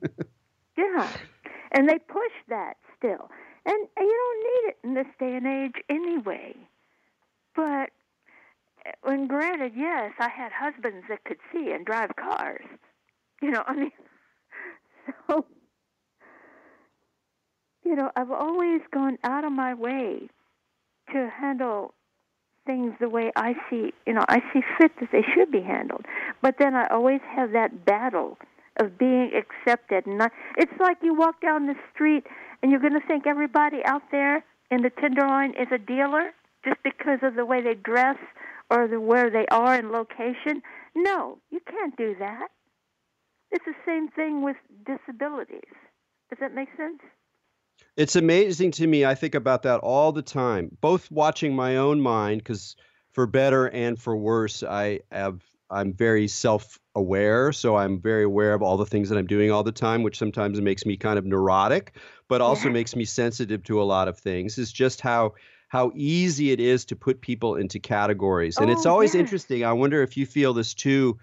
yeah, 0.77 1.11
and 1.71 1.89
they 1.89 1.97
push 1.97 2.31
that 2.49 2.77
still, 2.95 3.31
and, 3.65 3.75
and 3.75 4.07
you 4.07 4.17
don't 4.23 4.43
need 4.43 4.69
it 4.69 4.77
in 4.83 4.93
this 4.93 5.07
day 5.19 5.35
and 5.35 5.47
age 5.47 5.83
anyway. 5.89 6.55
But 7.55 7.89
when 9.03 9.27
granted, 9.27 9.73
yes, 9.75 10.13
I 10.19 10.29
had 10.29 10.51
husbands 10.51 11.05
that 11.09 11.23
could 11.23 11.37
see 11.51 11.71
and 11.71 11.85
drive 11.85 12.11
cars. 12.15 12.65
You 13.41 13.51
know, 13.51 13.63
I 13.67 13.75
mean, 13.75 13.91
so 15.29 15.45
you 17.87 17.95
know, 17.95 18.11
I've 18.15 18.31
always 18.31 18.81
gone 18.93 19.17
out 19.23 19.45
of 19.45 19.51
my 19.53 19.73
way 19.73 20.27
to 21.13 21.29
handle 21.39 21.93
things 22.65 22.93
the 22.99 23.07
way 23.07 23.31
I 23.37 23.53
see, 23.69 23.93
you 24.05 24.13
know, 24.13 24.25
I 24.27 24.39
see 24.51 24.59
fit 24.77 24.91
that 24.99 25.09
they 25.13 25.23
should 25.33 25.51
be 25.51 25.61
handled. 25.61 26.05
But 26.41 26.55
then 26.59 26.75
I 26.75 26.85
always 26.87 27.21
have 27.33 27.53
that 27.53 27.85
battle 27.85 28.37
of 28.81 28.97
being 28.97 29.31
accepted. 29.33 30.05
And 30.05 30.17
not, 30.17 30.33
it's 30.57 30.77
like 30.81 30.97
you 31.01 31.15
walk 31.15 31.41
down 31.41 31.67
the 31.67 31.75
street 31.93 32.25
and 32.61 32.69
you're 32.69 32.81
going 32.81 32.99
to 32.99 33.07
think 33.07 33.25
everybody 33.25 33.77
out 33.85 34.03
there 34.11 34.43
in 34.69 34.81
the 34.81 34.89
Tenderloin 34.89 35.51
is 35.51 35.67
a 35.71 35.77
dealer 35.77 36.31
just 36.65 36.83
because 36.83 37.19
of 37.23 37.35
the 37.35 37.45
way 37.45 37.61
they 37.61 37.75
dress 37.75 38.17
or 38.69 38.87
the 38.87 38.99
where 38.99 39.29
they 39.29 39.45
are 39.47 39.75
in 39.75 39.91
location. 39.91 40.61
No, 40.95 41.39
you 41.49 41.59
can't 41.69 41.95
do 41.95 42.15
that. 42.19 42.47
It's 43.51 43.65
the 43.65 43.75
same 43.85 44.09
thing 44.09 44.43
with 44.43 44.57
disabilities. 44.85 45.73
Does 46.29 46.39
that 46.39 46.53
make 46.53 46.69
sense? 46.75 46.99
It's 47.95 48.15
amazing 48.15 48.71
to 48.71 48.87
me. 48.87 49.05
I 49.05 49.15
think 49.15 49.35
about 49.35 49.63
that 49.63 49.79
all 49.79 50.11
the 50.11 50.21
time, 50.21 50.75
both 50.81 51.09
watching 51.11 51.55
my 51.55 51.77
own 51.77 52.01
mind, 52.01 52.39
because 52.39 52.75
for 53.11 53.25
better 53.25 53.67
and 53.67 53.99
for 53.99 54.15
worse, 54.15 54.63
I 54.63 54.99
have 55.11 55.41
I'm 55.69 55.93
very 55.93 56.27
self-aware, 56.29 57.51
so 57.51 57.75
I'm 57.75 57.99
very 57.99 58.23
aware 58.23 58.53
of 58.53 58.61
all 58.61 58.77
the 58.77 58.85
things 58.85 59.09
that 59.09 59.17
I'm 59.17 59.27
doing 59.27 59.51
all 59.51 59.63
the 59.63 59.71
time, 59.71 60.01
which 60.01 60.17
sometimes 60.17 60.61
makes 60.61 60.85
me 60.85 60.95
kind 60.95 61.19
of 61.19 61.25
neurotic, 61.25 61.97
but 62.29 62.39
also 62.39 62.67
yeah. 62.67 62.73
makes 62.73 62.95
me 62.95 63.03
sensitive 63.03 63.63
to 63.63 63.81
a 63.81 63.83
lot 63.83 64.07
of 64.07 64.17
things. 64.17 64.57
Is 64.57 64.71
just 64.71 65.01
how 65.01 65.33
how 65.67 65.91
easy 65.95 66.51
it 66.51 66.59
is 66.59 66.85
to 66.85 66.95
put 66.95 67.21
people 67.21 67.55
into 67.55 67.79
categories, 67.79 68.57
and 68.57 68.69
oh, 68.69 68.73
it's 68.73 68.85
always 68.85 69.13
yes. 69.13 69.19
interesting. 69.19 69.65
I 69.65 69.73
wonder 69.73 70.01
if 70.01 70.15
you 70.15 70.25
feel 70.25 70.53
this 70.53 70.73
too, 70.73 71.17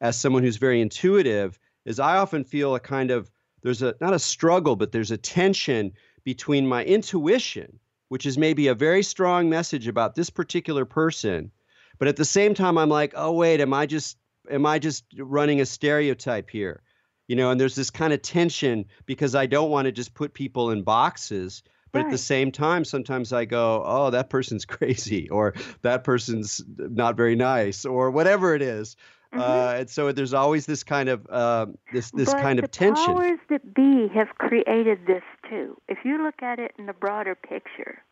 as 0.00 0.18
someone 0.18 0.42
who's 0.42 0.56
very 0.56 0.80
intuitive. 0.80 1.58
Is 1.84 2.00
I 2.00 2.16
often 2.16 2.44
feel 2.44 2.74
a 2.74 2.80
kind 2.80 3.10
of 3.10 3.30
there's 3.62 3.82
a 3.82 3.94
not 4.00 4.14
a 4.14 4.18
struggle, 4.18 4.74
but 4.74 4.92
there's 4.92 5.10
a 5.10 5.16
tension 5.16 5.92
between 6.24 6.66
my 6.66 6.84
intuition, 6.84 7.78
which 8.08 8.26
is 8.26 8.38
maybe 8.38 8.66
a 8.66 8.74
very 8.74 9.02
strong 9.02 9.48
message 9.48 9.86
about 9.86 10.14
this 10.14 10.30
particular 10.30 10.84
person, 10.84 11.50
but 11.98 12.08
at 12.08 12.16
the 12.16 12.24
same 12.24 12.54
time 12.54 12.78
I'm 12.78 12.88
like, 12.88 13.12
"Oh 13.16 13.32
wait, 13.32 13.60
am 13.60 13.72
I 13.72 13.86
just 13.86 14.16
am 14.50 14.66
I 14.66 14.78
just 14.78 15.04
running 15.18 15.60
a 15.60 15.66
stereotype 15.66 16.50
here?" 16.50 16.82
You 17.28 17.36
know, 17.36 17.50
and 17.50 17.60
there's 17.60 17.76
this 17.76 17.90
kind 17.90 18.12
of 18.12 18.22
tension 18.22 18.86
because 19.06 19.34
I 19.34 19.46
don't 19.46 19.70
want 19.70 19.86
to 19.86 19.92
just 19.92 20.14
put 20.14 20.34
people 20.34 20.70
in 20.70 20.82
boxes, 20.82 21.62
but 21.94 22.00
right. 22.00 22.06
at 22.06 22.12
the 22.12 22.18
same 22.18 22.50
time 22.50 22.84
sometimes 22.84 23.32
I 23.32 23.44
go, 23.44 23.82
"Oh, 23.86 24.10
that 24.10 24.28
person's 24.28 24.64
crazy," 24.76 25.30
or 25.30 25.54
"That 25.82 26.02
person's 26.02 26.60
not 26.76 27.16
very 27.16 27.36
nice," 27.36 27.84
or 27.84 28.10
whatever 28.10 28.54
it 28.54 28.62
is. 28.62 28.96
Mm-hmm. 29.32 29.40
Uh, 29.40 29.78
and 29.80 29.90
so 29.90 30.10
there's 30.10 30.34
always 30.34 30.66
this 30.66 30.82
kind 30.82 31.08
of 31.08 31.26
uh, 31.30 31.66
this 31.92 32.10
this 32.10 32.32
but 32.32 32.42
kind 32.42 32.58
of 32.58 32.70
tension. 32.72 33.14
The 33.14 33.20
powers 33.20 33.38
that 33.48 33.74
be 33.74 34.08
have 34.12 34.28
created 34.38 35.06
this 35.06 35.22
too. 35.48 35.80
If 35.88 35.98
you 36.04 36.22
look 36.22 36.42
at 36.42 36.58
it 36.58 36.72
in 36.78 36.86
the 36.86 36.92
broader 36.92 37.36
picture, 37.36 38.02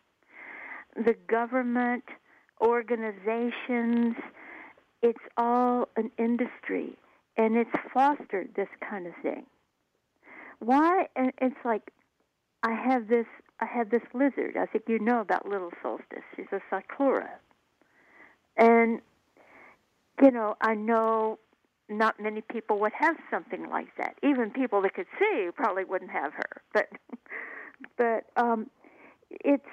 the 0.94 1.16
government, 1.26 2.04
organizations, 2.60 4.14
it's 5.02 5.24
all 5.36 5.88
an 5.96 6.12
industry, 6.18 6.96
and 7.36 7.56
it's 7.56 7.70
fostered 7.92 8.50
this 8.54 8.68
kind 8.88 9.08
of 9.08 9.12
thing. 9.24 9.44
Why? 10.60 11.08
And 11.16 11.32
it's 11.40 11.56
like 11.64 11.90
I 12.62 12.72
have 12.72 13.08
this. 13.08 13.26
I 13.60 13.66
have 13.66 13.90
this 13.90 14.02
lizard. 14.14 14.56
I 14.56 14.66
think 14.66 14.84
you 14.88 14.98
know 14.98 15.20
about 15.20 15.48
Little 15.48 15.70
Solstice. 15.82 16.24
She's 16.36 16.46
a 16.52 16.60
cyclura, 16.72 17.28
and 18.56 19.00
you 20.22 20.30
know, 20.30 20.56
I 20.60 20.74
know 20.74 21.38
not 21.88 22.20
many 22.20 22.40
people 22.40 22.78
would 22.80 22.92
have 22.98 23.16
something 23.30 23.68
like 23.68 23.88
that. 23.98 24.16
Even 24.22 24.50
people 24.50 24.82
that 24.82 24.94
could 24.94 25.06
see 25.18 25.48
probably 25.54 25.84
wouldn't 25.84 26.10
have 26.10 26.32
her. 26.32 26.62
But 26.72 26.88
but 27.96 28.24
um 28.36 28.70
it's 29.30 29.66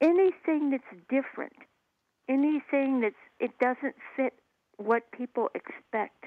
anything 0.00 0.70
that's 0.70 1.02
different. 1.08 1.54
Anything 2.28 3.00
that's 3.00 3.14
it 3.40 3.58
doesn't 3.58 3.96
fit 4.16 4.34
what 4.76 5.10
people 5.12 5.48
expect. 5.54 6.24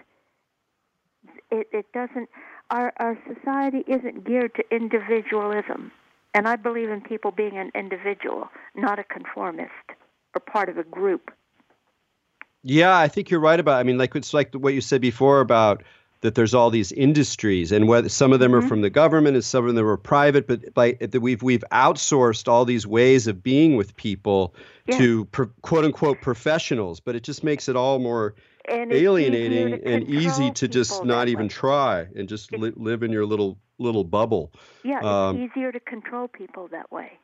It 1.49 1.67
it 1.71 1.91
doesn't 1.93 2.29
our 2.69 2.91
our 2.97 3.17
society 3.27 3.83
isn't 3.87 4.25
geared 4.25 4.53
to 4.55 4.63
individualism. 4.75 5.91
And 6.33 6.47
I 6.47 6.55
believe 6.55 6.89
in 6.89 7.01
people 7.01 7.31
being 7.31 7.57
an 7.57 7.71
individual, 7.75 8.49
not 8.75 8.99
a 8.99 9.03
conformist 9.03 9.71
or 10.33 10.39
part 10.39 10.69
of 10.69 10.77
a 10.77 10.83
group. 10.83 11.31
Yeah, 12.63 12.97
I 12.97 13.07
think 13.07 13.29
you're 13.29 13.39
right 13.39 13.59
about. 13.59 13.79
I 13.79 13.83
mean, 13.83 13.97
like 13.97 14.15
it's 14.15 14.33
like 14.33 14.53
what 14.53 14.73
you 14.73 14.81
said 14.81 15.01
before 15.01 15.41
about 15.41 15.83
that 16.21 16.35
there's 16.35 16.53
all 16.53 16.69
these 16.69 16.91
industries 16.91 17.71
and 17.71 17.87
whether 17.87 18.07
some 18.07 18.31
of 18.31 18.39
them 18.39 18.51
mm-hmm. 18.51 18.63
are 18.63 18.67
from 18.67 18.81
the 18.81 18.89
government 18.89 19.35
and 19.35 19.43
some 19.43 19.67
of 19.67 19.75
them 19.75 19.85
are 19.85 19.97
private 19.97 20.47
but 20.47 20.61
like 20.75 21.03
we've 21.19 21.43
we've 21.43 21.63
outsourced 21.71 22.47
all 22.47 22.63
these 22.63 22.87
ways 22.87 23.27
of 23.27 23.43
being 23.43 23.75
with 23.75 23.95
people 23.97 24.55
yeah. 24.87 24.97
to 24.97 25.25
pro, 25.25 25.47
quote 25.61 25.83
unquote 25.83 26.21
professionals 26.21 26.99
but 26.99 27.15
it 27.15 27.23
just 27.23 27.43
makes 27.43 27.67
it 27.67 27.75
all 27.75 27.99
more 27.99 28.35
and 28.69 28.91
alienating 28.91 29.81
and 29.85 30.09
easy 30.09 30.51
to 30.51 30.67
just 30.67 31.03
not 31.03 31.27
even 31.27 31.47
try 31.47 32.07
and 32.15 32.27
just 32.29 32.51
li- 32.51 32.73
live 32.75 33.03
in 33.03 33.11
your 33.11 33.25
little 33.25 33.57
little 33.79 34.03
bubble 34.03 34.51
yeah 34.83 34.97
it's 34.97 35.05
um, 35.05 35.41
easier 35.41 35.71
to 35.71 35.79
control 35.79 36.27
people 36.27 36.67
that 36.67 36.91
way 36.91 37.19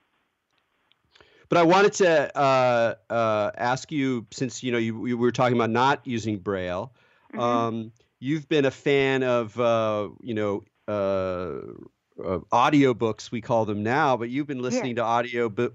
but 1.50 1.58
I 1.58 1.64
wanted 1.64 1.94
to 1.94 2.38
uh, 2.38 2.96
uh, 3.10 3.52
ask 3.58 3.92
you, 3.92 4.26
since 4.32 4.64
you 4.64 4.72
know 4.72 4.78
you, 4.78 5.06
you, 5.06 5.18
were 5.18 5.32
talking 5.32 5.56
about 5.56 5.70
not 5.70 6.06
using 6.06 6.40
Braille, 6.40 6.92
mm-hmm. 7.32 7.40
um, 7.40 7.92
you've 8.20 8.50
been 8.50 8.66
a 8.66 8.72
fan 8.72 9.24
of 9.24 9.58
uh, 9.60 10.10
you 10.22 10.34
know 10.34 10.64
uh, 10.88 12.40
audio 12.52 12.94
books 12.94 13.32
we 13.32 13.42
call 13.42 13.66
them 13.66 13.84
now, 13.84 14.18
but 14.18 14.30
you've 14.30 14.48
been 14.48 14.62
listening 14.62 14.98
yeah. 14.98 15.04
to 15.04 15.04
audio 15.04 15.50
b- 15.50 15.70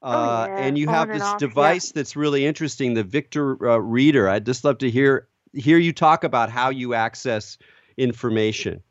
Oh, 0.00 0.10
uh, 0.10 0.46
yeah. 0.48 0.58
and 0.58 0.78
you 0.78 0.86
On 0.86 0.94
have 0.94 1.10
and 1.10 1.20
this 1.20 1.26
off, 1.26 1.38
device 1.38 1.88
yeah. 1.88 1.92
that's 1.96 2.14
really 2.14 2.46
interesting, 2.46 2.94
the 2.94 3.02
Victor 3.02 3.68
uh, 3.68 3.78
Reader. 3.78 4.28
I'd 4.28 4.46
just 4.46 4.64
love 4.64 4.78
to 4.78 4.90
hear 4.90 5.28
hear 5.54 5.78
you 5.78 5.92
talk 5.92 6.24
about 6.24 6.50
how 6.50 6.70
you 6.70 6.94
access 6.94 7.58
information. 7.96 8.82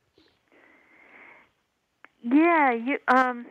Yeah, 2.22 2.74
you 2.74 2.98
um 3.08 3.46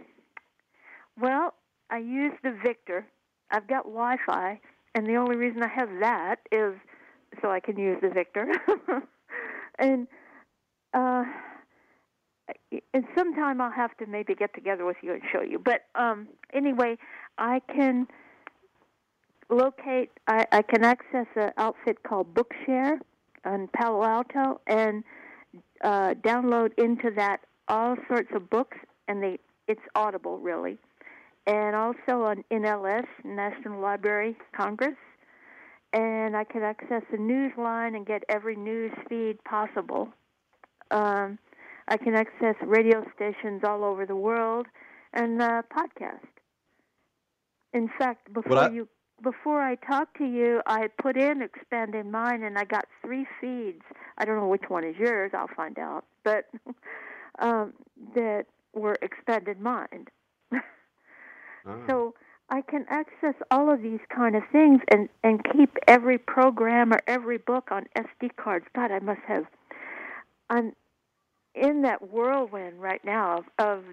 well, 1.19 1.55
I 1.91 1.99
use 1.99 2.35
the 2.43 2.55
Victor. 2.63 3.07
I've 3.51 3.67
got 3.69 3.85
Wi-Fi, 3.85 4.61
and 4.95 5.07
the 5.07 5.17
only 5.17 5.37
reason 5.37 5.63
I 5.63 5.69
have 5.69 5.89
that 6.01 6.41
is 6.53 6.75
so 7.41 7.51
I 7.51 7.61
can 7.61 7.79
use 7.79 7.99
the 8.03 8.11
Victor. 8.11 8.53
and 9.79 10.07
uh, 10.93 11.25
and 12.93 13.05
sometime 13.17 13.61
I'll 13.61 13.71
have 13.71 13.97
to 13.99 14.07
maybe 14.07 14.35
get 14.35 14.55
together 14.55 14.85
with 14.85 14.97
you 15.03 15.13
and 15.13 15.23
show 15.33 15.43
you. 15.43 15.59
But 15.59 15.83
um, 15.95 16.29
anyway, 16.53 16.99
I 17.39 17.61
can 17.75 18.07
locate. 19.51 20.11
I, 20.27 20.47
I 20.53 20.63
can 20.63 20.85
access 20.85 21.27
an 21.37 21.53
outfit 21.57 22.03
called 22.03 22.35
Bookshare 22.35 22.99
on 23.45 23.69
Palo 23.75 24.03
Alto 24.05 24.61
and 24.67 25.05
uh, 25.83 26.15
download 26.23 26.71
into 26.79 27.11
that 27.17 27.41
all 27.69 27.97
sorts 28.09 28.31
of 28.35 28.49
books, 28.51 28.79
and 29.09 29.23
they 29.23 29.39
it's 29.69 29.83
Audible 29.95 30.39
really 30.39 30.79
and 31.47 31.77
also 31.77 32.23
on 32.25 32.45
NLS, 32.51 33.07
National 33.25 33.81
Library 33.81 34.37
Congress. 34.55 34.97
And 35.93 36.37
I 36.37 36.45
can 36.45 36.63
access 36.63 37.03
the 37.11 37.19
news 37.19 37.53
line 37.57 37.95
and 37.95 38.05
get 38.05 38.25
every 38.29 38.57
news 38.57 38.93
feed 39.09 39.43
possible. 39.45 40.09
Um, 40.91 41.39
I 41.89 41.97
can 41.97 42.15
access 42.15 42.57
radio 42.67 43.05
stations 43.15 43.63
all 43.65 43.85
over 43.85 44.05
the 44.05 44.17
world 44.17 44.67
and 45.15 45.41
uh, 45.41 45.63
podcast. 45.75 46.36
In 47.73 47.91
fact, 47.99 48.33
before 48.33 48.59
I, 48.59 48.71
you 48.71 48.89
before 49.23 49.61
I 49.63 49.77
talked 49.77 50.17
to 50.19 50.25
you, 50.25 50.61
I 50.67 50.89
put 51.01 51.17
in 51.17 51.43
expanded 51.43 52.07
mind 52.07 52.45
and 52.45 52.59
I 52.59 52.65
got 52.65 52.87
three 53.03 53.27
feeds. 53.41 53.83
I 54.19 54.25
don't 54.25 54.37
know 54.37 54.49
which 54.49 54.69
one 54.69 54.85
is 54.85 54.97
yours. 54.97 55.33
I'll 55.35 55.49
find 55.55 55.79
out. 55.79 56.05
But 56.25 56.49
um, 57.39 57.73
that 58.15 58.47
were 58.75 58.97
expanded 59.03 59.61
mind. 59.61 60.09
oh. 60.53 60.61
So 61.89 62.15
I 62.49 62.63
can 62.63 62.87
access 62.89 63.35
all 63.51 63.73
of 63.73 63.83
these 63.83 64.01
kind 64.15 64.37
of 64.37 64.43
things 64.53 64.81
and 64.93 65.09
and 65.25 65.45
keep 65.53 65.77
every 65.89 66.19
program 66.19 66.93
or 66.93 67.01
every 67.07 67.39
book 67.39 67.71
on 67.73 67.87
SD 67.97 68.37
cards. 68.37 68.67
God, 68.75 68.93
I 68.93 69.01
must 69.01 69.23
have. 69.27 69.47
I'm 70.49 70.73
in 71.57 71.83
that 71.83 72.11
whirlwind 72.11 72.81
right 72.81 73.05
now 73.05 73.39
of, 73.39 73.45
of 73.59 73.85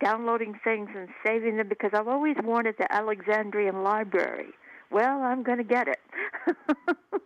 downloading 0.00 0.58
things 0.64 0.90
and 0.96 1.08
saving 1.24 1.56
them 1.56 1.68
because 1.68 1.90
I've 1.92 2.08
always 2.08 2.36
wanted 2.42 2.76
the 2.78 2.92
Alexandrian 2.92 3.82
Library. 3.82 4.48
Well, 4.90 5.22
I'm 5.22 5.42
going 5.42 5.58
to 5.58 5.64
get 5.64 5.88
it. 5.88 6.00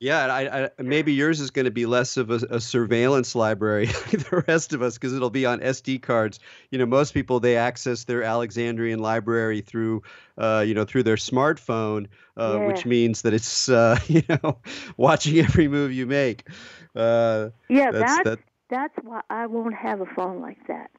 yeah, 0.00 0.26
I, 0.26 0.64
I, 0.64 0.70
maybe 0.82 1.12
yours 1.12 1.40
is 1.40 1.50
going 1.50 1.64
to 1.64 1.70
be 1.70 1.86
less 1.86 2.16
of 2.16 2.30
a, 2.30 2.40
a 2.50 2.60
surveillance 2.60 3.34
library 3.34 3.86
like 4.12 4.28
the 4.28 4.44
rest 4.48 4.72
of 4.72 4.82
us 4.82 4.94
because 4.94 5.14
it'll 5.14 5.30
be 5.30 5.46
on 5.46 5.60
SD 5.60 6.02
cards. 6.02 6.40
You 6.70 6.78
know, 6.78 6.86
most 6.86 7.12
people 7.12 7.40
they 7.40 7.56
access 7.56 8.04
their 8.04 8.22
Alexandrian 8.22 8.98
library 8.98 9.60
through, 9.60 10.02
uh, 10.38 10.64
you 10.66 10.74
know, 10.74 10.84
through 10.84 11.02
their 11.04 11.16
smartphone, 11.16 12.06
uh, 12.36 12.58
yeah. 12.58 12.66
which 12.66 12.86
means 12.86 13.22
that 13.22 13.34
it's, 13.34 13.68
uh, 13.68 13.98
you 14.06 14.22
know, 14.28 14.58
watching 14.96 15.38
every 15.38 15.68
move 15.68 15.92
you 15.92 16.06
make. 16.06 16.48
Uh, 16.94 17.50
yeah, 17.68 17.90
that's, 17.90 18.16
that's 18.16 18.24
that, 18.24 18.38
that's 18.70 18.94
why 19.02 19.20
I 19.28 19.46
won't 19.46 19.74
have 19.74 20.00
a 20.00 20.06
phone 20.06 20.40
like 20.40 20.66
that 20.68 20.90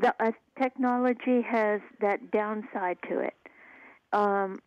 the 0.00 0.14
uh, 0.20 0.32
technology 0.60 1.42
has 1.42 1.80
that 2.00 2.30
downside 2.30 2.98
to 3.08 3.18
it. 3.20 3.34
Um, 4.12 4.60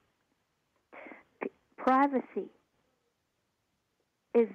privacy 1.77 2.49
is 4.34 4.47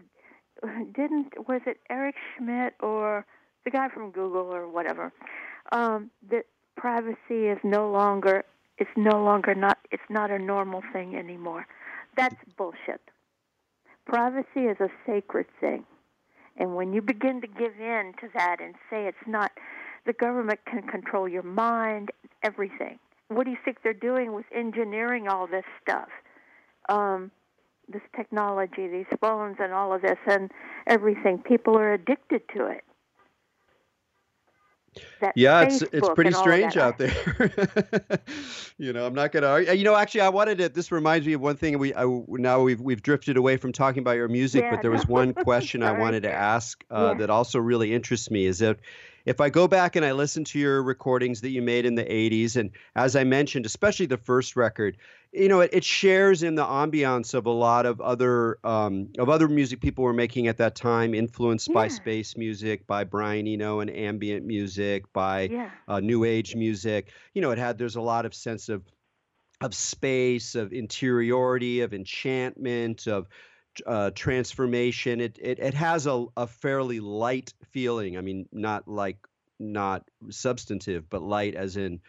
didn't 0.95 1.49
was 1.49 1.61
it 1.67 1.79
Eric 1.91 2.15
Schmidt 2.37 2.75
or 2.81 3.27
the 3.65 3.71
guy 3.71 3.89
from 3.89 4.11
Google 4.11 4.55
or 4.55 4.69
whatever 4.69 5.13
um, 5.73 6.11
that 6.31 6.45
privacy 6.77 7.49
is 7.49 7.59
no 7.65 7.91
longer 7.91 8.45
it's 8.79 8.91
no 8.97 9.23
longer 9.23 9.55
not 9.55 9.79
it's 9.91 10.09
not 10.09 10.31
a 10.31 10.39
normal 10.39 10.83
thing 10.93 11.17
anymore. 11.17 11.67
That's 12.17 12.37
bullshit. 12.57 13.01
Privacy 14.07 14.61
is 14.61 14.79
a 14.81 14.89
sacred 15.05 15.47
thing. 15.61 15.85
And 16.57 16.75
when 16.75 16.93
you 16.93 17.03
begin 17.03 17.41
to 17.43 17.47
give 17.47 17.79
in 17.79 18.15
to 18.21 18.29
that 18.35 18.59
and 18.61 18.75
say 18.89 19.07
it's 19.07 19.27
not 19.27 19.53
the 20.07 20.13
government 20.13 20.61
can 20.67 20.83
control 20.83 21.29
your 21.29 21.43
mind, 21.43 22.11
everything. 22.43 22.99
What 23.29 23.45
do 23.45 23.51
you 23.51 23.59
think 23.65 23.79
they're 23.83 23.93
doing 23.93 24.33
with 24.33 24.47
engineering 24.55 25.29
all 25.29 25.47
this 25.47 25.65
stuff? 25.83 26.09
Um, 26.89 27.33
this 27.89 28.03
technology, 28.15 28.89
these 28.89 29.07
phones, 29.21 29.57
and 29.61 29.73
all 29.73 29.93
of 29.93 30.03
this, 30.03 30.19
and 30.27 30.51
everything. 30.87 31.39
People 31.39 31.77
are 31.77 31.93
addicted 31.93 32.43
to 32.57 32.67
it. 32.67 32.85
That 35.21 35.33
yeah, 35.37 35.63
it's 35.63 35.83
it's 35.83 36.09
pretty 36.15 36.33
strange 36.33 36.77
out 36.77 36.97
there. 36.99 37.13
you 38.79 38.93
know, 38.93 39.07
I'm 39.07 39.15
not 39.15 39.31
going 39.33 39.43
to 39.43 39.49
argue. 39.49 39.73
You 39.73 39.85
know, 39.85 39.95
actually, 39.95 40.23
I 40.23 40.31
wanted 40.31 40.59
to. 40.59 40.69
This 40.69 40.91
reminds 40.91 41.27
me 41.27 41.35
of 41.35 41.41
one 41.41 41.57
thing. 41.57 41.79
We 41.79 41.95
I, 41.95 42.07
now 42.29 42.63
we've 42.63 42.81
we've 42.81 43.03
drifted 43.03 43.37
away 43.37 43.57
from 43.57 43.73
talking 43.73 44.01
about 44.01 44.17
your 44.17 44.29
music, 44.29 44.63
yeah, 44.63 44.71
but 44.71 44.83
there 44.83 44.91
no. 44.91 44.97
was 44.97 45.07
one 45.07 45.35
question 45.45 45.83
I 45.83 45.93
wanted 45.93 46.23
to 46.23 46.33
ask 46.33 46.83
uh, 46.91 47.11
yeah. 47.13 47.19
that 47.19 47.31
also 47.31 47.59
really 47.59 47.93
interests 47.93 48.31
me. 48.31 48.47
Is 48.47 48.61
that 48.61 48.79
if 49.27 49.41
I 49.41 49.51
go 49.51 49.67
back 49.67 49.97
and 49.97 50.07
I 50.07 50.13
listen 50.13 50.45
to 50.45 50.59
your 50.59 50.83
recordings 50.83 51.41
that 51.41 51.51
you 51.51 51.61
made 51.61 51.85
in 51.85 51.97
the 51.97 52.05
80s, 52.05 52.57
and 52.57 52.71
as 52.95 53.17
I 53.17 53.25
mentioned, 53.25 53.67
especially 53.67 54.07
the 54.07 54.17
first 54.17 54.55
record, 54.55 54.97
you 55.33 55.49
know, 55.49 55.61
it, 55.61 55.71
it 55.73 55.85
shares 55.85 56.45
in 56.45 56.55
the 56.55 56.65
ambiance 56.65 57.35
of 57.35 57.45
a 57.45 57.51
lot 57.51 57.87
of 57.87 58.01
other 58.01 58.59
um, 58.65 59.09
of 59.19 59.29
other 59.29 59.49
music 59.49 59.81
people 59.81 60.05
were 60.05 60.13
making 60.13 60.47
at 60.47 60.57
that 60.59 60.77
time, 60.77 61.13
influenced 61.13 61.69
yeah. 61.69 61.75
by 61.75 61.89
space 61.89 62.37
music, 62.37 62.87
by 62.87 63.03
Brian 63.03 63.49
Eno 63.49 63.81
and 63.81 63.91
ambient 63.91 64.47
music, 64.47 65.13
by 65.13 65.43
yeah. 65.43 65.71
uh, 65.89 65.99
new 65.99 66.25
age 66.25 66.55
music. 66.55 67.11
You 67.35 67.43
know, 67.43 67.51
it 67.51 67.59
had 67.59 67.79
there's 67.79 67.97
a 67.97 68.01
lot 68.01 68.25
of 68.25 68.35
sense 68.35 68.69
of 68.69 68.83
of 69.61 69.75
space, 69.75 70.55
of 70.55 70.73
interiority, 70.73 71.81
of 71.81 71.93
enchantment, 71.93 73.09
of 73.09 73.27
uh, 73.87 74.11
transformation. 74.15 75.21
It, 75.21 75.39
it 75.41 75.59
it 75.59 75.75
has 75.75 76.07
a, 76.07 76.27
a 76.37 76.47
fairly 76.47 77.01
light 77.01 77.53
feeling. 77.71 78.17
I 78.17 78.21
mean, 78.21 78.49
not 78.53 78.87
like 78.89 79.19
not 79.59 80.09
substantive, 80.31 81.09
but 81.09 81.23
light 81.23 81.55
as 81.55 81.77
in 81.77 82.01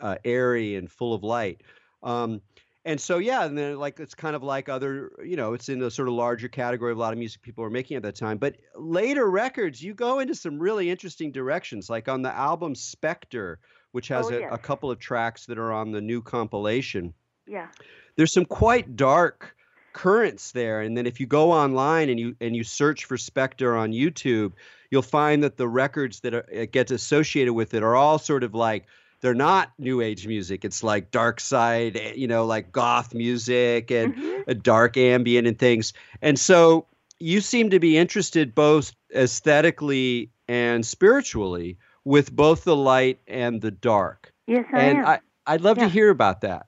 uh, 0.00 0.16
airy 0.24 0.76
and 0.76 0.90
full 0.90 1.14
of 1.14 1.22
light. 1.22 1.62
Um, 2.02 2.40
and 2.86 3.00
so 3.00 3.18
yeah, 3.18 3.44
and 3.44 3.56
then 3.56 3.78
like 3.78 3.98
it's 3.98 4.14
kind 4.14 4.36
of 4.36 4.42
like 4.42 4.68
other, 4.68 5.12
you 5.24 5.36
know, 5.36 5.54
it's 5.54 5.68
in 5.70 5.82
a 5.82 5.90
sort 5.90 6.08
of 6.08 6.14
larger 6.14 6.48
category 6.48 6.92
of 6.92 6.98
a 6.98 7.00
lot 7.00 7.12
of 7.14 7.18
music 7.18 7.40
people 7.40 7.64
were 7.64 7.70
making 7.70 7.96
at 7.96 8.02
that 8.02 8.14
time. 8.14 8.36
But 8.36 8.56
later 8.76 9.30
records, 9.30 9.82
you 9.82 9.94
go 9.94 10.18
into 10.18 10.34
some 10.34 10.58
really 10.58 10.90
interesting 10.90 11.32
directions. 11.32 11.88
Like 11.88 12.08
on 12.08 12.20
the 12.20 12.34
album 12.34 12.74
Spectre, 12.74 13.58
which 13.92 14.08
has 14.08 14.26
oh, 14.26 14.34
a, 14.34 14.40
yes. 14.40 14.50
a 14.52 14.58
couple 14.58 14.90
of 14.90 14.98
tracks 14.98 15.46
that 15.46 15.58
are 15.58 15.72
on 15.72 15.92
the 15.92 16.00
new 16.00 16.20
compilation. 16.20 17.14
Yeah. 17.46 17.68
There's 18.16 18.32
some 18.32 18.44
quite 18.44 18.96
dark 18.96 19.56
currents 19.94 20.50
there 20.52 20.80
and 20.82 20.98
then 20.98 21.06
if 21.06 21.20
you 21.20 21.26
go 21.26 21.52
online 21.52 22.10
and 22.10 22.18
you 22.18 22.36
and 22.40 22.54
you 22.54 22.64
search 22.64 23.04
for 23.04 23.16
spectre 23.16 23.76
on 23.76 23.92
youtube 23.92 24.52
you'll 24.90 25.00
find 25.00 25.42
that 25.42 25.56
the 25.56 25.68
records 25.68 26.20
that 26.20 26.34
are, 26.34 26.44
it 26.50 26.72
gets 26.72 26.90
associated 26.90 27.54
with 27.54 27.72
it 27.74 27.82
are 27.82 27.94
all 27.94 28.18
sort 28.18 28.42
of 28.42 28.54
like 28.54 28.86
they're 29.20 29.34
not 29.34 29.70
new 29.78 30.00
age 30.00 30.26
music 30.26 30.64
it's 30.64 30.82
like 30.82 31.12
dark 31.12 31.38
side 31.38 31.96
eh, 31.96 32.12
you 32.16 32.26
know 32.26 32.44
like 32.44 32.72
goth 32.72 33.14
music 33.14 33.92
and 33.92 34.16
mm-hmm. 34.16 34.50
a 34.50 34.54
dark 34.54 34.96
ambient 34.96 35.46
and 35.46 35.60
things 35.60 35.92
and 36.20 36.38
so 36.40 36.86
you 37.20 37.40
seem 37.40 37.70
to 37.70 37.78
be 37.78 37.96
interested 37.96 38.52
both 38.52 38.92
aesthetically 39.14 40.28
and 40.48 40.84
spiritually 40.84 41.78
with 42.04 42.34
both 42.34 42.64
the 42.64 42.76
light 42.76 43.20
and 43.28 43.60
the 43.60 43.70
dark 43.70 44.34
yes 44.48 44.66
I 44.72 44.80
and 44.80 44.98
am. 44.98 45.06
I, 45.06 45.20
i'd 45.46 45.60
love 45.60 45.78
yeah. 45.78 45.84
to 45.84 45.88
hear 45.90 46.10
about 46.10 46.40
that 46.40 46.66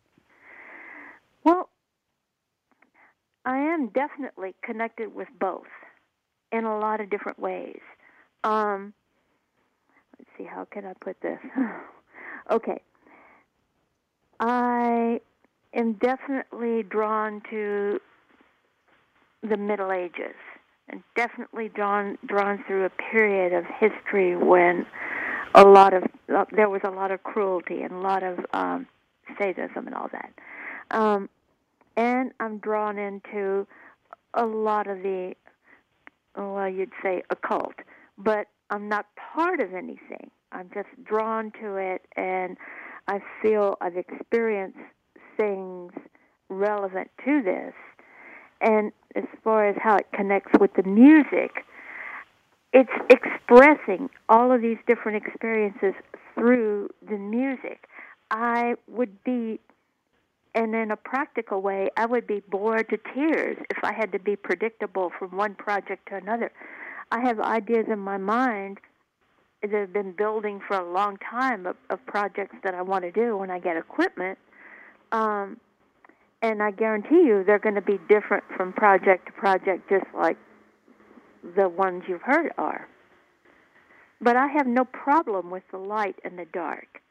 well 1.43 1.71
I 3.47 3.59
am 3.77 3.89
definitely 3.89 4.55
connected 4.63 5.15
with 5.15 5.29
both 5.39 5.67
in 6.53 6.65
a 6.65 6.79
lot 6.79 7.01
of 7.01 7.11
different 7.11 7.39
ways. 7.39 7.81
Um, 8.45 8.93
let's 10.19 10.31
see, 10.39 10.45
how 10.45 10.65
can 10.65 10.85
I 10.85 10.93
put 11.01 11.21
this? 11.21 11.39
okay. 12.51 12.81
I 14.41 15.21
am 15.75 15.95
definitely 15.95 16.83
drawn 16.83 17.43
to 17.51 18.01
the 19.43 19.57
Middle 19.57 19.93
Ages 19.93 20.35
and 20.89 21.03
definitely 21.17 21.69
drawn 21.69 22.19
drawn 22.27 22.63
through 22.67 22.85
a 22.85 22.91
period 22.91 23.53
of 23.53 23.65
history 23.79 24.37
when 24.37 24.87
a 25.55 25.65
lot 25.65 25.95
of 25.95 26.05
uh, 26.35 26.45
there 26.53 26.69
was 26.69 26.83
a 26.85 26.91
lot 26.91 27.11
of 27.11 27.23
cruelty 27.23 27.83
and 27.83 27.93
a 27.93 27.99
lot 27.99 28.23
of 28.23 28.39
um, 28.53 28.87
sadism 29.39 29.87
and 29.87 29.95
all 29.95 30.09
that. 30.13 30.33
Um, 30.91 31.29
and 31.97 32.33
I'm 32.41 32.59
drawn 32.59 32.99
into 32.99 33.67
a 34.35 34.45
lot 34.45 34.87
of 34.87 35.03
the, 35.03 35.35
well, 36.37 36.69
you'd 36.69 36.93
say 37.03 37.23
occult, 37.31 37.75
but 38.19 38.49
I'm 38.71 38.89
not 38.89 39.07
part 39.17 39.61
of 39.61 39.75
anything. 39.75 40.31
I'm 40.53 40.71
just 40.75 40.89
drawn 41.05 41.53
to 41.63 41.77
it, 41.77 42.07
and 42.17 42.57
I 43.09 43.21
feel 43.43 43.77
I've 43.81 43.97
experienced 43.97 44.79
things 45.37 45.93
relevant 46.49 47.11
to 47.25 47.43
this. 47.43 47.75
And 48.61 48.93
as 49.15 49.25
far 49.45 49.69
as 49.69 49.77
how 49.81 49.97
it 49.97 50.07
connects 50.13 50.53
with 50.61 50.73
the 50.75 50.83
music, 50.83 51.65
it's 52.73 52.91
expressing 53.11 54.11
all 54.29 54.53
of 54.53 54.61
these 54.63 54.79
different 54.87 55.25
experiences 55.25 55.95
through 56.35 56.91
the 57.09 57.17
music. 57.17 57.89
I 58.31 58.75
would 58.89 59.23
be 59.25 59.61
and 60.57 60.75
in 60.75 60.91
a 60.91 60.97
practical 60.97 61.61
way, 61.61 61.91
I 61.99 62.07
would 62.07 62.27
be 62.27 62.41
bored 62.51 62.89
to 62.89 62.99
tears 63.15 63.59
if 63.71 63.85
I 63.85 63.93
had 63.93 64.11
to 64.13 64.19
be 64.19 64.37
predictable 64.37 65.13
from 65.19 65.37
one 65.37 65.55
project 65.55 66.09
to 66.09 66.17
another. 66.17 66.51
I 67.13 67.21
have 67.21 67.39
ideas 67.39 67.85
in 67.93 67.99
my 67.99 68.17
mind 68.17 68.79
that 69.61 69.71
have 69.71 69.93
been 69.93 70.13
building 70.13 70.61
for 70.67 70.79
a 70.79 70.91
long 70.91 71.19
time 71.19 71.67
of, 71.67 71.77
of 71.91 72.05
projects 72.07 72.57
that 72.65 72.75
I 72.75 72.81
want 72.81 73.05
to 73.05 73.13
do 73.13 73.37
when 73.37 73.51
I 73.51 73.59
get 73.59 73.77
equipment. 73.77 74.39
Um, 75.13 75.61
and 76.41 76.63
I 76.63 76.71
guarantee 76.71 77.27
you 77.27 77.45
they're 77.47 77.59
going 77.59 77.75
to 77.75 77.83
be 77.83 77.99
different 78.09 78.45
from 78.57 78.73
project 78.73 79.27
to 79.27 79.33
project, 79.33 79.91
just 79.91 80.07
like 80.17 80.39
the 81.55 81.69
ones 81.69 82.05
you've 82.09 82.23
heard 82.23 82.53
are. 82.57 82.89
But 84.23 84.37
I 84.37 84.47
have 84.47 84.67
no 84.67 84.87
problem 84.87 85.51
with 85.51 85.65
the 85.71 85.79
light 85.79 86.17
and 86.25 86.39
the 86.39 86.47
dark. 86.47 87.03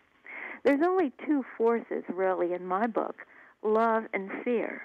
there's 0.63 0.81
only 0.83 1.11
two 1.27 1.45
forces 1.55 2.03
really 2.09 2.51
in 2.53 2.65
my 2.65 2.87
book 2.87 3.17
love 3.66 4.03
and 4.13 4.30
fear. 4.43 4.82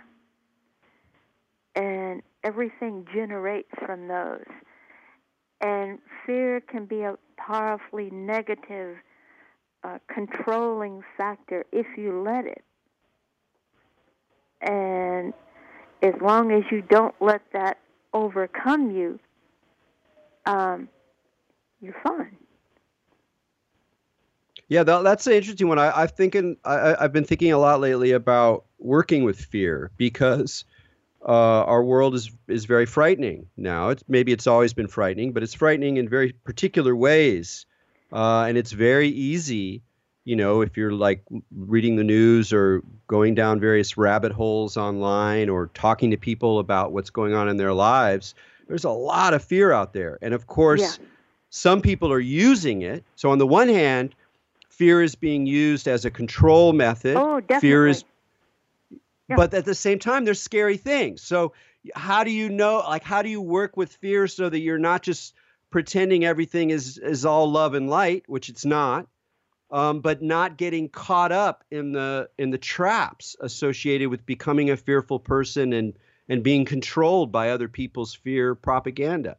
And 1.74 2.22
everything 2.43 3.07
generates 3.14 3.70
from 3.87 4.09
those. 4.09 4.45
And 5.61 5.99
fear 6.26 6.61
can 6.61 6.87
be 6.87 7.03
a 7.03 7.16
powerfully 7.37 8.11
negative, 8.11 8.97
uh, 9.85 9.99
controlling 10.12 11.03
factor 11.16 11.64
if 11.72 11.87
you 11.97 12.22
let 12.22 12.47
it. 12.47 12.64
And 14.62 15.33
as 16.03 16.14
long 16.20 16.53
as 16.53 16.64
you 16.70 16.83
don't 16.83 17.14
let 17.20 17.43
that 17.53 17.78
overcome 18.12 18.91
you, 18.91 19.18
um, 20.47 20.89
you're 21.81 21.97
fine. 22.03 22.37
Yeah, 24.70 24.84
that, 24.84 25.02
that's 25.02 25.26
an 25.26 25.32
interesting 25.32 25.66
one. 25.66 25.80
I, 25.80 25.90
I've 25.94 26.12
thinking 26.12 26.56
I, 26.64 26.94
I've 27.00 27.12
been 27.12 27.24
thinking 27.24 27.52
a 27.52 27.58
lot 27.58 27.80
lately 27.80 28.12
about 28.12 28.66
working 28.78 29.24
with 29.24 29.38
fear 29.38 29.90
because 29.96 30.64
uh, 31.26 31.64
our 31.64 31.82
world 31.82 32.14
is 32.14 32.30
is 32.46 32.66
very 32.66 32.86
frightening 32.86 33.46
now. 33.56 33.88
It's 33.88 34.04
maybe 34.06 34.30
it's 34.30 34.46
always 34.46 34.72
been 34.72 34.86
frightening, 34.86 35.32
but 35.32 35.42
it's 35.42 35.54
frightening 35.54 35.96
in 35.96 36.08
very 36.08 36.32
particular 36.44 36.94
ways, 36.94 37.66
uh, 38.12 38.44
and 38.48 38.56
it's 38.56 38.70
very 38.70 39.08
easy. 39.08 39.82
You 40.24 40.36
know, 40.36 40.60
if 40.60 40.76
you're 40.76 40.92
like 40.92 41.24
reading 41.50 41.96
the 41.96 42.04
news 42.04 42.52
or 42.52 42.84
going 43.08 43.34
down 43.34 43.58
various 43.58 43.96
rabbit 43.96 44.30
holes 44.30 44.76
online 44.76 45.48
or 45.48 45.66
talking 45.74 46.12
to 46.12 46.16
people 46.16 46.60
about 46.60 46.92
what's 46.92 47.10
going 47.10 47.34
on 47.34 47.48
in 47.48 47.56
their 47.56 47.72
lives, 47.72 48.36
there's 48.68 48.84
a 48.84 48.90
lot 48.90 49.34
of 49.34 49.42
fear 49.42 49.72
out 49.72 49.94
there. 49.94 50.16
And 50.22 50.32
of 50.32 50.46
course, 50.46 50.80
yeah. 50.80 51.06
some 51.48 51.80
people 51.80 52.12
are 52.12 52.20
using 52.20 52.82
it. 52.82 53.02
So 53.16 53.32
on 53.32 53.38
the 53.38 53.48
one 53.48 53.68
hand, 53.68 54.14
fear 54.81 55.03
is 55.03 55.14
being 55.14 55.45
used 55.45 55.87
as 55.87 56.07
a 56.07 56.11
control 56.11 56.72
method. 56.72 57.14
Oh, 57.14 57.39
definitely. 57.39 57.68
Fear 57.68 57.89
is 57.89 58.05
yeah. 59.28 59.37
but 59.37 59.53
at 59.53 59.66
the 59.66 59.74
same 59.74 59.99
time 59.99 60.24
there's 60.24 60.41
scary 60.41 60.78
things. 60.78 61.20
So 61.20 61.53
how 61.95 62.24
do 62.24 62.31
you 62.31 62.49
know 62.49 62.78
like 62.78 63.05
how 63.05 63.20
do 63.20 63.28
you 63.28 63.43
work 63.43 63.76
with 63.76 63.93
fear 63.93 64.26
so 64.26 64.49
that 64.49 64.59
you're 64.59 64.78
not 64.78 65.03
just 65.03 65.35
pretending 65.68 66.24
everything 66.24 66.70
is 66.70 66.97
is 66.97 67.26
all 67.26 67.51
love 67.51 67.74
and 67.74 67.91
light, 67.91 68.24
which 68.26 68.49
it's 68.49 68.64
not. 68.64 69.07
Um, 69.70 70.01
but 70.01 70.22
not 70.22 70.57
getting 70.57 70.89
caught 70.89 71.31
up 71.31 71.62
in 71.70 71.93
the 71.93 72.31
in 72.39 72.49
the 72.49 72.59
traps 72.59 73.37
associated 73.39 74.09
with 74.09 74.24
becoming 74.24 74.70
a 74.70 74.78
fearful 74.78 75.18
person 75.18 75.74
and 75.74 75.93
and 76.31 76.43
being 76.43 76.64
controlled 76.64 77.31
by 77.31 77.51
other 77.51 77.68
people's 77.68 78.14
fear 78.14 78.55
propaganda. 78.55 79.37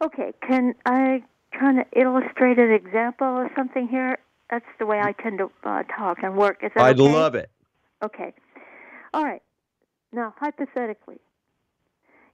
Okay, 0.00 0.32
can 0.40 0.76
I 0.86 1.24
kind 1.58 1.78
to 1.78 2.00
illustrate 2.00 2.58
an 2.58 2.70
example 2.70 3.26
or 3.26 3.50
something 3.56 3.88
here? 3.88 4.18
That's 4.50 4.64
the 4.78 4.86
way 4.86 5.00
I 5.00 5.12
tend 5.12 5.38
to 5.38 5.50
uh, 5.64 5.82
talk 5.84 6.18
and 6.22 6.36
work. 6.36 6.58
Is 6.62 6.70
that 6.74 6.84
I'd 6.84 7.00
okay? 7.00 7.12
love 7.12 7.34
it. 7.34 7.50
Okay. 8.02 8.32
All 9.12 9.24
right. 9.24 9.42
Now, 10.12 10.34
hypothetically, 10.38 11.18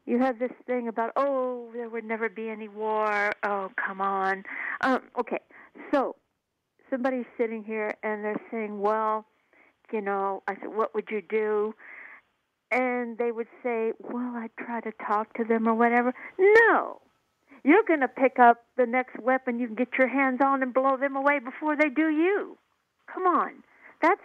you 0.06 0.18
have 0.18 0.38
this 0.38 0.50
thing 0.66 0.88
about, 0.88 1.12
oh, 1.16 1.68
there 1.72 1.88
would 1.88 2.04
never 2.04 2.28
be 2.28 2.48
any 2.48 2.68
war. 2.68 3.32
Oh, 3.42 3.70
come 3.76 4.00
on. 4.00 4.44
Um, 4.80 5.02
okay. 5.18 5.40
So, 5.92 6.16
somebody's 6.90 7.26
sitting 7.38 7.62
here 7.62 7.94
and 8.02 8.24
they're 8.24 8.42
saying, 8.50 8.80
well, 8.80 9.24
you 9.92 10.00
know, 10.00 10.42
I 10.46 10.56
said, 10.56 10.74
what 10.74 10.94
would 10.94 11.08
you 11.10 11.22
do? 11.22 11.74
And 12.70 13.18
they 13.18 13.32
would 13.32 13.48
say, 13.62 13.92
well, 13.98 14.34
I'd 14.36 14.50
try 14.58 14.80
to 14.80 14.92
talk 15.06 15.34
to 15.34 15.44
them 15.44 15.66
or 15.66 15.74
whatever. 15.74 16.12
No 16.38 17.00
you're 17.64 17.82
going 17.86 18.00
to 18.00 18.08
pick 18.08 18.38
up 18.38 18.64
the 18.76 18.86
next 18.86 19.18
weapon 19.20 19.58
you 19.58 19.66
can 19.66 19.76
get 19.76 19.88
your 19.98 20.08
hands 20.08 20.40
on 20.44 20.62
and 20.62 20.72
blow 20.72 20.96
them 20.96 21.16
away 21.16 21.38
before 21.38 21.76
they 21.76 21.88
do 21.88 22.08
you. 22.08 22.56
Come 23.12 23.24
on. 23.24 23.62
That's 24.02 24.20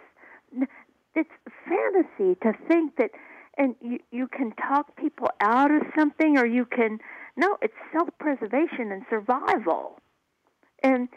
it's 1.14 1.30
fantasy 1.68 2.38
to 2.42 2.52
think 2.68 2.96
that 2.96 3.10
and 3.58 3.74
you 3.80 3.98
you 4.10 4.28
can 4.28 4.52
talk 4.52 4.96
people 4.96 5.28
out 5.40 5.70
of 5.70 5.82
something 5.98 6.38
or 6.38 6.46
you 6.46 6.64
can 6.64 6.98
no, 7.36 7.58
it's 7.60 7.74
self-preservation 7.92 8.92
and 8.92 9.02
survival. 9.10 9.98
And 10.82 11.08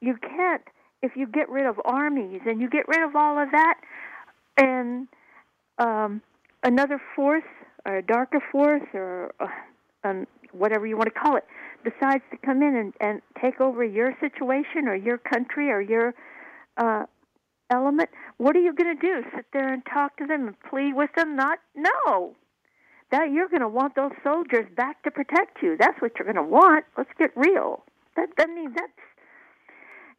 you 0.00 0.16
can't 0.16 0.62
if 1.02 1.12
you 1.16 1.26
get 1.26 1.48
rid 1.48 1.66
of 1.66 1.80
armies 1.84 2.40
and 2.46 2.60
you 2.60 2.70
get 2.70 2.88
rid 2.88 3.02
of 3.02 3.14
all 3.16 3.38
of 3.42 3.50
that 3.50 3.80
and 4.56 5.08
um 5.78 6.22
another 6.62 7.00
force 7.14 7.44
or 7.84 7.98
a 7.98 8.02
darker 8.02 8.42
force 8.52 8.82
or 8.94 9.32
uh, 9.40 9.46
um, 10.04 10.26
whatever 10.52 10.86
you 10.86 10.96
want 10.96 11.12
to 11.12 11.18
call 11.18 11.36
it, 11.36 11.44
decides 11.84 12.22
to 12.30 12.36
come 12.38 12.62
in 12.62 12.76
and, 12.76 12.94
and 13.00 13.22
take 13.40 13.60
over 13.60 13.84
your 13.84 14.14
situation 14.20 14.88
or 14.88 14.94
your 14.94 15.18
country 15.18 15.70
or 15.70 15.80
your 15.80 16.14
uh, 16.76 17.04
element, 17.70 18.10
what 18.38 18.56
are 18.56 18.60
you 18.60 18.72
going 18.74 18.96
to 18.96 19.00
do? 19.00 19.22
Sit 19.34 19.46
there 19.52 19.72
and 19.72 19.82
talk 19.92 20.16
to 20.18 20.26
them 20.26 20.48
and 20.48 20.56
plead 20.70 20.94
with 20.94 21.10
them? 21.16 21.36
Not 21.36 21.58
no. 21.74 22.34
That 23.12 23.30
you're 23.30 23.48
going 23.48 23.60
to 23.60 23.68
want 23.68 23.94
those 23.94 24.12
soldiers 24.24 24.66
back 24.76 25.02
to 25.04 25.10
protect 25.10 25.62
you. 25.62 25.76
That's 25.78 26.00
what 26.00 26.12
you're 26.18 26.30
going 26.30 26.44
to 26.44 26.50
want. 26.50 26.84
Let's 26.98 27.10
get 27.18 27.30
real. 27.36 27.84
That 28.16 28.30
I 28.38 28.46
mean 28.46 28.72
that's 28.74 28.92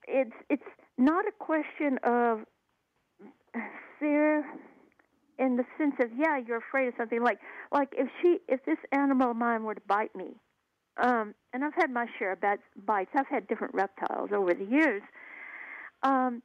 it's 0.07 0.35
it's 0.49 0.63
not 0.97 1.25
a 1.27 1.31
question 1.37 1.97
of 2.03 2.41
fear 3.99 4.45
in 5.39 5.57
the 5.57 5.65
sense 5.77 5.95
of 5.99 6.09
yeah 6.17 6.37
you're 6.37 6.57
afraid 6.57 6.87
of 6.87 6.93
something. 6.97 7.21
Like 7.21 7.39
like 7.71 7.89
if 7.97 8.09
she 8.21 8.39
if 8.47 8.63
this 8.65 8.77
animal 8.91 9.31
of 9.31 9.37
mine 9.37 9.63
were 9.63 9.75
to 9.75 9.81
bite 9.87 10.15
me 10.15 10.35
um 11.01 11.35
and 11.53 11.63
i've 11.63 11.75
had 11.75 11.91
my 11.91 12.07
share 12.17 12.33
of 12.33 12.41
bad 12.41 12.59
bites. 12.85 13.11
I've 13.15 13.27
had 13.27 13.47
different 13.47 13.73
reptiles 13.73 14.29
over 14.33 14.53
the 14.53 14.65
years. 14.65 15.01
Um 16.03 16.41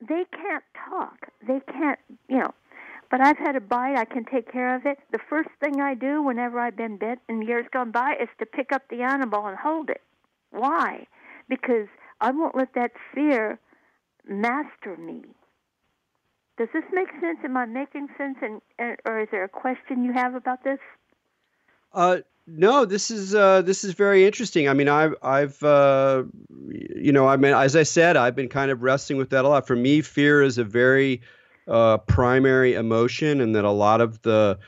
they 0.00 0.24
can't 0.32 0.64
talk. 0.88 1.28
They 1.46 1.60
can't 1.72 1.98
you 2.28 2.38
know 2.38 2.54
but 3.10 3.20
i've 3.20 3.38
had 3.38 3.56
a 3.56 3.60
bite. 3.60 3.96
I 3.96 4.04
can 4.04 4.24
take 4.24 4.50
care 4.50 4.74
of 4.74 4.86
it. 4.86 4.98
The 5.12 5.20
first 5.30 5.50
thing 5.60 5.80
i 5.80 5.94
do 5.94 6.22
whenever 6.22 6.60
i've 6.60 6.76
been 6.76 6.96
bit 6.96 7.18
in 7.28 7.42
years 7.42 7.66
gone 7.72 7.90
by 7.90 8.14
is 8.20 8.28
to 8.38 8.46
pick 8.46 8.72
up 8.72 8.82
the 8.90 9.02
animal 9.02 9.46
and 9.46 9.56
hold 9.56 9.90
it. 9.90 10.02
Why? 10.50 11.06
Because 11.48 11.88
i 12.20 12.30
won't 12.30 12.56
let 12.56 12.74
that 12.74 12.92
fear 13.14 13.58
master 14.26 14.96
me 14.96 15.22
does 16.56 16.68
this 16.72 16.84
make 16.92 17.08
sense? 17.20 17.38
Am 17.44 17.56
I 17.56 17.66
making 17.66 18.08
sense? 18.16 18.36
And, 18.42 18.60
and 18.78 18.96
or 19.04 19.20
is 19.20 19.28
there 19.30 19.44
a 19.44 19.48
question 19.48 20.04
you 20.04 20.12
have 20.12 20.34
about 20.34 20.62
this? 20.64 20.78
Uh, 21.92 22.18
no, 22.46 22.84
this 22.84 23.10
is 23.10 23.34
uh, 23.34 23.62
this 23.62 23.84
is 23.84 23.94
very 23.94 24.26
interesting. 24.26 24.68
I 24.68 24.74
mean, 24.74 24.88
I've 24.88 25.14
I've 25.22 25.62
uh, 25.62 26.24
you 26.68 27.12
know, 27.12 27.26
I 27.26 27.36
mean, 27.36 27.54
as 27.54 27.74
I 27.74 27.84
said, 27.84 28.16
I've 28.16 28.36
been 28.36 28.48
kind 28.48 28.70
of 28.70 28.82
wrestling 28.82 29.18
with 29.18 29.30
that 29.30 29.44
a 29.44 29.48
lot. 29.48 29.66
For 29.66 29.76
me, 29.76 30.02
fear 30.02 30.42
is 30.42 30.58
a 30.58 30.64
very 30.64 31.22
uh, 31.66 31.98
primary 31.98 32.74
emotion, 32.74 33.40
and 33.40 33.54
that 33.56 33.64
a 33.64 33.70
lot 33.70 34.00
of 34.00 34.20
the 34.22 34.58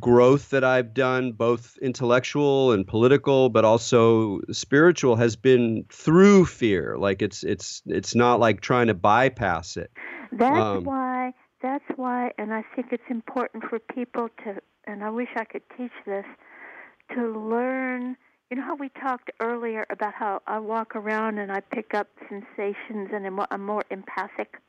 growth 0.00 0.50
that 0.50 0.64
I've 0.64 0.94
done, 0.94 1.32
both 1.32 1.78
intellectual 1.80 2.72
and 2.72 2.86
political, 2.86 3.48
but 3.48 3.64
also 3.64 4.40
spiritual, 4.50 5.16
has 5.16 5.36
been 5.36 5.84
through 5.90 6.46
fear. 6.46 6.96
Like 6.98 7.22
it's 7.22 7.42
it's 7.42 7.82
it's 7.86 8.14
not 8.14 8.40
like 8.40 8.60
trying 8.60 8.88
to 8.88 8.94
bypass 8.94 9.76
it. 9.76 9.90
That's 10.32 10.56
um, 10.56 10.84
why. 10.84 11.05
That's 11.62 11.84
why, 11.96 12.32
and 12.38 12.52
I 12.52 12.62
think 12.74 12.88
it's 12.92 13.02
important 13.08 13.64
for 13.68 13.78
people 13.78 14.28
to. 14.44 14.56
And 14.86 15.02
I 15.02 15.10
wish 15.10 15.28
I 15.36 15.44
could 15.44 15.62
teach 15.76 15.92
this 16.04 16.24
to 17.14 17.38
learn. 17.38 18.16
You 18.50 18.58
know 18.58 18.62
how 18.62 18.76
we 18.76 18.88
talked 18.90 19.30
earlier 19.40 19.86
about 19.90 20.14
how 20.14 20.42
I 20.46 20.58
walk 20.60 20.94
around 20.94 21.38
and 21.38 21.50
I 21.50 21.60
pick 21.60 21.94
up 21.94 22.08
sensations 22.28 23.10
and 23.12 23.26
I'm, 23.26 23.64
more 23.64 23.82
empathic. 23.90 24.60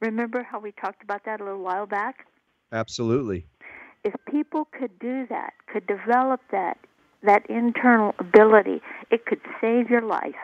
Remember 0.00 0.42
how 0.42 0.58
we 0.58 0.72
talked 0.72 1.02
about 1.02 1.24
that 1.26 1.40
a 1.40 1.44
little 1.44 1.62
while 1.62 1.86
back? 1.86 2.26
Absolutely. 2.72 3.46
If 4.02 4.14
people 4.28 4.66
could 4.76 4.98
do 4.98 5.26
that, 5.28 5.52
could 5.72 5.86
develop 5.86 6.40
that, 6.50 6.78
that 7.22 7.48
internal 7.48 8.14
ability, 8.18 8.80
it 9.10 9.26
could 9.26 9.40
save 9.60 9.90
your 9.90 10.02
life. 10.02 10.34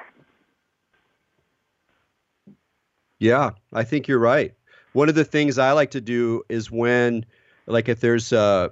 Yeah, 3.19 3.53
I 3.73 3.83
think 3.83 4.07
you're 4.07 4.19
right. 4.19 4.55
One 4.97 5.11
of 5.11 5.15
the 5.15 5.27
things 5.27 5.59
I 5.59 5.73
like 5.73 5.91
to 5.91 6.01
do 6.01 6.43
is 6.49 6.71
when, 6.71 7.27
like, 7.67 7.87
if 7.91 8.01
there's 8.01 8.33
uh, 8.33 8.71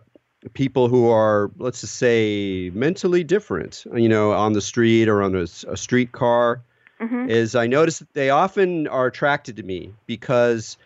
people 0.54 0.88
who 0.88 1.10
are, 1.10 1.50
let's 1.58 1.82
just 1.82 1.96
say, 1.96 2.70
mentally 2.72 3.22
different, 3.22 3.84
you 3.94 4.08
know, 4.08 4.32
on 4.32 4.54
the 4.54 4.62
street 4.62 5.06
or 5.06 5.22
on 5.22 5.36
a, 5.36 5.42
a 5.42 5.76
streetcar, 5.76 6.62
mm-hmm. 6.98 7.28
is 7.28 7.54
I 7.54 7.66
notice 7.66 7.98
that 7.98 8.14
they 8.14 8.30
often 8.30 8.88
are 8.88 9.04
attracted 9.04 9.56
to 9.56 9.62
me 9.64 9.92
because 10.06 10.78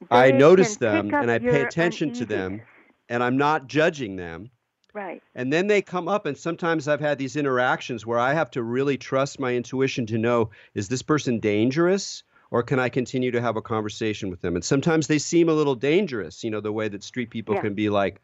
they 0.00 0.16
I 0.16 0.30
notice 0.30 0.76
them 0.76 1.12
and 1.12 1.30
I 1.30 1.38
pay 1.38 1.60
attention 1.60 2.14
to 2.14 2.24
them 2.24 2.62
and 3.10 3.22
I'm 3.22 3.36
not 3.36 3.66
judging 3.66 4.16
them. 4.16 4.48
Right. 4.94 5.22
And 5.34 5.52
then 5.52 5.66
they 5.66 5.82
come 5.82 6.08
up, 6.08 6.24
and 6.24 6.36
sometimes 6.36 6.88
I've 6.88 6.98
had 6.98 7.18
these 7.18 7.36
interactions 7.36 8.06
where 8.06 8.18
I 8.18 8.32
have 8.32 8.50
to 8.52 8.62
really 8.62 8.96
trust 8.96 9.38
my 9.38 9.54
intuition 9.54 10.06
to 10.06 10.16
know 10.16 10.48
is 10.72 10.88
this 10.88 11.02
person 11.02 11.40
dangerous? 11.40 12.22
Or 12.50 12.62
can 12.62 12.78
I 12.78 12.88
continue 12.88 13.30
to 13.30 13.40
have 13.40 13.56
a 13.56 13.62
conversation 13.62 14.30
with 14.30 14.40
them? 14.40 14.54
And 14.54 14.64
sometimes 14.64 15.06
they 15.06 15.18
seem 15.18 15.48
a 15.48 15.54
little 15.54 15.74
dangerous, 15.74 16.42
you 16.42 16.50
know, 16.50 16.60
the 16.60 16.72
way 16.72 16.88
that 16.88 17.02
street 17.02 17.30
people 17.30 17.54
yeah. 17.54 17.62
can 17.62 17.74
be 17.74 17.88
like 17.90 18.20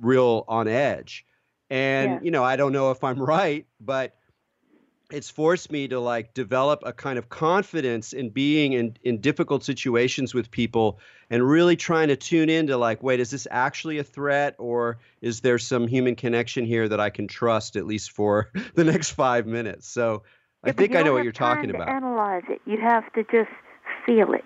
real 0.00 0.44
on 0.48 0.68
edge. 0.68 1.26
And, 1.68 2.12
yeah. 2.12 2.18
you 2.22 2.30
know, 2.30 2.44
I 2.44 2.56
don't 2.56 2.72
know 2.72 2.90
if 2.90 3.02
I'm 3.02 3.20
right, 3.22 3.66
but 3.80 4.16
it's 5.10 5.30
forced 5.30 5.70
me 5.70 5.86
to 5.88 6.00
like 6.00 6.34
develop 6.34 6.82
a 6.84 6.92
kind 6.92 7.18
of 7.18 7.28
confidence 7.28 8.12
in 8.12 8.30
being 8.30 8.72
in, 8.72 8.96
in 9.04 9.20
difficult 9.20 9.62
situations 9.62 10.34
with 10.34 10.50
people 10.50 10.98
and 11.30 11.48
really 11.48 11.76
trying 11.76 12.08
to 12.08 12.16
tune 12.16 12.50
into 12.50 12.76
like 12.76 13.02
wait 13.02 13.20
is 13.20 13.30
this 13.30 13.46
actually 13.50 13.98
a 13.98 14.04
threat 14.04 14.56
or 14.58 14.98
is 15.20 15.40
there 15.40 15.58
some 15.58 15.86
human 15.86 16.16
connection 16.16 16.64
here 16.64 16.88
that 16.88 16.98
i 16.98 17.08
can 17.08 17.28
trust 17.28 17.76
at 17.76 17.86
least 17.86 18.10
for 18.10 18.50
the 18.74 18.82
next 18.82 19.10
five 19.12 19.46
minutes 19.46 19.86
so 19.86 20.24
i 20.66 20.72
think 20.72 20.94
i 20.94 21.02
know 21.02 21.12
what 21.12 21.22
you're 21.24 21.32
talking 21.32 21.70
about 21.70 21.88
Analyze 21.88 22.44
it. 22.48 22.60
You 22.66 22.78
have 22.78 23.10
to 23.14 23.22
just 23.24 23.50
feel 24.04 24.32
it. 24.32 24.44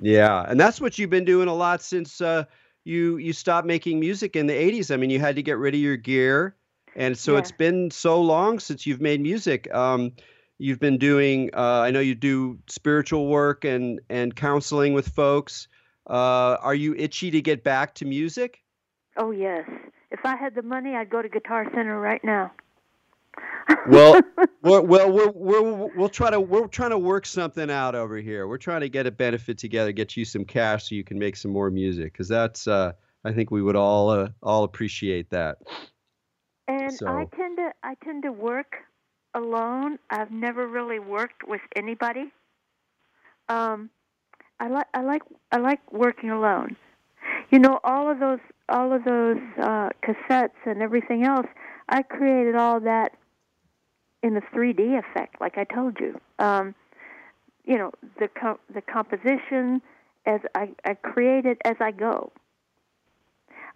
yeah 0.00 0.44
and 0.48 0.58
that's 0.60 0.80
what 0.80 0.98
you've 0.98 1.10
been 1.10 1.24
doing 1.24 1.48
a 1.48 1.54
lot 1.54 1.82
since 1.82 2.20
uh, 2.20 2.44
you 2.84 3.16
you 3.16 3.32
stopped 3.32 3.66
making 3.66 3.98
music 3.98 4.36
in 4.36 4.46
the 4.46 4.52
80s 4.54 4.92
i 4.92 4.96
mean 4.96 5.10
you 5.10 5.18
had 5.18 5.36
to 5.36 5.42
get 5.42 5.58
rid 5.58 5.74
of 5.74 5.80
your 5.80 5.96
gear 5.96 6.54
and 6.96 7.16
so 7.16 7.32
Yeah. 7.32 7.38
it's 7.40 7.52
been 7.52 7.90
so 7.90 8.20
long 8.20 8.58
since 8.58 8.84
you've 8.86 9.00
made 9.00 9.20
music. 9.20 9.72
Um, 9.72 10.10
you've 10.58 10.80
been 10.80 10.98
doing. 10.98 11.48
Uh, 11.54 11.82
I 11.82 11.92
know 11.92 12.00
you 12.00 12.16
do 12.16 12.58
spiritual 12.66 13.28
work 13.28 13.64
and 13.64 14.00
and 14.08 14.34
counseling 14.34 14.94
with 14.94 15.06
folks. 15.06 15.68
Uh, 16.10 16.56
are 16.60 16.74
you 16.74 16.94
itchy 16.96 17.30
to 17.30 17.40
get 17.40 17.62
back 17.62 17.94
to 17.96 18.04
music? 18.04 18.64
Oh 19.16 19.30
yes. 19.30 19.68
If 20.10 20.20
I 20.24 20.34
had 20.34 20.56
the 20.56 20.62
money, 20.62 20.96
I'd 20.96 21.10
go 21.10 21.22
to 21.22 21.28
Guitar 21.28 21.66
Center 21.72 22.00
right 22.00 22.24
now. 22.24 22.50
Well, 23.86 24.20
we're, 24.62 24.80
well, 24.80 25.10
we're, 25.10 25.30
we're, 25.30 25.86
we'll 25.96 26.08
try 26.08 26.30
to 26.30 26.40
we're 26.40 26.66
trying 26.66 26.90
to 26.90 26.98
work 26.98 27.26
something 27.26 27.70
out 27.70 27.94
over 27.94 28.16
here. 28.16 28.48
We're 28.48 28.58
trying 28.58 28.80
to 28.80 28.88
get 28.88 29.06
a 29.06 29.10
benefit 29.10 29.58
together, 29.58 29.92
get 29.92 30.16
you 30.16 30.24
some 30.24 30.44
cash 30.44 30.88
so 30.88 30.94
you 30.94 31.04
can 31.04 31.18
make 31.18 31.36
some 31.36 31.50
more 31.50 31.70
music, 31.70 32.12
because 32.12 32.28
that's 32.28 32.66
uh, 32.66 32.92
I 33.24 33.32
think 33.32 33.50
we 33.50 33.62
would 33.62 33.76
all 33.76 34.10
uh, 34.10 34.28
all 34.42 34.64
appreciate 34.64 35.30
that. 35.30 35.58
And 36.66 36.98
I 37.06 37.24
tend 37.36 37.56
to 37.58 37.72
I 37.82 37.94
tend 38.04 38.22
to 38.24 38.32
work 38.32 38.76
alone. 39.34 39.98
I've 40.10 40.30
never 40.30 40.66
really 40.66 40.98
worked 40.98 41.46
with 41.46 41.60
anybody. 41.76 42.32
Um, 43.48 43.90
I 44.60 44.68
like 44.68 44.86
I 44.94 45.00
like 45.02 45.22
I 45.52 45.58
like 45.58 45.92
working 45.92 46.30
alone. 46.30 46.76
You 47.50 47.58
know, 47.58 47.80
all 47.84 48.10
of 48.10 48.20
those 48.20 48.40
all 48.68 48.92
of 48.92 49.04
those 49.04 49.38
uh, 49.58 49.90
cassettes 50.02 50.60
and 50.66 50.82
everything 50.82 51.24
else. 51.24 51.46
I 51.88 52.02
created 52.02 52.54
all 52.54 52.80
that 52.80 53.12
in 54.22 54.36
a 54.36 54.40
3D 54.40 54.98
effect, 54.98 55.40
like 55.40 55.58
I 55.58 55.64
told 55.64 55.98
you. 56.00 56.20
Um, 56.38 56.74
you 57.64 57.76
know, 57.76 57.92
the 58.18 58.28
the 58.72 58.80
composition 58.80 59.82
as 60.26 60.40
I, 60.54 60.70
I 60.84 60.94
create 60.94 61.46
it 61.46 61.58
as 61.64 61.76
I 61.80 61.90
go. 61.90 62.32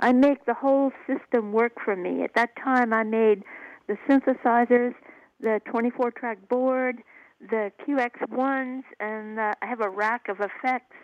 I 0.01 0.13
make 0.13 0.45
the 0.47 0.55
whole 0.55 0.93
system 1.07 1.53
work 1.53 1.73
for 1.83 1.97
me. 1.97 2.23
At 2.23 2.35
that 2.35 2.57
time, 2.57 2.93
I 2.93 3.05
made 3.05 3.43
the 3.87 3.97
synthesizers, 4.09 4.95
the 5.41 5.61
24 5.71 6.11
track 6.11 6.49
board, 6.49 7.03
the 7.41 7.73
QX1s, 7.87 8.83
and 9.01 9.39
uh, 9.39 9.55
I 9.63 9.67
have 9.67 9.81
a 9.81 9.89
rack 9.89 10.29
of 10.29 10.41
effects 10.41 10.97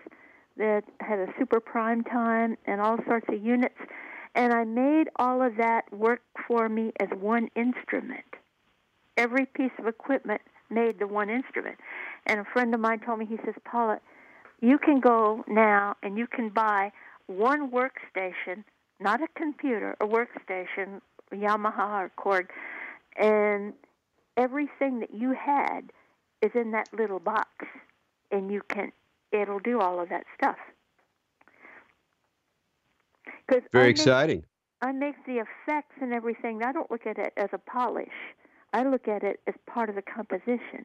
that 0.56 0.82
had 1.00 1.18
a 1.18 1.26
super 1.38 1.60
prime 1.60 2.02
time 2.04 2.56
and 2.66 2.80
all 2.80 2.98
sorts 3.06 3.26
of 3.28 3.42
units. 3.42 3.78
And 4.34 4.52
I 4.52 4.64
made 4.64 5.08
all 5.16 5.42
of 5.42 5.56
that 5.56 5.92
work 5.92 6.22
for 6.46 6.68
me 6.68 6.92
as 7.00 7.08
one 7.18 7.48
instrument. 7.54 8.24
Every 9.18 9.46
piece 9.46 9.72
of 9.80 9.86
equipment 9.88 10.40
made 10.70 11.00
the 11.00 11.06
one 11.08 11.28
instrument. 11.28 11.76
And 12.26 12.38
a 12.40 12.44
friend 12.44 12.72
of 12.72 12.80
mine 12.80 13.00
told 13.00 13.18
me, 13.18 13.26
he 13.26 13.36
says, 13.44 13.54
Paula, 13.64 13.98
you 14.60 14.78
can 14.78 15.00
go 15.00 15.44
now 15.48 15.96
and 16.02 16.16
you 16.16 16.26
can 16.28 16.50
buy 16.50 16.92
one 17.26 17.70
workstation, 17.70 18.62
not 19.00 19.20
a 19.20 19.26
computer, 19.36 19.96
a 20.00 20.06
workstation, 20.06 21.00
Yamaha 21.32 22.04
or 22.04 22.12
Korg, 22.16 22.46
and 23.16 23.74
everything 24.36 25.00
that 25.00 25.12
you 25.12 25.32
had 25.34 25.90
is 26.40 26.52
in 26.54 26.70
that 26.70 26.88
little 26.96 27.18
box, 27.18 27.48
and 28.30 28.52
you 28.52 28.62
can 28.68 28.92
it'll 29.32 29.58
do 29.58 29.80
all 29.80 30.00
of 30.00 30.08
that 30.08 30.24
stuff. 30.36 30.56
'Cause 33.48 33.62
I 33.64 33.68
Very 33.72 33.84
make- 33.88 33.96
exciting. 33.96 34.44
I 34.80 34.92
make 34.92 35.16
the 35.26 35.38
effects 35.40 35.96
and 36.00 36.12
everything. 36.14 36.62
I 36.62 36.72
don't 36.72 36.90
look 36.90 37.06
at 37.06 37.18
it 37.18 37.32
as 37.36 37.52
a 37.52 37.58
polish. 37.58 38.14
I 38.72 38.84
look 38.84 39.08
at 39.08 39.22
it 39.22 39.40
as 39.46 39.54
part 39.66 39.88
of 39.88 39.94
the 39.94 40.02
composition. 40.02 40.84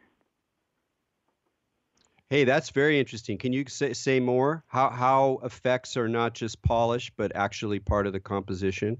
Hey, 2.29 2.45
that's 2.45 2.71
very 2.71 2.99
interesting. 2.99 3.37
Can 3.37 3.53
you 3.53 3.65
say, 3.67 3.93
say 3.93 4.19
more? 4.19 4.63
How 4.67 4.89
how 4.89 5.39
effects 5.43 5.97
are 5.97 6.07
not 6.07 6.33
just 6.33 6.61
polish, 6.61 7.11
but 7.15 7.35
actually 7.35 7.79
part 7.79 8.07
of 8.07 8.13
the 8.13 8.19
composition? 8.19 8.97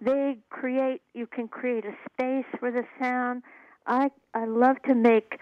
they 0.00 0.38
create 0.50 1.02
you 1.14 1.26
can 1.26 1.48
create 1.48 1.84
a 1.84 1.94
space 2.12 2.44
for 2.58 2.70
the 2.70 2.84
sound 3.00 3.42
i 3.86 4.10
i 4.34 4.44
love 4.44 4.76
to 4.82 4.94
make 4.94 5.38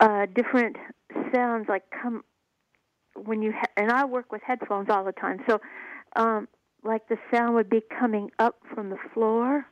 uh 0.00 0.26
different 0.34 0.76
sounds 1.34 1.68
like 1.68 1.82
come 1.90 2.22
when 3.24 3.42
you 3.42 3.52
ha- 3.52 3.70
and 3.76 3.90
i 3.90 4.04
work 4.04 4.30
with 4.30 4.42
headphones 4.42 4.88
all 4.88 5.04
the 5.04 5.12
time 5.12 5.38
so 5.48 5.60
um 6.16 6.46
like 6.84 7.08
the 7.08 7.18
sound 7.32 7.54
would 7.54 7.68
be 7.68 7.82
coming 7.98 8.30
up 8.38 8.56
from 8.72 8.90
the 8.90 8.98
floor 9.12 9.66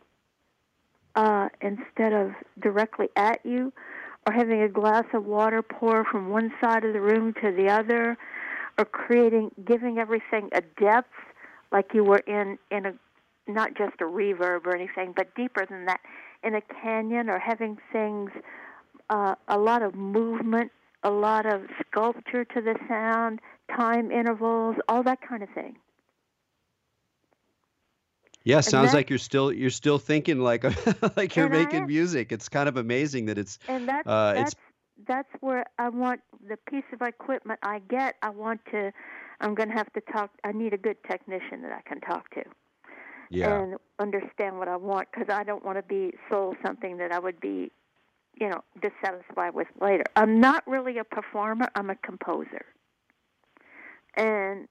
uh 1.16 1.48
instead 1.60 2.12
of 2.12 2.32
directly 2.62 3.08
at 3.16 3.40
you 3.44 3.72
or 4.26 4.32
having 4.32 4.62
a 4.62 4.68
glass 4.68 5.04
of 5.12 5.24
water 5.24 5.62
pour 5.62 6.04
from 6.04 6.28
one 6.30 6.52
side 6.60 6.84
of 6.84 6.92
the 6.92 7.00
room 7.00 7.34
to 7.34 7.52
the 7.52 7.68
other 7.68 8.16
or 8.78 8.84
creating 8.84 9.50
giving 9.64 9.98
everything 9.98 10.48
a 10.52 10.60
depth 10.80 11.12
like 11.72 11.92
you 11.94 12.04
were 12.04 12.22
in 12.26 12.58
in 12.70 12.86
a 12.86 12.92
not 13.46 13.76
just 13.76 13.94
a 14.00 14.04
reverb 14.04 14.66
or 14.66 14.74
anything, 14.74 15.12
but 15.14 15.34
deeper 15.34 15.64
than 15.66 15.86
that, 15.86 16.00
in 16.42 16.54
a 16.54 16.60
canyon 16.60 17.28
or 17.30 17.38
having 17.38 17.78
things, 17.92 18.30
uh, 19.10 19.34
a 19.48 19.58
lot 19.58 19.82
of 19.82 19.94
movement, 19.94 20.72
a 21.02 21.10
lot 21.10 21.46
of 21.46 21.62
sculpture 21.86 22.44
to 22.44 22.60
the 22.60 22.74
sound, 22.88 23.40
time 23.74 24.10
intervals, 24.10 24.76
all 24.88 25.02
that 25.02 25.20
kind 25.20 25.42
of 25.42 25.48
thing. 25.50 25.76
Yeah, 28.46 28.60
sounds 28.60 28.92
that- 28.92 28.96
like 28.98 29.10
you're 29.10 29.18
still 29.18 29.52
you're 29.52 29.70
still 29.70 29.98
thinking 29.98 30.38
like 30.38 30.62
like 31.16 31.34
you're 31.36 31.48
making 31.48 31.82
am. 31.82 31.86
music. 31.88 32.30
It's 32.30 32.48
kind 32.48 32.68
of 32.68 32.76
amazing 32.76 33.26
that 33.26 33.38
it's 33.38 33.58
And 33.68 33.88
that's 33.88 34.06
Uh, 34.06 34.32
it's- 34.36 34.44
that's 34.44 34.54
that's 35.06 35.28
where 35.40 35.66
I 35.78 35.88
want 35.90 36.20
the 36.48 36.56
piece 36.56 36.88
of 36.92 37.02
equipment 37.02 37.58
I 37.62 37.80
get. 37.80 38.14
I 38.22 38.30
want 38.30 38.60
to. 38.70 38.92
I'm 39.40 39.54
going 39.54 39.68
to 39.68 39.74
have 39.74 39.92
to 39.94 40.00
talk. 40.12 40.30
I 40.44 40.52
need 40.52 40.72
a 40.72 40.78
good 40.78 40.96
technician 41.10 41.60
that 41.62 41.72
I 41.72 41.82
can 41.88 42.00
talk 42.00 42.30
to. 42.30 42.42
yeah. 43.30 43.52
and 43.60 43.76
understand 43.98 44.56
what 44.58 44.68
I 44.68 44.76
want 44.76 45.08
because 45.10 45.28
I 45.28 45.42
don't 45.42 45.64
want 45.64 45.76
to 45.78 45.82
be 45.82 46.14
sold 46.30 46.56
something 46.64 46.96
that 46.98 47.10
I 47.12 47.18
would 47.18 47.40
be, 47.40 47.72
you 48.40 48.48
know, 48.48 48.62
dissatisfied 48.80 49.52
with 49.54 49.66
later. 49.80 50.04
I'm 50.14 50.38
not 50.40 50.62
really 50.68 50.96
a 50.98 51.04
performer. 51.04 51.68
I'm 51.74 51.90
a 51.90 51.96
composer, 51.96 52.64
and 54.16 54.68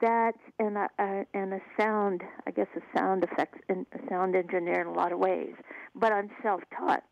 that's 0.00 0.38
and 0.58 0.76
a, 0.76 0.88
a 0.98 1.26
and 1.34 1.54
a 1.54 1.60
sound. 1.78 2.22
I 2.46 2.50
guess 2.50 2.66
a 2.76 2.98
sound 2.98 3.24
effects 3.24 3.58
and 3.68 3.86
a 3.92 3.98
sound 4.08 4.34
engineer 4.34 4.80
in 4.80 4.86
a 4.86 4.92
lot 4.92 5.12
of 5.12 5.18
ways. 5.18 5.54
But 5.94 6.12
I'm 6.12 6.30
self-taught, 6.42 7.02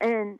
and 0.00 0.38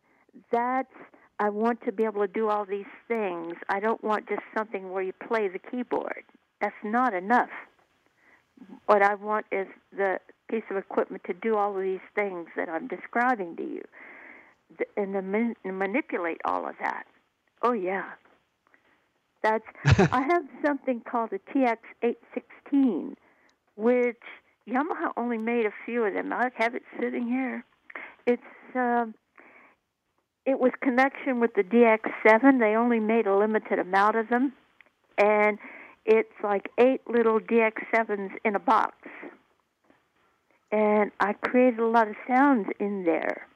that's. 0.53 0.93
I 1.41 1.49
want 1.49 1.81
to 1.85 1.91
be 1.91 2.05
able 2.05 2.21
to 2.21 2.33
do 2.33 2.49
all 2.49 2.65
these 2.65 2.87
things. 3.09 3.55
I 3.69 3.81
don't 3.81 4.03
want 4.05 4.29
just 4.29 4.43
something 4.57 4.93
where 4.93 5.03
you 5.03 5.13
play 5.13 5.49
the 5.49 5.59
keyboard. 5.59 6.23
That's 6.61 6.77
not 6.85 7.13
enough 7.13 7.51
what 8.87 9.03
I 9.03 9.15
want 9.15 9.47
is 9.51 9.67
the 9.97 10.19
piece 10.51 10.65
of 10.71 10.77
equipment 10.77 11.23
to 11.27 11.33
do 11.35 11.57
all 11.57 11.77
of 11.77 11.83
these 11.83 12.05
things 12.15 12.49
that 12.57 12.69
I'm 12.69 12.87
describing 12.87 13.57
to 13.57 13.63
you, 13.63 13.83
and 14.97 15.15
to 15.15 15.73
manipulate 15.73 16.41
all 16.45 16.69
of 16.69 16.75
that. 16.81 17.05
Oh 17.63 17.73
yeah, 17.73 18.11
that's. 19.45 19.65
I 20.13 20.23
have 20.29 20.43
something 20.65 21.03
called 21.09 21.31
a 21.33 21.39
TX816, 21.53 23.15
which 23.77 24.17
Yamaha 24.69 25.13
only 25.17 25.39
made 25.39 25.67
a 25.67 25.73
few 25.85 26.03
of 26.05 26.15
them. 26.15 26.33
I 26.33 26.51
have 26.57 26.75
it 26.75 26.83
sitting 26.99 27.29
here. 27.29 27.65
It's. 28.27 28.43
Um, 28.75 29.15
it 30.47 30.59
was 30.59 30.73
connection 30.83 31.41
with 31.41 31.55
the 31.55 31.63
DX7. 31.63 32.59
They 32.59 32.77
only 32.77 33.01
made 33.01 33.27
a 33.27 33.35
limited 33.35 33.79
amount 33.79 34.17
of 34.17 34.29
them, 34.29 34.53
and 35.17 35.59
it's 36.05 36.33
like 36.43 36.69
eight 36.79 37.01
little 37.09 37.41
DX7s 37.41 38.31
in 38.45 38.55
a 38.55 38.59
box. 38.59 38.95
And 40.71 41.13
I 41.21 41.33
created 41.33 41.81
a 41.81 41.87
lot 41.87 42.09
of 42.09 42.15
sounds 42.29 42.69
in 42.79 43.05
there. 43.05 43.47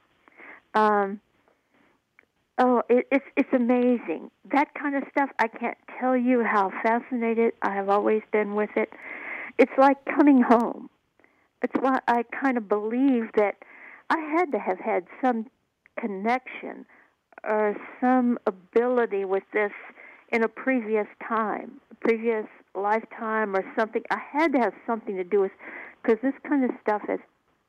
Um, 0.73 1.19
oh, 2.59 2.83
it, 2.89 3.07
it's 3.11 3.25
it's 3.35 3.53
amazing. 3.53 4.29
That 4.51 4.73
kind 4.75 4.95
of 4.95 5.03
stuff. 5.11 5.29
I 5.39 5.47
can't 5.47 5.77
tell 5.99 6.15
you 6.15 6.43
how 6.43 6.71
fascinated 6.83 7.53
I 7.61 7.73
have 7.73 7.89
always 7.89 8.21
been 8.31 8.55
with 8.55 8.69
it. 8.75 8.89
It's 9.57 9.71
like 9.77 9.97
coming 10.05 10.41
home. 10.41 10.89
It's 11.61 11.73
why 11.79 11.99
I 12.07 12.23
kind 12.23 12.57
of 12.57 12.69
believe 12.69 13.31
that 13.35 13.55
I 14.09 14.19
had 14.19 14.51
to 14.51 14.59
have 14.59 14.79
had 14.79 15.05
some 15.23 15.47
connection 15.99 16.85
or 17.43 17.75
some 17.99 18.37
ability 18.47 19.25
with 19.25 19.43
this 19.53 19.71
in 20.31 20.43
a 20.43 20.47
previous 20.47 21.07
time, 21.27 21.79
previous 22.01 22.45
lifetime 22.75 23.55
or 23.55 23.63
something. 23.77 24.03
I 24.11 24.19
had 24.31 24.53
to 24.53 24.59
have 24.59 24.73
something 24.85 25.15
to 25.15 25.23
do 25.23 25.41
with 25.41 25.51
because 26.01 26.19
this 26.21 26.33
kind 26.47 26.63
of 26.63 26.71
stuff 26.81 27.01
has 27.07 27.19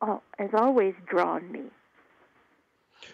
oh, 0.03 0.23
has 0.39 0.51
always 0.55 0.95
drawn 1.09 1.51
me. 1.51 1.63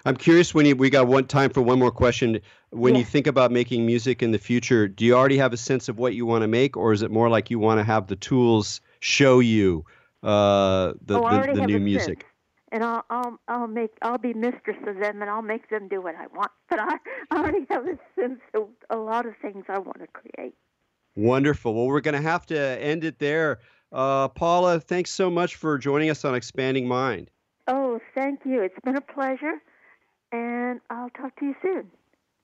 I'm 0.04 0.16
curious 0.16 0.54
when 0.54 0.66
you, 0.66 0.76
we 0.76 0.90
got 0.90 1.06
one 1.06 1.26
time 1.26 1.50
for 1.50 1.62
one 1.62 1.78
more 1.78 1.90
question. 1.90 2.40
When 2.70 2.94
Yeah. 2.94 3.00
you 3.00 3.04
think 3.04 3.26
about 3.26 3.50
making 3.50 3.86
music 3.86 4.22
in 4.22 4.30
the 4.30 4.38
future, 4.38 4.88
do 4.88 5.04
you 5.04 5.14
already 5.14 5.38
have 5.38 5.52
a 5.52 5.56
sense 5.56 5.88
of 5.88 5.98
what 5.98 6.14
you 6.14 6.26
want 6.26 6.42
to 6.42 6.48
make, 6.48 6.76
or 6.76 6.92
is 6.92 7.02
it 7.02 7.10
more 7.10 7.28
like 7.28 7.50
you 7.50 7.58
want 7.58 7.78
to 7.78 7.84
have 7.84 8.06
the 8.06 8.16
tools 8.16 8.80
show 9.00 9.40
you 9.40 9.84
uh, 10.22 10.94
the, 11.04 11.20
oh, 11.20 11.46
the, 11.46 11.60
the 11.60 11.66
new 11.66 11.80
music? 11.80 12.20
sense. 12.20 12.30
And 12.72 12.84
I'll, 12.84 13.04
I'll, 13.10 13.38
I'll 13.46 13.66
make, 13.68 13.92
I'll 14.02 14.18
be 14.18 14.34
mistress 14.34 14.76
of 14.86 14.98
them, 14.98 15.22
and 15.22 15.30
I'll 15.30 15.40
make 15.42 15.70
them 15.70 15.88
do 15.88 16.00
what 16.00 16.14
I 16.16 16.26
want. 16.28 16.50
But 16.68 16.80
I, 16.80 16.96
I 17.30 17.36
already 17.38 17.64
have 17.70 17.86
a 17.86 17.96
sense 18.20 18.40
of 18.54 18.68
a 18.90 18.96
lot 18.96 19.24
of 19.24 19.34
things 19.40 19.64
I 19.68 19.78
want 19.78 20.00
to 20.00 20.08
create. 20.08 20.54
Wonderful. 21.14 21.74
Well, 21.74 21.86
we're 21.86 22.00
going 22.00 22.20
to 22.20 22.28
have 22.28 22.44
to 22.46 22.58
end 22.58 23.04
it 23.04 23.18
there. 23.18 23.60
Uh, 23.92 24.28
Paula, 24.28 24.80
thanks 24.80 25.10
so 25.10 25.30
much 25.30 25.54
for 25.56 25.78
joining 25.78 26.10
us 26.10 26.24
on 26.24 26.34
Expanding 26.34 26.88
Mind. 26.88 27.30
Oh, 27.68 28.00
thank 28.14 28.40
you. 28.44 28.62
It's 28.62 28.78
been 28.84 28.96
a 28.96 29.00
pleasure, 29.00 29.62
and 30.32 30.80
I'll 30.90 31.10
talk 31.10 31.36
to 31.40 31.46
you 31.46 31.54
soon. 31.62 31.90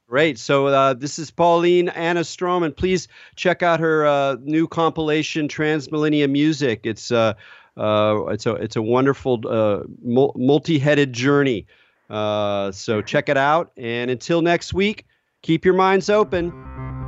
Great. 0.08 0.38
So 0.38 0.66
uh, 0.66 0.94
this 0.94 1.18
is 1.18 1.30
Pauline 1.30 1.88
Anna 1.88 2.24
Strom, 2.24 2.62
and 2.62 2.76
Please 2.76 3.08
check 3.34 3.62
out 3.62 3.80
her 3.80 4.06
uh, 4.06 4.36
new 4.42 4.68
compilation, 4.68 5.48
Trans-Millenia 5.48 6.28
Music. 6.28 6.80
It's 6.84 7.10
uh, 7.10 7.34
uh, 7.76 8.26
it's 8.28 8.44
a 8.44 8.54
it's 8.56 8.76
a 8.76 8.82
wonderful 8.82 9.40
uh, 9.48 9.84
multi-headed 10.04 11.12
journey. 11.12 11.66
Uh, 12.10 12.70
so 12.72 13.00
check 13.00 13.30
it 13.30 13.38
out. 13.38 13.72
And 13.78 14.10
until 14.10 14.42
next 14.42 14.74
week, 14.74 15.06
keep 15.40 15.64
your 15.64 15.74
minds 15.74 16.10
open. 16.10 17.01